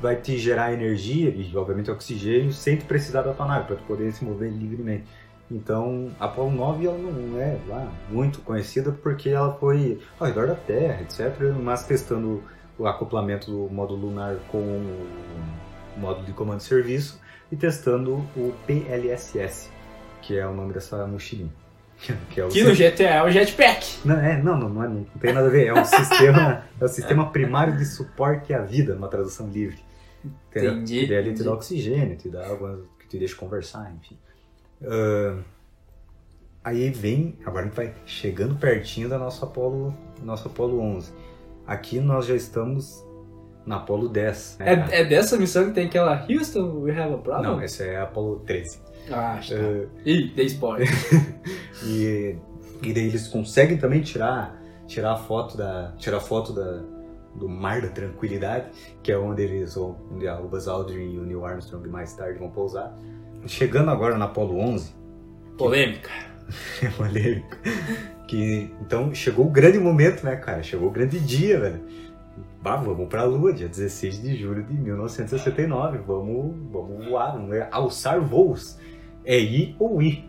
vai 0.00 0.16
te 0.16 0.38
gerar 0.38 0.72
energia 0.72 1.28
e, 1.30 1.54
obviamente, 1.56 1.90
oxigênio 1.90 2.52
sem 2.52 2.76
tu 2.76 2.84
precisar 2.84 3.22
da 3.22 3.32
tua 3.32 3.46
nave, 3.46 3.66
para 3.66 3.76
tu 3.76 3.82
poder 3.84 4.12
se 4.12 4.24
mover 4.24 4.50
livremente. 4.52 5.04
Então, 5.50 6.10
a 6.20 6.26
Apollo 6.26 6.50
9 6.52 6.86
ela 6.86 6.98
não 6.98 7.40
é 7.40 7.58
lá 7.66 7.90
muito 8.10 8.40
conhecida 8.40 8.92
porque 8.92 9.30
ela 9.30 9.54
foi 9.54 9.98
ao 10.20 10.26
redor 10.26 10.46
da 10.46 10.54
Terra, 10.54 11.00
etc., 11.02 11.52
mas 11.62 11.84
testando 11.84 12.42
o 12.78 12.86
acoplamento 12.86 13.50
do 13.50 13.72
módulo 13.74 14.06
lunar 14.08 14.36
com 14.52 14.58
o 14.58 15.06
módulo 16.00 16.26
de 16.26 16.32
comando 16.32 16.60
e 16.60 16.62
serviço 16.64 17.18
e 17.50 17.56
testando 17.56 18.16
o 18.36 18.54
PLSS, 18.66 19.70
que 20.22 20.38
é 20.38 20.46
o 20.46 20.54
nome 20.54 20.72
dessa 20.72 21.06
mochilinha. 21.06 21.52
Que 22.30 22.40
é 22.40 22.44
o 22.44 22.48
Que 22.48 22.62
no 22.62 22.72
GTA 22.74 23.02
é 23.04 23.22
o 23.24 23.30
jetpack. 23.30 23.98
não, 24.04 24.16
é, 24.20 24.40
não, 24.40 24.56
não, 24.56 24.68
não, 24.68 24.84
é- 24.84 24.88
não 24.88 25.04
tem 25.20 25.32
nada 25.32 25.48
a 25.48 25.50
ver. 25.50 25.66
É 25.66 25.74
um 25.74 25.84
sistema, 25.84 26.64
é 26.80 26.84
o 26.84 26.88
sistema 26.88 27.30
primário 27.30 27.76
de 27.76 27.84
suporte 27.84 28.54
à 28.54 28.60
vida, 28.62 28.94
uma 28.94 29.08
tradução 29.08 29.48
livre. 29.48 29.78
Entendi, 30.50 31.06
Que 31.06 31.12
ele 31.12 31.32
te 31.34 31.42
dá 31.42 31.52
oxigênio, 31.52 32.16
te 32.16 32.28
dá 32.28 32.46
água 32.46 32.84
que 33.00 33.08
te 33.08 33.18
deixa 33.18 33.34
conversar, 33.34 33.92
enfim. 33.96 34.16
Ah, 34.84 35.38
aí 36.64 36.90
vem, 36.90 37.36
agora 37.44 37.62
a 37.64 37.68
gente 37.68 37.74
vai 37.76 37.92
chegando 38.06 38.54
pertinho 38.56 39.08
da 39.08 39.18
nossa 39.18 39.44
Apollo, 39.44 39.92
nossa 40.22 40.48
Apollo 40.48 40.80
11. 40.80 41.12
Aqui 41.66 41.98
nós 42.00 42.26
já 42.26 42.34
estamos 42.36 43.04
na 43.68 43.76
Apollo 43.76 44.08
10. 44.08 44.56
Né? 44.58 44.88
É, 44.90 45.00
é 45.00 45.04
dessa 45.04 45.36
missão 45.36 45.66
que 45.66 45.72
tem 45.72 45.86
aquela 45.86 46.26
Houston, 46.28 46.80
we 46.80 46.90
have 46.90 47.12
a 47.12 47.18
problem? 47.18 47.42
Não, 47.42 47.60
essa 47.60 47.84
é 47.84 47.96
a 47.96 48.04
Apollo 48.04 48.40
13. 48.40 48.80
Ah, 49.10 49.34
acho 49.34 49.54
que 49.54 49.60
tá. 49.60 49.66
Ah, 49.66 50.00
Ih, 50.06 50.32
dei 50.34 50.46
spoiler. 50.46 50.88
E, 51.84 52.36
e 52.82 52.92
daí 52.92 53.06
eles 53.06 53.28
conseguem 53.28 53.78
também 53.78 54.00
tirar, 54.00 54.60
tirar 54.88 55.12
a 55.12 55.16
foto 55.16 55.56
da, 55.56 55.92
tirar 55.96 56.16
a 56.16 56.20
foto 56.20 56.52
da, 56.52 56.82
do 57.36 57.48
Mar 57.48 57.80
da 57.80 57.88
Tranquilidade, 57.88 58.70
que 59.00 59.12
é 59.12 59.16
onde 59.16 59.42
eles 59.42 59.76
onde 59.76 60.26
a 60.26 60.34
Buzz 60.34 60.66
Aldrin 60.66 61.12
e 61.12 61.18
o 61.18 61.24
Neil 61.24 61.44
Armstrong 61.44 61.88
mais 61.88 62.14
tarde 62.14 62.40
vão 62.40 62.50
pousar. 62.50 62.98
Chegando 63.46 63.92
agora 63.92 64.18
na 64.18 64.24
Apollo 64.24 64.58
11, 64.58 64.92
Polêmica. 65.56 66.10
é 66.82 66.88
polêmico, 66.88 67.56
que 68.26 68.74
então 68.80 69.14
chegou 69.14 69.46
o 69.46 69.50
grande 69.50 69.78
momento, 69.78 70.24
né, 70.24 70.34
cara? 70.34 70.62
Chegou 70.62 70.88
o 70.88 70.90
grande 70.90 71.20
dia, 71.20 71.60
velho. 71.60 71.80
Bah, 72.62 72.76
vamos 72.76 73.08
pra 73.08 73.24
Lua, 73.24 73.52
dia 73.52 73.68
16 73.68 74.20
de 74.22 74.36
julho 74.36 74.62
de 74.64 74.74
1969. 74.74 75.98
Vamos, 75.98 76.56
vamos 76.72 77.06
voar, 77.06 77.32
vamos 77.32 77.56
alçar 77.70 78.20
voos. 78.20 78.78
É 79.24 79.38
ir 79.38 79.76
ou 79.78 80.02
ir. 80.02 80.24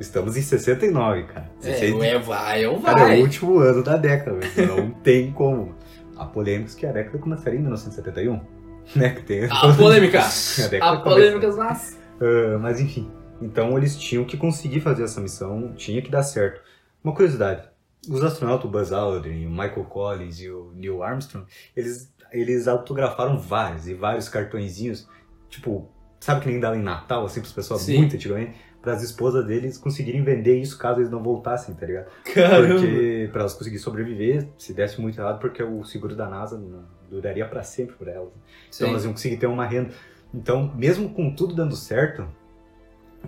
Estamos 0.00 0.36
em 0.36 0.42
69, 0.42 1.24
cara. 1.24 1.50
16 1.60 1.94
É, 1.94 1.98
de 1.98 2.06
é 2.06 2.18
vai 2.18 2.66
ou 2.66 2.80
Cara, 2.80 3.00
é 3.00 3.04
vai. 3.04 3.18
o 3.18 3.22
último 3.22 3.58
ano 3.58 3.82
da 3.82 3.96
década, 3.96 4.38
não 4.66 4.90
tem 5.02 5.32
como. 5.32 5.74
A 6.16 6.24
polêmica 6.24 6.70
é 6.72 6.78
que 6.80 6.86
a 6.86 6.92
década 6.92 7.18
começaria 7.18 7.58
em 7.58 7.62
1971, 7.62 8.40
né? 8.96 9.10
Que 9.10 9.22
tem... 9.22 9.44
A 9.44 9.72
polêmica. 9.74 10.20
A 10.64 10.68
década 10.68 10.92
A 10.98 11.00
polêmica 11.00 11.54
nasce. 11.56 11.96
Ah, 12.20 12.58
mas 12.58 12.80
enfim, 12.80 13.10
então 13.40 13.76
eles 13.76 13.96
tinham 13.98 14.24
que 14.24 14.36
conseguir 14.36 14.80
fazer 14.80 15.02
essa 15.04 15.20
missão, 15.20 15.72
tinha 15.76 16.00
que 16.00 16.10
dar 16.10 16.22
certo. 16.22 16.60
Uma 17.04 17.12
curiosidade, 17.14 17.62
os 18.08 18.22
astronautas 18.22 18.64
o 18.64 18.68
Buzz 18.68 18.92
Aldrin, 18.92 19.46
o 19.46 19.50
Michael 19.50 19.84
Collins 19.84 20.40
e 20.40 20.50
o 20.50 20.72
Neil 20.74 21.02
Armstrong, 21.02 21.46
eles, 21.76 22.12
eles 22.32 22.68
autografaram 22.68 23.38
vários 23.38 23.88
e 23.88 23.94
vários 23.94 24.28
cartõezinhos, 24.28 25.08
tipo, 25.48 25.90
sabe 26.20 26.42
que 26.42 26.48
nem 26.48 26.60
dava 26.60 26.76
em 26.76 26.82
Natal, 26.82 27.24
assim, 27.24 27.40
para 27.40 27.48
as 27.48 27.54
pessoas 27.54 27.82
Sim. 27.82 27.98
muito 27.98 28.16
antigamente, 28.16 28.56
para 28.80 28.92
as 28.92 29.02
esposas 29.02 29.44
deles 29.44 29.76
conseguirem 29.78 30.22
vender 30.22 30.60
isso 30.60 30.78
caso 30.78 31.00
eles 31.00 31.10
não 31.10 31.22
voltassem, 31.22 31.74
tá 31.74 31.86
ligado? 31.86 32.06
Caramba. 32.32 32.74
Porque 32.74 33.28
para 33.32 33.40
elas 33.40 33.54
conseguirem 33.54 33.82
sobreviver, 33.82 34.48
se 34.56 34.72
desse 34.72 35.00
muito 35.00 35.20
errado, 35.20 35.40
porque 35.40 35.62
o 35.62 35.84
seguro 35.84 36.14
da 36.14 36.28
NASA 36.28 36.56
não 36.56 36.84
duraria 37.10 37.46
para 37.46 37.62
sempre 37.64 37.96
para 37.96 38.12
elas. 38.12 38.32
Então 38.68 38.86
Sim. 38.86 38.88
elas 38.88 39.04
iam 39.04 39.12
conseguir 39.12 39.38
ter 39.38 39.46
uma 39.46 39.66
renda. 39.66 39.90
Então, 40.32 40.72
mesmo 40.76 41.10
com 41.10 41.34
tudo 41.34 41.54
dando 41.54 41.74
certo, 41.74 42.28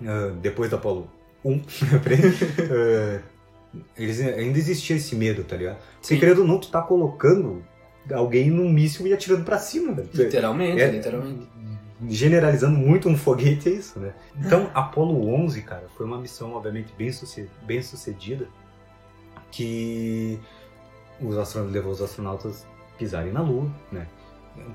ah, 0.05 0.33
depois 0.41 0.69
da 0.69 0.77
Apollo 0.77 1.09
1, 1.43 1.61
ah, 2.71 3.21
eles 3.97 4.19
ainda 4.21 4.57
existia 4.57 4.95
esse 4.95 5.15
medo, 5.15 5.43
tá 5.43 5.55
ligado? 5.55 5.77
Sim. 6.01 6.17
querendo 6.19 6.39
ou 6.41 6.47
não, 6.47 6.59
tu 6.59 6.69
tá 6.69 6.81
colocando 6.81 7.63
alguém 8.11 8.49
num 8.49 8.69
míssil 8.69 9.05
e 9.07 9.13
atirando 9.13 9.43
pra 9.45 9.57
cima, 9.59 9.93
velho. 9.93 10.09
Literalmente, 10.13 10.81
É- 10.81 10.89
literalmente. 10.91 11.47
Generalizando 12.07 12.77
muito 12.77 13.09
um 13.09 13.17
foguete 13.17 13.67
é 13.67 13.73
isso, 13.73 13.99
né? 13.99 14.13
Então, 14.37 14.71
Apollo 14.73 15.27
11, 15.33 15.61
cara, 15.63 15.83
foi 15.97 16.05
uma 16.05 16.17
missão, 16.17 16.53
obviamente, 16.53 16.93
bem, 16.97 17.11
suce- 17.11 17.49
bem 17.63 17.81
sucedida, 17.81 18.47
que 19.51 20.39
os 21.21 21.37
astronautas 21.37 21.73
levou 21.75 21.91
os 21.91 22.01
astronautas 22.01 22.65
pisarem 22.97 23.31
na 23.33 23.41
Lua, 23.41 23.69
né? 23.91 24.07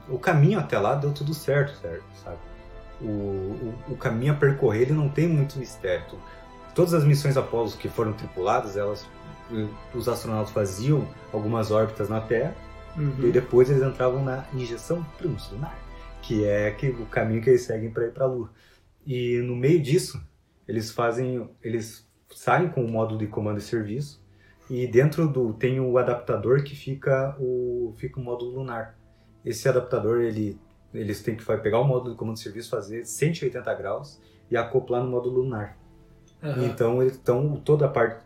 O 0.09 0.19
caminho 0.19 0.59
até 0.59 0.79
lá 0.79 0.95
deu 0.95 1.13
tudo 1.13 1.35
certo, 1.35 1.75
certo, 1.81 2.05
sabe? 2.23 2.37
O, 3.01 3.07
o, 3.07 3.75
o 3.91 3.97
caminho 3.97 4.33
a 4.33 4.37
percorrer 4.37 4.83
ele 4.83 4.93
não 4.93 5.09
tem 5.09 5.27
muito 5.29 5.59
mistério. 5.59 6.05
Tu- 6.09 6.19
Todas 6.75 6.95
as 6.95 7.05
missões 7.05 7.37
Apollo 7.37 7.73
que 7.73 7.89
foram 7.89 8.13
tripuladas, 8.13 8.77
elas, 8.77 9.07
os 9.95 10.09
astronautas 10.09 10.53
faziam 10.53 11.07
algumas 11.33 11.71
órbitas 11.71 12.09
na 12.09 12.21
Terra 12.21 12.55
e 12.97 13.01
Uhum. 13.01 13.31
depois 13.31 13.69
eles 13.71 13.83
entravam 13.83 14.25
na 14.25 14.45
injeção 14.55 15.05
translunar, 15.19 15.77
que 16.23 16.45
é 16.45 16.71
que, 16.71 16.89
o 16.89 17.07
caminho 17.07 17.43
que 17.43 17.51
eles 17.51 17.63
seguem 17.63 17.91
para 17.91 18.07
ir 18.07 18.13
para 18.13 18.25
a 18.25 18.29
Lua. 18.29 18.51
E 19.05 19.39
no 19.39 19.57
meio 19.57 19.83
disso, 19.83 20.23
eles 20.67 20.91
fazem, 20.91 21.49
eles 21.63 22.09
saem 22.33 22.69
com 22.69 22.85
o 22.85 22.89
módulo 22.89 23.19
de 23.19 23.27
comando 23.27 23.59
e 23.59 23.63
serviço 23.63 24.23
e 24.71 24.87
dentro 24.87 25.29
do 25.29 25.53
tem 25.53 25.79
o 25.79 25.99
adaptador 25.99 26.63
que 26.63 26.75
fica 26.75 27.37
o 27.39 27.93
fica 27.97 28.19
o 28.19 28.23
módulo 28.23 28.59
lunar. 28.59 28.99
Esse 29.45 29.69
adaptador 29.69 30.23
ele 30.23 30.59
eles 30.93 31.21
têm 31.23 31.35
que 31.35 31.45
pegar 31.45 31.81
o 31.81 31.85
módulo 31.85 32.13
de 32.13 32.17
comando 32.17 32.37
e 32.37 32.41
serviço, 32.41 32.71
fazer 32.71 33.05
180 33.05 33.75
graus 33.75 34.21
e 34.49 34.57
acoplar 34.57 35.03
no 35.03 35.11
módulo 35.11 35.41
lunar. 35.41 35.77
Aham. 36.45 36.67
Então, 36.67 37.03
estão 37.03 37.57
toda 37.57 37.87
a 37.87 37.89
parte, 37.89 38.23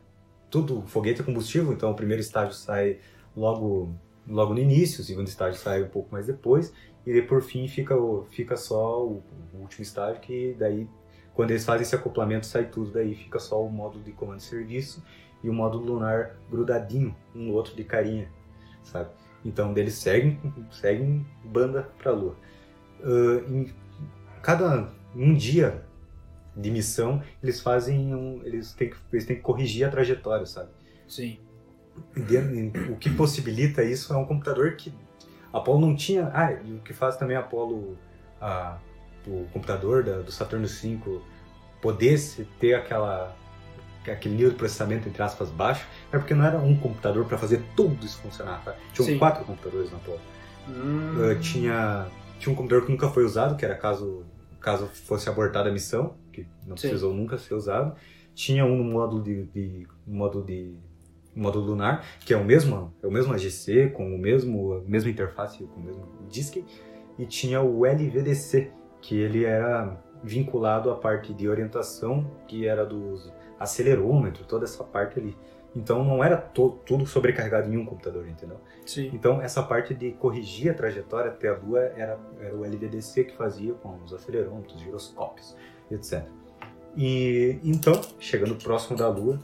tudo 0.50 0.82
foguete 0.86 1.20
é 1.20 1.24
combustível, 1.24 1.72
então 1.72 1.90
o 1.90 1.94
primeiro 1.94 2.20
estágio 2.20 2.52
sai 2.52 2.98
logo, 3.36 3.94
logo 4.26 4.54
no 4.54 4.58
início, 4.58 5.00
o 5.00 5.04
segundo 5.04 5.28
estágio 5.28 5.60
sai 5.60 5.82
um 5.84 5.88
pouco 5.88 6.08
mais 6.10 6.26
depois, 6.26 6.72
e 7.06 7.12
daí 7.12 7.22
por 7.22 7.40
fim 7.40 7.68
fica, 7.68 7.94
fica 8.30 8.56
só 8.56 9.04
o, 9.04 9.22
o 9.54 9.58
último 9.60 9.82
estágio, 9.82 10.20
que 10.20 10.56
daí, 10.58 10.88
quando 11.32 11.52
eles 11.52 11.64
fazem 11.64 11.82
esse 11.82 11.94
acoplamento, 11.94 12.46
sai 12.46 12.64
tudo, 12.64 12.90
daí 12.90 13.14
fica 13.14 13.38
só 13.38 13.64
o 13.64 13.70
módulo 13.70 14.02
de 14.02 14.10
comando 14.10 14.40
e 14.40 14.42
serviço 14.42 15.02
e 15.42 15.48
o 15.48 15.52
módulo 15.52 15.94
lunar 15.94 16.34
grudadinho 16.50 17.14
um 17.34 17.44
no 17.44 17.52
outro 17.54 17.76
de 17.76 17.84
carinha, 17.84 18.28
sabe? 18.82 19.10
Então, 19.44 19.72
eles 19.76 19.94
seguem, 19.94 20.40
seguem 20.72 21.24
banda 21.44 21.88
pra 21.98 22.10
Lua. 22.10 22.34
Ah, 23.00 23.44
em 23.48 23.72
cada 24.42 24.92
um 25.14 25.32
dia 25.34 25.84
de 26.60 26.70
missão, 26.70 27.22
eles 27.42 27.60
fazem 27.60 28.14
um, 28.14 28.40
eles 28.44 28.72
têm 28.72 28.90
que 28.90 28.96
eles 29.12 29.24
têm 29.24 29.36
que 29.36 29.42
corrigir 29.42 29.86
a 29.86 29.90
trajetória, 29.90 30.44
sabe? 30.46 30.70
Sim. 31.06 31.38
O 32.90 32.96
que 32.96 33.10
possibilita 33.10 33.82
isso 33.82 34.12
é 34.12 34.16
um 34.16 34.24
computador 34.24 34.76
que 34.76 34.92
a 35.52 35.58
Apollo 35.58 35.80
não 35.86 35.96
tinha. 35.96 36.30
Ah, 36.34 36.52
e 36.52 36.72
o 36.74 36.78
que 36.80 36.92
faz 36.92 37.16
também 37.16 37.36
a 37.36 37.40
Apollo 37.40 37.96
a- 38.40 38.78
o 39.26 39.46
computador 39.52 40.02
da- 40.04 40.18
do 40.20 40.30
Saturno 40.32 40.66
V 40.66 41.20
pudesse 41.80 42.44
ter 42.60 42.74
aquela 42.74 43.36
aquele 44.10 44.36
nível 44.36 44.50
de 44.52 44.56
processamento 44.56 45.06
entre 45.06 45.22
aspas 45.22 45.50
baixo, 45.50 45.86
é 46.10 46.16
porque 46.16 46.32
não 46.32 46.42
era 46.42 46.56
um 46.58 46.74
computador 46.78 47.26
para 47.26 47.36
fazer 47.36 47.62
tudo 47.76 48.06
isso 48.06 48.18
funcionar. 48.22 48.64
Tá? 48.64 48.74
Tinham 48.94 49.06
Sim. 49.06 49.18
quatro 49.18 49.44
computadores 49.44 49.90
na 49.90 49.98
Apollo. 49.98 50.20
Hum, 50.66 51.30
Uh, 51.30 51.38
tinha, 51.40 52.06
tinha 52.38 52.50
um 52.50 52.56
computador 52.56 52.86
que 52.86 52.90
nunca 52.92 53.08
foi 53.10 53.22
usado, 53.24 53.54
que 53.54 53.66
era 53.66 53.74
caso, 53.74 54.24
caso 54.60 54.86
fosse 54.86 55.28
abortada 55.28 55.68
a 55.68 55.72
missão, 55.72 56.14
que 56.32 56.46
não 56.66 56.76
Sim. 56.76 56.88
precisou 56.88 57.14
nunca 57.14 57.38
ser 57.38 57.54
usado. 57.54 57.94
Tinha 58.34 58.64
um 58.64 58.76
no 58.76 58.84
módulo 58.84 59.22
de, 59.22 59.44
de 59.46 59.86
módulo 60.06 60.44
de 60.44 60.74
módulo 61.34 61.66
lunar, 61.66 62.04
que 62.20 62.34
é 62.34 62.36
o 62.36 62.44
mesmo, 62.44 62.92
é 63.02 63.06
o 63.06 63.10
mesmo 63.10 63.32
AGC, 63.32 63.90
com 63.90 64.14
o 64.14 64.18
mesmo, 64.18 64.74
a 64.74 64.80
mesma 64.80 65.10
interface, 65.10 65.64
com 65.64 65.80
o 65.80 65.84
mesmo 65.84 66.06
disk, 66.28 66.56
e 67.18 67.26
tinha 67.26 67.60
o 67.60 67.84
LVDC, 67.84 68.72
que 69.00 69.16
ele 69.16 69.44
era 69.44 70.02
vinculado 70.22 70.90
à 70.90 70.96
parte 70.96 71.32
de 71.32 71.48
orientação, 71.48 72.28
que 72.46 72.66
era 72.66 72.84
dos 72.84 73.32
acelerômetro, 73.58 74.44
toda 74.44 74.64
essa 74.64 74.82
parte 74.84 75.18
ali. 75.18 75.36
Então 75.76 76.02
não 76.02 76.24
era 76.24 76.36
tudo 76.36 77.06
sobrecarregado 77.06 77.72
em 77.72 77.76
um 77.76 77.84
computador, 77.84 78.26
entendeu? 78.26 78.58
sim. 78.84 79.10
Então, 79.12 79.40
essa 79.40 79.62
parte 79.62 79.94
de 79.94 80.12
corrigir 80.12 80.70
a 80.70 80.74
trajetória 80.74 81.30
até 81.30 81.48
a 81.48 81.56
Lua 81.56 81.80
era, 81.80 82.18
era 82.40 82.56
o 82.56 82.64
LVDC 82.64 83.24
que 83.24 83.36
fazia 83.36 83.74
com 83.74 83.96
os 84.02 84.12
acelerômetros, 84.12 84.80
giroscópios, 84.80 85.54
etc. 85.90 86.24
E 86.96 87.60
então, 87.62 88.00
chegando 88.18 88.56
próximo 88.56 88.96
da 88.96 89.08
Lua, 89.08 89.38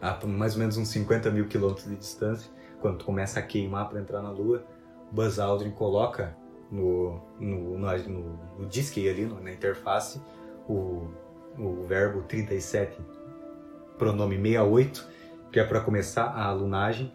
a 0.00 0.26
mais 0.26 0.54
ou 0.54 0.60
menos 0.60 0.76
uns 0.76 0.88
50 0.88 1.30
mil 1.30 1.48
quilômetros 1.48 1.88
de 1.88 1.96
distância, 1.96 2.50
quando 2.80 3.04
começa 3.04 3.40
a 3.40 3.42
queimar 3.42 3.88
para 3.88 3.98
entrar 3.98 4.22
na 4.22 4.30
Lua, 4.30 4.64
Buzz 5.10 5.38
Aldrin 5.38 5.70
coloca 5.70 6.36
no, 6.70 7.20
no, 7.38 7.78
no, 7.78 7.96
no, 7.96 8.38
no 8.58 8.66
disque 8.66 9.08
ali, 9.08 9.24
na 9.24 9.52
interface, 9.52 10.20
o, 10.68 11.08
o 11.58 11.84
verbo 11.86 12.22
37, 12.22 13.00
pronome 13.98 14.36
68, 14.36 15.06
que 15.52 15.60
é 15.60 15.64
para 15.64 15.80
começar 15.80 16.26
a 16.26 16.52
lunagem 16.52 17.12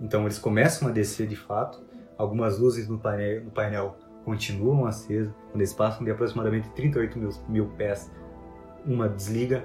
então 0.00 0.22
eles 0.22 0.38
começam 0.38 0.88
a 0.88 0.90
descer 0.90 1.26
de 1.26 1.36
fato, 1.36 1.82
algumas 2.18 2.58
luzes 2.58 2.88
no 2.88 2.98
painel, 2.98 3.44
no 3.44 3.50
painel 3.50 3.96
continuam 4.24 4.86
acesas, 4.86 5.32
quando 5.50 5.60
eles 5.60 5.72
passam 5.72 6.04
de 6.04 6.10
aproximadamente 6.10 6.68
38 6.70 7.18
mil, 7.18 7.30
mil 7.48 7.66
pés, 7.76 8.10
uma 8.84 9.08
desliga, 9.08 9.64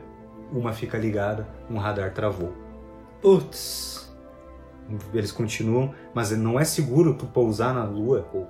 uma 0.52 0.74
fica 0.74 0.98
ligada, 0.98 1.48
um 1.70 1.78
radar 1.78 2.14
travou. 2.14 2.54
Putz. 3.22 4.10
Eles 5.14 5.32
continuam, 5.32 5.94
mas 6.14 6.32
não 6.32 6.60
é 6.60 6.64
seguro 6.64 7.14
tu 7.14 7.28
pousar 7.28 7.76
na 7.76 7.84
Lua, 7.84 8.28
ou 8.34 8.48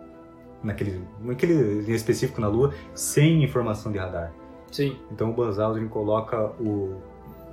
naquele, 0.64 1.04
naquele 1.20 1.92
em 1.92 1.94
específico 1.94 2.40
na 2.40 2.48
Lua, 2.48 2.74
sem 2.94 3.44
informação 3.44 3.92
de 3.92 3.98
radar. 3.98 4.34
Sim. 4.72 4.98
Então 5.12 5.32
o 5.32 5.34
Buzz 5.34 5.60
Aldrin 5.60 5.90
coloca 5.90 6.46
o, 6.62 7.02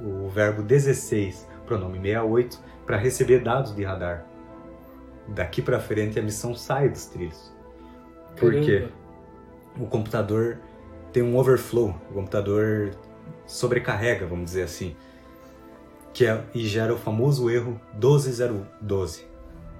o 0.00 0.28
verbo 0.28 0.62
16, 0.62 1.48
pronome 1.66 1.98
68, 2.00 2.60
para 2.84 2.96
receber 2.96 3.40
dados 3.40 3.74
de 3.74 3.82
radar. 3.84 4.26
Daqui 5.28 5.60
para 5.60 5.80
frente 5.80 6.18
a 6.18 6.22
missão 6.22 6.54
sai 6.54 6.88
dos 6.88 7.06
trilhos. 7.06 7.52
Por 8.36 8.52
quê? 8.52 8.80
Caramba. 8.80 9.06
O 9.78 9.86
computador 9.86 10.58
tem 11.12 11.22
um 11.22 11.36
overflow, 11.36 11.94
o 12.10 12.14
computador 12.14 12.90
sobrecarrega, 13.46 14.26
vamos 14.26 14.46
dizer 14.46 14.62
assim, 14.62 14.96
que 16.12 16.26
é, 16.26 16.42
e 16.54 16.66
gera 16.66 16.94
o 16.94 16.98
famoso 16.98 17.50
erro 17.50 17.80
12012, 17.94 19.26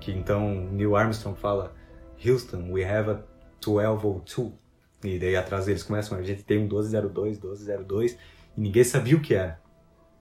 que 0.01 0.13
então 0.13 0.69
Neil 0.71 0.95
Armstrong 0.95 1.39
fala 1.39 1.75
Houston, 2.25 2.71
we 2.71 2.85
have 2.85 3.11
a 3.11 3.23
1202. 3.67 4.53
E 5.05 5.19
daí 5.19 5.37
atrás 5.37 5.69
eles 5.69 5.83
começam, 5.83 6.19
a 6.19 6.23
gente 6.23 6.43
tem 6.43 6.59
um 6.59 6.63
1202, 6.63 7.39
1202, 7.39 8.19
e 8.57 8.61
ninguém 8.61 8.85
sabia 8.85 9.17
o 9.17 9.21
que 9.21 9.35
era. 9.35 9.61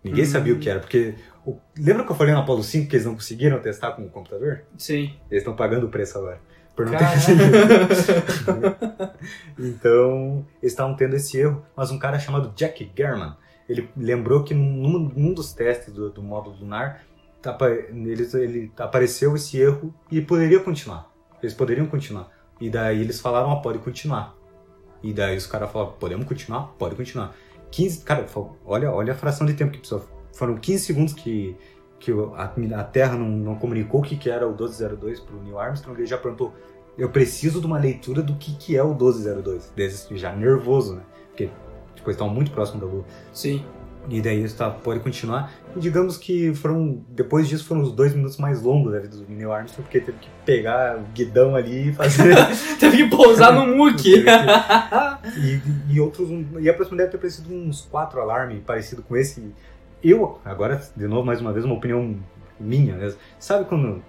Ninguém 0.06 0.24
Hum. 0.24 0.28
sabia 0.28 0.54
o 0.54 0.60
que 0.60 0.70
era, 0.70 0.80
porque 0.80 1.16
o- 1.46 1.58
lembra 1.78 2.04
que 2.06 2.12
eu 2.12 2.16
falei 2.16 2.34
no 2.34 2.40
Apollo 2.40 2.64
5 2.64 2.88
que 2.90 2.96
eles 2.96 3.06
não 3.06 3.16
conseguiram 3.16 3.60
testar 3.60 3.92
com 3.94 4.04
o 4.04 4.10
computador? 4.10 4.62
Sim. 4.78 5.14
Eles 5.32 5.42
estão 5.42 5.56
pagando 5.56 5.88
o 5.88 5.90
preço 5.90 6.18
agora. 6.18 6.40
Por 6.76 6.86
não 6.86 6.92
ter 6.92 7.00
Caraca. 7.00 7.16
conseguido. 7.88 9.12
então, 9.58 10.46
eles 10.62 10.74
estavam 10.74 10.96
tendo 10.96 11.16
esse 11.16 11.38
erro, 11.38 11.66
mas 11.76 11.92
um 11.92 11.98
cara 12.00 12.20
chamado 12.20 12.54
Jack 12.56 12.92
German, 12.96 13.34
ele 13.68 13.90
lembrou 13.96 14.44
que 14.44 14.54
num, 14.54 15.00
num 15.16 15.34
dos 15.34 15.54
testes 15.54 15.94
do, 15.94 16.10
do 16.10 16.22
módulo 16.22 16.56
lunar, 16.58 17.02
eles, 17.92 18.34
ele 18.34 18.72
apareceu 18.78 19.36
esse 19.36 19.58
erro 19.60 19.94
e 20.12 20.20
poderia 20.22 20.60
continuar. 20.60 21.10
Eles 21.42 21.54
poderiam 21.54 21.86
continuar. 21.86 22.30
E 22.60 22.70
daí 22.70 23.02
eles 23.02 23.20
falaram, 23.20 23.50
ó, 23.50 23.56
pode 23.58 23.80
continuar. 23.80 24.36
E 25.04 25.14
daí 25.14 25.38
os 25.38 25.46
caras 25.46 25.72
falaram, 25.72 25.94
podemos 25.94 26.26
continuar? 26.28 26.74
Pode 26.80 26.96
continuar. 26.96 27.36
15, 27.76 28.06
cara, 28.06 28.26
olha, 28.66 28.90
olha 28.90 29.12
a 29.12 29.16
fração 29.16 29.46
de 29.46 29.54
tempo 29.54 29.74
que 29.74 29.80
precisou. 29.80 30.06
Foram 30.32 30.56
15 30.56 30.86
segundos 30.86 31.14
que, 31.14 31.58
que 32.00 32.10
a, 32.10 32.80
a 32.80 32.84
Terra 32.86 33.18
não, 33.18 33.28
não 33.28 33.56
comunicou 33.56 34.00
o 34.00 34.04
que, 34.04 34.16
que 34.16 34.30
era 34.30 34.48
o 34.48 34.52
1202 34.52 35.20
para 35.20 35.36
o 35.36 35.44
Neil 35.44 35.60
Armstrong. 35.60 36.00
Ele 36.00 36.06
já 36.06 36.18
perguntou, 36.18 36.54
eu 36.98 37.10
preciso 37.10 37.60
de 37.60 37.66
uma 37.66 37.78
leitura 37.78 38.22
do 38.22 38.36
que, 38.36 38.56
que 38.56 38.78
é 38.78 38.82
o 38.82 38.92
1202. 38.92 39.74
Desde 39.76 40.18
já 40.18 40.34
nervoso, 40.34 40.96
né? 40.96 41.02
Porque 41.28 41.50
tipo, 41.96 42.08
eles 42.08 42.16
estavam 42.16 42.34
muito 42.34 42.52
próximos 42.52 42.80
da 42.80 42.88
Lua. 42.88 43.04
Sim. 43.34 43.66
E 44.10 44.22
daí 44.22 44.44
isso 44.44 44.56
tá, 44.56 44.70
pode 44.70 45.00
continuar. 45.00 45.52
E 45.76 45.80
digamos 45.80 46.18
que 46.18 46.54
foram. 46.54 47.04
Depois 47.10 47.48
disso 47.48 47.66
foram 47.66 47.82
os 47.82 47.92
dois 47.92 48.14
minutos 48.14 48.38
mais 48.38 48.62
longos 48.62 48.94
da 48.94 49.00
vida 49.00 49.18
do 49.18 49.26
Neil 49.28 49.52
Armstrong, 49.52 49.84
porque 49.84 50.00
teve 50.00 50.18
que 50.20 50.30
pegar 50.46 50.98
o 50.98 51.04
guidão 51.14 51.56
ali 51.56 51.90
e 51.90 51.94
fazer. 51.94 52.36
Teve 52.80 52.98
que 52.98 53.10
pousar 53.10 53.54
no 53.54 53.76
muque. 53.76 54.24
e, 55.38 55.94
e 55.94 56.00
outros. 56.00 56.30
E 56.60 56.70
a 56.70 56.74
próxima 56.74 56.98
deve 56.98 57.12
ter 57.12 57.18
parecido 57.18 57.54
uns 57.54 57.82
quatro 57.82 58.22
alarmes 58.22 58.62
parecido 58.66 59.02
com 59.02 59.18
esse. 59.18 59.54
Eu, 60.04 60.40
agora, 60.46 60.82
de 60.96 61.08
novo, 61.08 61.26
mais 61.26 61.42
uma 61.42 61.52
vez, 61.52 61.66
uma 61.66 61.76
opinião 61.76 62.16
minha. 62.60 62.98
Sabe 63.40 63.66
quando. 63.66 64.04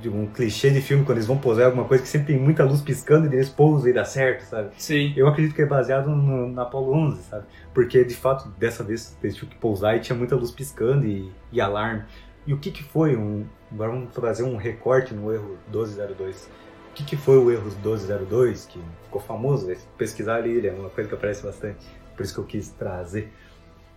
De 0.00 0.08
um 0.08 0.26
clichê 0.26 0.70
de 0.70 0.80
filme, 0.80 1.04
quando 1.04 1.18
eles 1.18 1.26
vão 1.26 1.38
pousar 1.38 1.66
alguma 1.66 1.84
coisa 1.84 2.02
que 2.02 2.08
sempre 2.08 2.34
tem 2.34 2.42
muita 2.42 2.64
luz 2.64 2.80
piscando 2.80 3.32
e 3.32 3.36
eles 3.36 3.48
pousam 3.48 3.88
e 3.88 3.92
dá 3.92 4.04
certo, 4.04 4.42
sabe? 4.42 4.70
Sim. 4.78 5.12
Eu 5.16 5.28
acredito 5.28 5.54
que 5.54 5.62
é 5.62 5.66
baseado 5.66 6.08
no, 6.08 6.48
na 6.48 6.62
Apollo 6.62 6.92
11, 6.92 7.22
sabe? 7.22 7.46
Porque, 7.72 8.02
de 8.04 8.16
fato, 8.16 8.48
dessa 8.58 8.82
vez 8.82 9.16
eles 9.22 9.36
tinham 9.36 9.48
que 9.48 9.56
pousar 9.56 9.96
e 9.96 10.00
tinha 10.00 10.16
muita 10.16 10.34
luz 10.34 10.50
piscando 10.50 11.06
e, 11.06 11.30
e 11.52 11.60
alarme. 11.60 12.04
E 12.46 12.52
o 12.52 12.58
que 12.58 12.70
que 12.70 12.82
foi 12.82 13.16
um... 13.16 13.44
Agora 13.70 13.92
vamos 13.92 14.14
fazer 14.14 14.42
um 14.42 14.56
recorte 14.56 15.14
no 15.14 15.32
erro 15.32 15.56
1202. 15.68 16.50
O 16.90 16.94
que 16.94 17.04
que 17.04 17.16
foi 17.16 17.38
o 17.38 17.50
erro 17.50 17.70
1202, 17.70 18.66
que 18.66 18.80
ficou 19.04 19.20
famoso? 19.20 19.66
né? 19.66 19.76
Pesquisar 19.96 20.36
ali, 20.36 20.50
ele 20.50 20.66
é 20.66 20.72
uma 20.72 20.90
coisa 20.90 21.08
que 21.08 21.14
aparece 21.14 21.42
bastante. 21.42 21.86
Por 22.16 22.22
isso 22.22 22.34
que 22.34 22.40
eu 22.40 22.44
quis 22.44 22.68
trazer. 22.70 23.32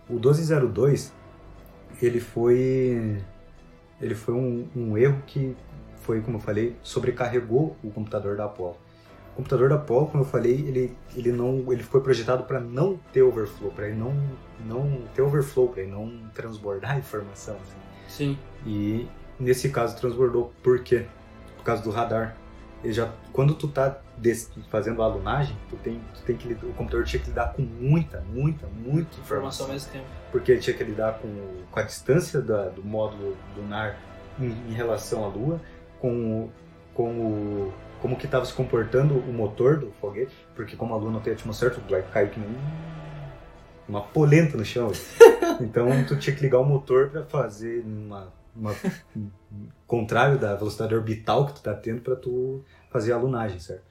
O 0.08 0.14
1202, 0.14 1.12
ele 2.00 2.20
foi... 2.20 3.20
Ele 4.00 4.14
foi 4.14 4.34
um, 4.34 4.68
um 4.76 4.96
erro 4.96 5.22
que 5.26 5.56
foi, 6.06 6.20
como 6.20 6.36
eu 6.36 6.40
falei, 6.40 6.76
sobrecarregou 6.82 7.76
o 7.82 7.90
computador 7.90 8.36
da 8.36 8.44
Apollo. 8.44 8.76
O 9.32 9.36
computador 9.36 9.68
da 9.68 9.74
Apollo, 9.74 10.06
como 10.06 10.22
eu 10.22 10.26
falei, 10.28 10.54
ele, 10.54 10.96
ele 11.14 11.30
não 11.32 11.70
ele 11.70 11.82
foi 11.82 12.00
projetado 12.00 12.44
para 12.44 12.58
não 12.60 12.98
ter 13.12 13.22
overflow, 13.22 13.70
para 13.70 13.88
ele 13.88 13.96
não 13.96 14.14
não 14.64 15.02
ter 15.14 15.20
overflow, 15.22 15.68
para 15.68 15.82
ele 15.82 15.90
não 15.90 16.10
transbordar 16.32 16.96
informação. 16.98 17.56
assim. 17.56 17.76
Sim. 18.08 18.38
E 18.64 19.06
nesse 19.38 19.68
caso 19.68 19.96
transbordou 19.96 20.52
por 20.62 20.78
quê? 20.80 21.04
Por 21.58 21.64
causa 21.64 21.82
do 21.82 21.90
radar. 21.90 22.36
Ele 22.84 22.92
já 22.92 23.10
quando 23.32 23.54
tu 23.54 23.68
tá 23.68 23.98
des- 24.16 24.50
fazendo 24.70 25.02
a 25.02 25.08
lunagem, 25.08 25.56
tu 25.68 25.76
tem, 25.76 26.00
tu 26.14 26.22
tem 26.22 26.36
que 26.36 26.52
o 26.52 26.72
computador 26.74 27.04
tinha 27.04 27.20
que 27.20 27.28
lidar 27.28 27.52
com 27.52 27.62
muita, 27.62 28.20
muita, 28.32 28.66
muita 28.68 29.18
Informação 29.18 29.20
informação 29.20 29.66
ao 29.66 29.72
mesmo 29.72 29.92
tempo. 29.92 30.04
porque 30.32 30.52
ele 30.52 30.60
tinha 30.60 30.76
que 30.76 30.84
lidar 30.84 31.18
com, 31.18 31.28
com 31.70 31.80
a 31.80 31.82
distância 31.82 32.40
da- 32.40 32.68
do 32.68 32.82
módulo 32.84 33.36
lunar 33.56 33.98
em, 34.38 34.46
em 34.70 34.72
relação 34.72 35.24
à 35.24 35.28
Lua, 35.28 35.60
com, 36.00 36.42
o- 36.44 36.50
com 36.94 37.10
o, 37.10 37.72
como 38.00 38.16
que 38.16 38.26
estava 38.26 38.44
se 38.44 38.52
comportando 38.52 39.14
o 39.14 39.32
motor 39.32 39.78
do 39.78 39.90
foguete, 40.00 40.34
porque 40.54 40.76
como 40.76 40.94
a 40.94 40.96
Lua 40.96 41.10
não 41.10 41.20
tem 41.20 41.32
atmosfera, 41.32 41.74
tu 41.74 41.80
vai 41.90 42.02
cair 42.02 42.30
que 42.30 42.38
nem 42.40 42.48
uma 43.88 44.00
polenta 44.02 44.56
no 44.56 44.64
chão. 44.64 44.90
Então 45.58 45.88
tu 46.06 46.18
tinha 46.18 46.36
que 46.36 46.42
ligar 46.42 46.58
o 46.58 46.64
motor 46.66 47.08
para 47.08 47.24
fazer 47.24 47.82
uma, 47.82 48.30
uma 48.54 48.74
contrário 49.86 50.38
da 50.38 50.54
velocidade 50.54 50.94
orbital 50.94 51.46
que 51.46 51.54
tu 51.54 51.62
tá 51.62 51.72
tendo 51.72 52.02
para 52.02 52.14
tu 52.14 52.62
fazer 52.90 53.12
a 53.12 53.16
lunagem, 53.16 53.58
certo? 53.58 53.82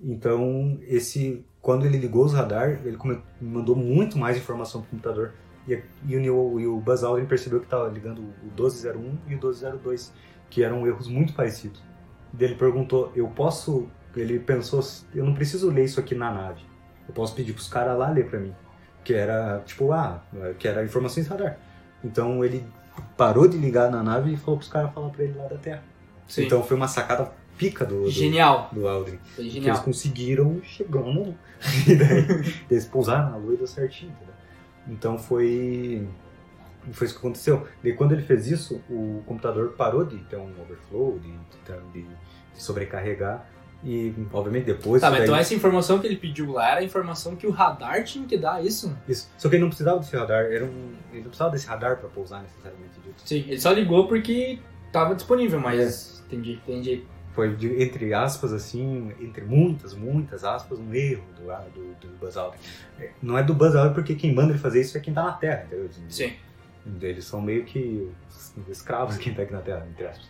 Então 0.00 0.78
esse 0.82 1.44
quando 1.60 1.84
ele 1.84 1.98
ligou 1.98 2.24
os 2.24 2.32
radar, 2.32 2.80
ele 2.86 2.96
mandou 3.40 3.76
muito 3.76 4.16
mais 4.18 4.36
informação 4.36 4.80
pro 4.80 4.90
computador. 4.90 5.32
E, 5.68 5.78
e 6.06 6.30
o, 6.30 6.60
e 6.60 6.66
o 6.66 6.78
Buzz 6.78 7.02
Aldrin 7.02 7.26
percebeu 7.26 7.58
que 7.60 7.66
estava 7.66 7.88
ligando 7.88 8.20
o 8.20 8.46
1201 8.46 9.00
e 9.00 9.34
o 9.34 9.38
1202, 9.38 10.12
que 10.50 10.62
eram 10.62 10.86
erros 10.86 11.08
muito 11.08 11.32
parecidos. 11.32 11.82
Ele 12.38 12.54
perguntou, 12.54 13.12
eu 13.14 13.28
posso... 13.28 13.88
Ele 14.16 14.38
pensou, 14.38 14.80
eu 15.14 15.24
não 15.24 15.34
preciso 15.34 15.70
ler 15.70 15.84
isso 15.84 15.98
aqui 15.98 16.14
na 16.14 16.32
nave. 16.32 16.62
Eu 17.08 17.14
posso 17.14 17.34
pedir 17.34 17.52
pros 17.52 17.68
caras 17.68 17.98
lá 17.98 18.10
ler 18.10 18.26
pra 18.28 18.38
mim. 18.38 18.54
Que 19.02 19.12
era, 19.12 19.60
tipo, 19.66 19.92
ah, 19.92 20.22
que 20.58 20.66
era 20.68 20.84
informações 20.84 21.26
radar. 21.26 21.58
Então 22.02 22.44
ele 22.44 22.64
parou 23.16 23.48
de 23.48 23.56
ligar 23.56 23.90
na 23.90 24.02
nave 24.02 24.32
e 24.32 24.36
falou 24.36 24.58
pros 24.58 24.70
caras 24.70 24.92
falar 24.92 25.10
pra 25.10 25.24
ele 25.24 25.36
lá 25.36 25.46
da 25.48 25.56
Terra. 25.56 25.82
Sim. 26.28 26.44
Então 26.44 26.62
foi 26.62 26.76
uma 26.76 26.88
sacada 26.88 27.32
pica 27.58 27.84
do, 27.84 28.04
do, 28.04 28.10
Genial. 28.10 28.68
do 28.72 28.86
Aldrin. 28.88 29.18
Foi 29.18 29.34
Que 29.36 29.40
eles 29.42 29.52
genial. 29.52 29.82
conseguiram 29.82 30.60
Lua. 30.90 31.34
E 31.88 31.94
daí 31.96 32.26
eles 32.70 32.84
pousaram 32.86 33.30
na 33.30 33.36
Lua 33.36 33.54
e 33.54 33.56
deu 33.56 33.66
certinho, 33.66 34.12
entendeu? 34.12 34.34
Então 34.88 35.18
foi. 35.18 36.06
Foi 36.92 37.06
isso 37.06 37.14
que 37.14 37.20
aconteceu. 37.20 37.66
Daí 37.82 37.92
quando 37.94 38.12
ele 38.12 38.22
fez 38.22 38.46
isso, 38.46 38.80
o 38.90 39.22
computador 39.26 39.70
parou 39.76 40.04
de 40.04 40.18
ter 40.24 40.36
um 40.36 40.50
overflow, 40.60 41.18
de, 41.18 41.32
de, 41.92 42.02
de 42.02 42.62
sobrecarregar. 42.62 43.46
E, 43.86 44.14
obviamente, 44.32 44.64
depois. 44.64 45.02
Tá, 45.02 45.10
mas 45.10 45.18
daí- 45.20 45.26
então 45.28 45.36
essa 45.38 45.54
informação 45.54 45.98
que 45.98 46.06
ele 46.06 46.16
pediu 46.16 46.52
lá 46.52 46.70
era 46.70 46.80
a 46.80 46.82
informação 46.84 47.36
que 47.36 47.46
o 47.46 47.50
radar 47.50 48.02
tinha 48.04 48.26
que 48.26 48.36
dar, 48.38 48.64
isso? 48.64 48.96
Isso. 49.06 49.30
Só 49.36 49.48
que 49.50 49.56
ele 49.56 49.62
não 49.62 49.68
precisava 49.68 49.98
desse 49.98 50.16
radar. 50.16 50.44
Era 50.46 50.64
um... 50.64 50.92
Ele 51.12 51.20
não 51.20 51.24
precisava 51.28 51.50
desse 51.50 51.66
radar 51.66 51.98
pra 51.98 52.08
pousar 52.08 52.40
necessariamente 52.42 52.94
disso. 53.00 53.14
Sim, 53.26 53.44
ele 53.46 53.60
só 53.60 53.72
ligou 53.72 54.08
porque 54.08 54.58
tava 54.90 55.14
disponível, 55.14 55.60
mas. 55.60 56.22
Entendi, 56.26 56.52
entendi. 56.66 57.04
Foi, 57.34 57.54
de- 57.54 57.82
entre 57.82 58.14
aspas, 58.14 58.52
assim, 58.54 59.12
entre 59.20 59.44
muitas, 59.44 59.92
muitas 59.92 60.44
aspas, 60.44 60.78
um 60.78 60.94
erro 60.94 61.24
do, 61.36 61.44
do, 61.72 61.94
do 62.00 62.08
Buzz 62.18 62.36
Aldrin. 62.38 62.58
É, 62.98 63.10
Não 63.20 63.36
é 63.36 63.42
do 63.42 63.52
Buzz 63.52 63.74
Aldrin 63.74 63.92
porque 63.92 64.14
quem 64.14 64.32
manda 64.34 64.50
ele 64.52 64.58
fazer 64.58 64.80
isso 64.80 64.96
é 64.96 65.00
quem 65.00 65.12
tá 65.12 65.24
na 65.24 65.32
Terra, 65.32 65.64
entendeu? 65.66 65.90
Sim. 66.08 66.32
Eles 67.00 67.24
são 67.24 67.40
meio 67.40 67.64
que 67.64 68.10
os 68.28 68.68
escravos 68.68 69.14
de 69.14 69.20
quem 69.20 69.34
tá 69.34 69.42
aqui 69.42 69.52
na 69.52 69.60
Terra, 69.60 69.86
entre 69.90 70.06
aspas. 70.06 70.28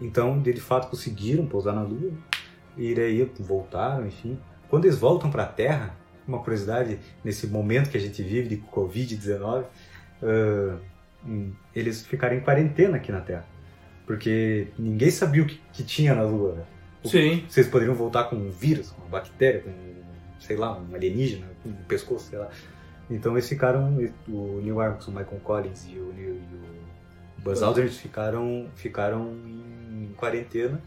Então, 0.00 0.40
de 0.40 0.60
fato, 0.60 0.88
conseguiram 0.88 1.46
pousar 1.46 1.74
na 1.74 1.82
Lua. 1.82 2.12
E 2.76 2.94
daí 2.94 3.30
voltaram, 3.38 4.06
enfim. 4.06 4.38
Quando 4.68 4.86
eles 4.86 4.98
voltam 4.98 5.30
pra 5.30 5.44
Terra, 5.44 5.94
uma 6.26 6.38
curiosidade, 6.38 6.98
nesse 7.22 7.46
momento 7.46 7.90
que 7.90 7.96
a 7.96 8.00
gente 8.00 8.22
vive 8.22 8.48
de 8.48 8.56
Covid-19, 8.56 9.64
ah, 10.22 10.78
hum, 11.24 11.52
eles 11.74 12.06
ficaram 12.06 12.36
em 12.36 12.40
quarentena 12.40 12.96
aqui 12.96 13.12
na 13.12 13.20
Terra. 13.20 13.46
Porque 14.06 14.68
ninguém 14.78 15.10
sabia 15.10 15.42
o 15.42 15.46
que, 15.46 15.60
que 15.72 15.84
tinha 15.84 16.14
na 16.14 16.22
Lua, 16.22 16.54
né? 16.54 16.64
Sim. 17.04 17.44
Vocês 17.48 17.66
poderiam 17.66 17.94
voltar 17.94 18.24
com 18.24 18.36
um 18.36 18.50
vírus, 18.50 18.90
com 18.90 19.02
uma 19.02 19.10
bactéria, 19.10 19.60
com, 19.60 19.72
sei 20.38 20.56
lá, 20.56 20.78
um 20.78 20.94
alienígena, 20.94 21.46
com 21.62 21.70
um 21.70 21.74
pescoço, 21.84 22.30
sei 22.30 22.38
lá. 22.38 22.48
Então 23.14 23.32
eles 23.32 23.48
ficaram, 23.48 23.96
o 24.28 24.60
Neil 24.62 24.80
Armstrong, 24.80 25.16
o 25.16 25.20
Michael 25.20 25.40
Collins 25.42 25.86
e 25.88 25.98
o, 25.98 26.12
Neil, 26.12 26.34
e 26.34 26.54
o 26.54 27.42
Buzz 27.42 27.62
Aldrin 27.62 27.88
ficaram, 27.88 28.66
ficaram 28.74 29.32
em 29.90 30.12
quarentena. 30.16 30.80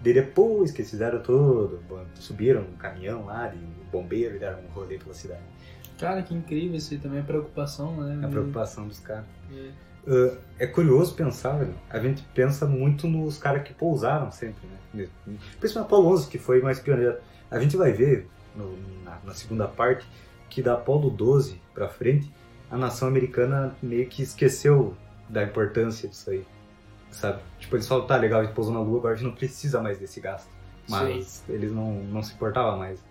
Daí 0.00 0.14
depois 0.14 0.70
que 0.70 0.80
eles 0.80 0.90
fizeram 0.90 1.20
tudo, 1.20 1.80
subiram 2.14 2.62
um 2.62 2.76
caminhão 2.76 3.24
lá 3.26 3.48
de 3.48 3.58
bombeiro 3.90 4.36
e 4.36 4.38
deram 4.38 4.58
um 4.60 4.68
rolê 4.72 4.98
pela 4.98 5.14
cidade. 5.14 5.40
Cara, 5.98 6.22
que 6.22 6.34
incrível 6.34 6.76
isso 6.76 6.94
aí 6.94 7.00
também 7.00 7.18
é 7.18 7.22
preocupação, 7.22 7.96
né? 7.96 8.24
A 8.24 8.28
preocupação 8.28 8.86
dos 8.86 9.00
caras. 9.00 9.24
É. 9.52 9.70
Uh, 10.10 10.38
é 10.58 10.66
curioso 10.66 11.14
pensar, 11.14 11.58
velho. 11.58 11.74
A 11.90 11.98
gente 11.98 12.22
pensa 12.34 12.64
muito 12.66 13.06
nos 13.08 13.36
caras 13.36 13.62
que 13.64 13.74
pousaram 13.74 14.30
sempre, 14.30 14.66
né? 14.94 15.06
Principalmente 15.58 15.88
Apolo 15.92 16.08
11, 16.14 16.28
que 16.28 16.38
foi 16.38 16.62
mais 16.62 16.78
pioneiro. 16.78 17.16
A 17.50 17.58
gente 17.58 17.76
vai 17.76 17.92
ver 17.92 18.28
no- 18.56 18.78
na, 19.04 19.18
na 19.24 19.34
segunda 19.34 19.66
parte 19.66 20.06
que 20.48 20.62
da 20.62 20.74
Apolo 20.74 21.10
12 21.10 21.60
pra 21.74 21.88
frente, 21.88 22.32
a 22.70 22.76
nação 22.76 23.08
americana 23.08 23.74
meio 23.82 24.06
que 24.06 24.22
esqueceu 24.22 24.94
da 25.28 25.42
importância 25.42 26.08
disso 26.08 26.30
aí, 26.30 26.44
sabe? 27.10 27.40
Tipo, 27.58 27.76
eles 27.76 27.86
falam, 27.86 28.06
tá, 28.06 28.16
legal, 28.16 28.40
a 28.40 28.44
gente 28.44 28.54
pousou 28.54 28.72
na 28.72 28.80
Lua, 28.80 28.98
agora 28.98 29.14
a 29.14 29.16
gente 29.16 29.26
não 29.26 29.34
precisa 29.34 29.80
mais 29.80 29.98
desse 29.98 30.20
gasto. 30.20 30.48
Mas 30.88 31.44
eles 31.48 31.70
não, 31.70 31.92
não 32.04 32.22
se 32.22 32.32
importavam 32.32 32.78
mais. 32.78 33.04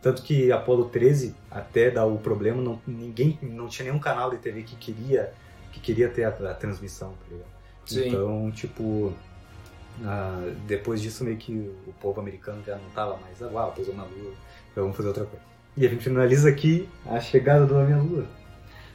Tanto 0.00 0.22
que 0.22 0.52
Apolo 0.52 0.86
13, 0.90 1.34
até 1.50 1.90
dar 1.90 2.04
o 2.04 2.18
problema, 2.18 2.60
não, 2.60 2.78
ninguém, 2.86 3.38
não 3.40 3.68
tinha 3.68 3.86
nenhum 3.86 3.98
canal 3.98 4.30
de 4.30 4.36
TV 4.36 4.62
que 4.62 4.76
queria, 4.76 5.32
que 5.72 5.80
queria 5.80 6.10
ter 6.10 6.24
a, 6.24 6.28
a 6.28 6.54
transmissão, 6.54 7.12
tá 7.12 7.24
ligado? 7.30 7.48
Sim. 7.86 8.08
Então, 8.08 8.50
tipo, 8.50 9.14
ah, 10.04 10.52
depois 10.66 11.00
disso 11.00 11.24
meio 11.24 11.38
que 11.38 11.52
o 11.86 11.92
povo 12.00 12.20
americano 12.20 12.62
já 12.66 12.76
não 12.76 12.90
tava 12.90 13.16
mais, 13.16 13.42
ah, 13.42 13.48
uau, 13.48 13.72
pousou 13.72 13.94
na 13.94 14.04
Lua, 14.04 14.34
então 14.70 14.84
vamos 14.84 14.96
fazer 14.96 15.08
outra 15.08 15.24
coisa. 15.24 15.53
E 15.76 15.86
a 15.86 15.90
gente 15.90 16.04
finaliza 16.04 16.48
aqui 16.48 16.88
a 17.06 17.20
chegada 17.20 17.66
do 17.66 17.74
Homem 17.76 17.94
à 17.94 17.98
Lua. 17.98 18.24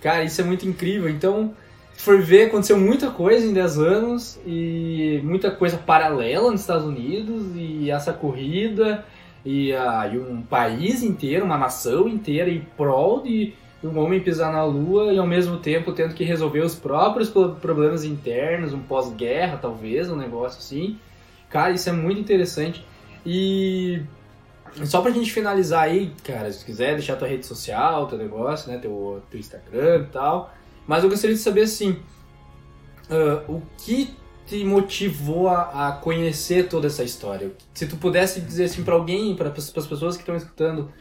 Cara, 0.02 0.24
isso 0.24 0.40
é 0.40 0.44
muito 0.44 0.68
incrível. 0.68 1.10
Então, 1.10 1.54
for 1.94 2.22
ver, 2.22 2.46
aconteceu 2.48 2.78
muita 2.78 3.10
coisa 3.12 3.46
em 3.46 3.54
10 3.54 3.78
anos 3.80 4.40
e 4.46 5.20
muita 5.24 5.52
coisa 5.52 5.78
paralela 5.78 6.52
nos 6.52 6.62
Estados 6.62 6.86
Unidos 6.86 7.48
e 7.56 7.92
essa 7.92 8.14
corrida 8.14 9.04
e, 9.46 9.74
ah, 9.74 10.10
e 10.12 10.18
um 10.18 10.42
país 10.42 11.04
inteiro, 11.04 11.46
uma 11.46 11.58
nação 11.58 12.08
inteira 12.08 12.50
em 12.50 12.62
prol 12.78 13.24
de 13.24 13.54
um 13.84 13.98
homem 13.98 14.20
pisar 14.22 14.52
na 14.52 14.64
lua 14.64 15.14
e 15.14 15.18
ao 15.18 15.28
mesmo 15.28 15.58
tempo 15.58 15.92
tendo 15.94 16.14
que 16.14 16.24
resolver 16.24 16.60
os 16.62 16.76
próprios 16.76 17.30
pro- 17.30 17.56
problemas 17.56 18.04
internos, 18.06 18.74
um 18.74 18.80
pós-guerra 18.80 19.58
talvez, 19.62 20.10
um 20.10 20.16
negócio 20.18 20.60
assim. 20.60 20.98
Cara, 21.50 21.72
isso 21.72 21.90
é 21.90 21.94
muito 21.94 22.20
interessante. 22.22 22.86
E 23.26 24.02
só 24.86 25.02
pra 25.02 25.12
gente 25.12 25.32
finalizar 25.32 25.84
aí, 25.84 26.14
cara, 26.24 26.52
se 26.52 26.64
quiser 26.66 26.94
deixar 26.96 27.16
tua 27.16 27.28
rede 27.28 27.46
social, 27.46 28.08
teu 28.08 28.18
negócio, 28.18 28.72
né, 28.72 28.78
teu, 28.78 29.22
teu 29.30 29.40
Instagram 29.40 30.04
e 30.04 30.12
tal. 30.12 30.54
Mas 30.88 31.04
eu 31.04 31.10
gostaria 31.10 31.36
de 31.36 31.42
saber, 31.42 31.62
assim, 31.62 32.00
ah, 33.10 33.44
o 33.48 33.62
que 33.78 34.16
te 34.46 34.64
motivou 34.64 35.48
a, 35.48 35.90
a 35.90 35.92
conhecer 35.94 36.68
toda 36.68 36.88
essa 36.88 37.04
história? 37.04 37.52
Se 37.74 37.88
tu 37.88 37.98
pudesse 37.98 38.42
dizer 38.42 38.66
assim 38.66 38.84
pra 38.84 38.96
alguém, 38.96 39.36
para 39.36 39.50
as 39.50 39.70
pessoas 39.70 40.16
que 40.16 40.24
estão 40.24 40.36
escutando, 40.36 40.92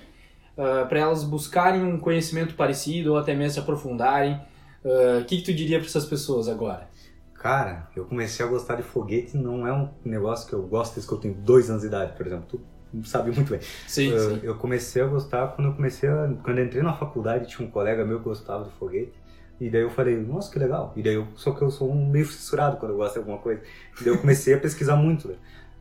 para 0.89 0.99
elas 0.99 1.23
buscarem 1.25 1.85
um 1.85 1.99
conhecimento 1.99 2.55
parecido 2.55 3.13
ou 3.13 3.19
até 3.19 3.33
mesmo 3.33 3.55
se 3.55 3.61
aprofundarem, 3.61 4.41
ah, 4.85 5.21
o 5.21 5.25
que, 5.25 5.39
que 5.39 5.43
tu 5.43 5.55
diria 5.55 5.79
pra 5.79 5.87
essas 5.87 6.05
pessoas 6.05 6.49
agora? 6.49 6.89
Cara, 7.35 7.89
eu 7.95 8.05
comecei 8.05 8.45
a 8.45 8.49
gostar 8.49 8.75
de 8.75 8.83
foguete, 8.83 9.37
não 9.37 9.67
é 9.67 9.73
um 9.73 9.89
negócio 10.05 10.49
que 10.49 10.55
eu 10.55 10.63
gosto 10.63 10.95
desde 10.95 11.09
que 11.09 11.15
eu 11.15 11.21
tenho 11.21 11.35
dois 11.35 11.71
anos 11.71 11.83
de 11.83 11.89
idade, 11.89 12.17
por 12.17 12.27
exemplo. 12.27 12.47
Tu 12.49 12.61
sabe 13.05 13.31
muito 13.33 13.51
bem. 13.51 13.61
Sim, 13.87 14.11
Eu- 14.13 14.31
sim. 14.37 14.41
Eu 14.43 14.55
comecei 14.57 15.03
a 15.03 15.07
gostar 15.07 15.49
quando 15.49 15.69
eu 15.69 15.75
comecei 15.75 16.09
a, 16.09 16.29
quando 16.43 16.59
eu 16.59 16.65
entrei 16.65 16.83
na 16.83 16.93
faculdade 16.95 17.47
tinha 17.49 17.67
um 17.67 17.71
colega 17.71 18.05
meu 18.05 18.19
que 18.19 18.25
gostava 18.25 18.65
de 18.65 18.71
foguete 18.73 19.13
e 19.61 19.69
daí 19.69 19.83
eu 19.83 19.91
falei 19.91 20.17
nossa 20.17 20.51
que 20.53 20.59
legal 20.59 20.93
e 20.97 21.03
daí 21.03 21.15
eu 21.15 21.27
só 21.37 21.53
que 21.53 21.63
eu 21.63 21.71
sou 21.71 21.91
um 21.93 22.07
meio 22.09 22.25
fissurado 22.27 22.77
quando 22.79 22.93
eu 22.93 22.97
gosto 22.99 23.15
de 23.15 23.19
alguma 23.21 23.39
coisa 23.39 23.61
e 24.01 24.05
daí 24.05 24.13
eu 24.15 24.19
comecei 24.21 24.55
a 24.55 24.59
pesquisar 24.61 24.97
muito 24.97 25.29
né? 25.29 25.35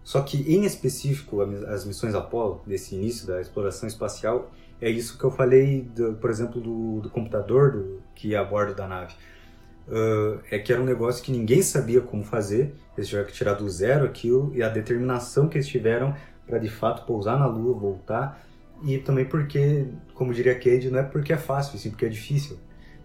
só 0.04 0.22
que 0.22 0.38
em 0.52 0.66
específico 0.66 1.42
as 1.42 1.86
missões 1.86 2.16
Apollo 2.16 2.62
desse 2.66 2.96
início 2.96 3.28
da 3.28 3.40
exploração 3.42 3.88
espacial 3.88 4.52
é 4.82 4.90
isso 4.90 5.18
que 5.18 5.24
eu 5.24 5.32
falei 5.32 5.82
do- 5.84 6.16
por 6.16 6.30
exemplo 6.30 6.60
do, 6.62 7.02
do 7.02 7.10
computador 7.10 7.72
do, 7.72 8.02
que 8.16 8.30
ia 8.30 8.42
a 8.42 8.44
bordo 8.44 8.74
da 8.76 8.88
nave 8.88 9.14
Ah, 9.90 10.40
é 10.52 10.60
que 10.60 10.72
era 10.74 10.82
um 10.82 10.86
negócio 10.86 11.24
que 11.24 11.32
ninguém 11.32 11.62
sabia 11.62 12.02
como 12.02 12.24
fazer 12.24 12.74
eles 12.98 13.08
tiveram 13.08 13.28
que 13.28 13.34
tirar 13.34 13.54
do 13.54 13.70
zero 13.70 14.06
aquilo 14.06 14.52
e 14.56 14.62
a 14.64 14.70
determinação 14.70 15.48
que 15.48 15.58
eles 15.58 15.68
tiveram 15.68 16.14
para 16.48 16.60
de 16.60 16.70
fato 16.70 17.06
pousar 17.06 17.38
na 17.38 17.46
Lua, 17.48 17.78
voltar. 17.78 18.42
E 18.84 18.98
também 19.00 19.26
porque, 19.26 19.88
como 20.14 20.34
diria 20.34 20.56
Cade, 20.56 20.90
não 20.90 21.00
é 21.00 21.04
porque 21.04 21.34
é 21.34 21.38
fácil, 21.38 21.78
sim 21.80 21.90
porque 21.90 22.06
é 22.06 22.10
difícil. 22.10 22.58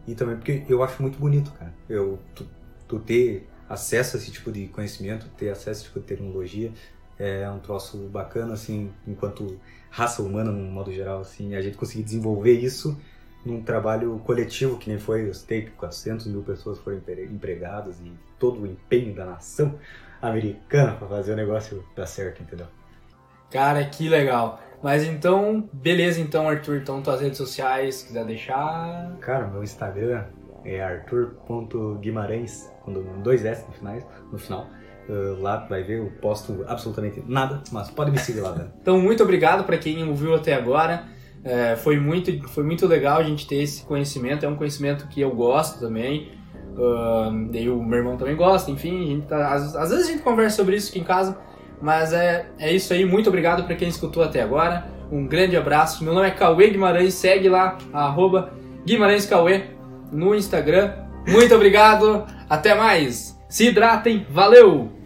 E 0.07 0.15
também 0.15 0.37
porque 0.37 0.65
eu 0.69 0.83
acho 0.83 1.01
muito 1.03 1.19
bonito, 1.19 1.53
cara. 1.53 1.73
Eu, 1.89 2.19
tu, 2.35 2.47
tu 2.89 2.99
ter 2.99 3.49
acesso 3.69 4.17
a 4.17 4.21
esse 4.21 4.31
tipo 4.31 4.53
de 4.53 4.69
conhecimento, 4.69 5.29
ter 5.37 5.51
acesso 5.51 5.69
a 5.71 5.73
esse 5.73 5.85
tipo 5.85 6.01
de 6.01 6.07
tecnologia, 6.07 6.73
é 7.19 7.49
um 7.49 7.59
troço 7.61 7.97
bacana, 8.09 8.55
assim, 8.55 8.91
enquanto 9.07 9.59
raça 9.91 10.23
humana, 10.23 10.51
no 10.51 10.71
modo 10.71 10.93
geral, 10.93 11.21
assim, 11.21 11.55
a 11.55 11.61
gente 11.63 11.77
conseguir 11.77 12.03
desenvolver 12.03 12.53
isso 12.59 12.99
num 13.45 13.63
trabalho 13.63 14.19
coletivo, 14.21 14.79
que 14.79 14.89
nem 14.89 14.99
foi, 14.99 15.33
citei 15.35 15.63
que 15.63 15.71
400 15.73 16.27
mil 16.27 16.43
pessoas 16.43 16.79
foram 16.79 16.99
empre- 16.99 17.25
empregadas 17.27 18.01
e 18.01 18.13
todo 18.39 18.61
o 18.63 18.67
empenho 18.67 19.15
da 19.15 19.25
nação 19.25 19.79
americana 20.21 20.95
para 20.95 21.09
fazer 21.09 21.33
o 21.33 21.37
negócio 21.37 21.85
dar 21.97 22.07
certo, 22.07 22.43
entendeu? 22.43 22.67
Cara, 23.53 23.85
que 23.85 24.09
legal. 24.09 24.61
Mas 24.83 25.05
então, 25.05 25.69
beleza 25.73 26.21
então, 26.21 26.49
Arthur. 26.49 26.79
Então, 26.79 27.01
tuas 27.03 27.21
redes 27.21 27.39
sociais, 27.39 27.97
se 27.97 28.07
quiser 28.07 28.25
deixar. 28.25 29.17
Cara, 29.21 29.47
meu 29.47 29.63
Instagram 29.63 30.25
é 30.65 30.83
arthur.guimarães, 30.83 32.71
com 32.83 32.93
dois 33.23 33.45
S 33.45 33.65
no, 33.67 33.73
finais, 33.73 34.05
no 34.31 34.39
final. 34.39 34.67
Uh, 35.09 35.41
lá 35.41 35.57
vai 35.69 35.83
ver, 35.83 35.99
eu 35.99 36.13
posto 36.21 36.65
absolutamente 36.67 37.23
nada, 37.27 37.63
mas 37.73 37.91
pode 37.91 38.11
me 38.11 38.19
seguir 38.19 38.41
lá, 38.41 38.53
velho. 38.53 38.73
Então, 38.81 39.01
muito 39.01 39.23
obrigado 39.23 39.65
para 39.65 39.77
quem 39.77 40.09
ouviu 40.09 40.35
até 40.35 40.55
agora. 40.55 41.05
É, 41.45 41.75
foi, 41.75 41.99
muito, 41.99 42.49
foi 42.49 42.63
muito 42.63 42.87
legal 42.87 43.19
a 43.19 43.23
gente 43.25 43.47
ter 43.47 43.57
esse 43.57 43.85
conhecimento. 43.85 44.47
É 44.47 44.49
um 44.49 44.57
conhecimento 44.57 45.09
que 45.09 45.21
eu 45.21 45.35
gosto 45.35 45.81
também. 45.81 46.33
Ahn, 46.77 47.49
daí 47.51 47.69
o 47.69 47.83
meu 47.83 47.99
irmão 47.99 48.17
também 48.17 48.37
gosta. 48.37 48.71
Enfim, 48.71 49.03
a 49.03 49.07
gente 49.07 49.27
tá- 49.27 49.53
às, 49.53 49.75
às 49.75 49.91
vezes 49.91 50.09
a 50.09 50.13
gente 50.13 50.23
conversa 50.23 50.57
sobre 50.57 50.77
isso 50.77 50.91
aqui 50.91 51.01
em 51.01 51.05
casa. 51.05 51.37
Mas 51.83 52.13
é, 52.13 52.47
é 52.59 52.73
isso 52.73 52.93
aí. 52.93 53.05
Muito 53.05 53.29
obrigado 53.29 53.65
para 53.65 53.75
quem 53.75 53.89
escutou 53.89 54.23
até 54.23 54.41
agora. 54.41 54.87
Um 55.11 55.27
grande 55.27 55.57
abraço. 55.57 56.05
Meu 56.05 56.15
nome 56.15 56.29
é 56.29 56.31
Cauê 56.31 56.71
Guimarães. 56.71 57.15
Segue 57.15 57.49
lá, 57.49 57.77
arroba 57.93 58.53
Guimarães 58.87 59.27
Cauê 59.27 59.65
no 60.13 60.35
Instagram. 60.35 60.93
Muito 61.27 61.55
obrigado. 61.55 62.25
Até 62.49 62.75
mais. 62.75 63.37
Se 63.49 63.69
hidratem. 63.69 64.25
Valeu! 64.31 65.02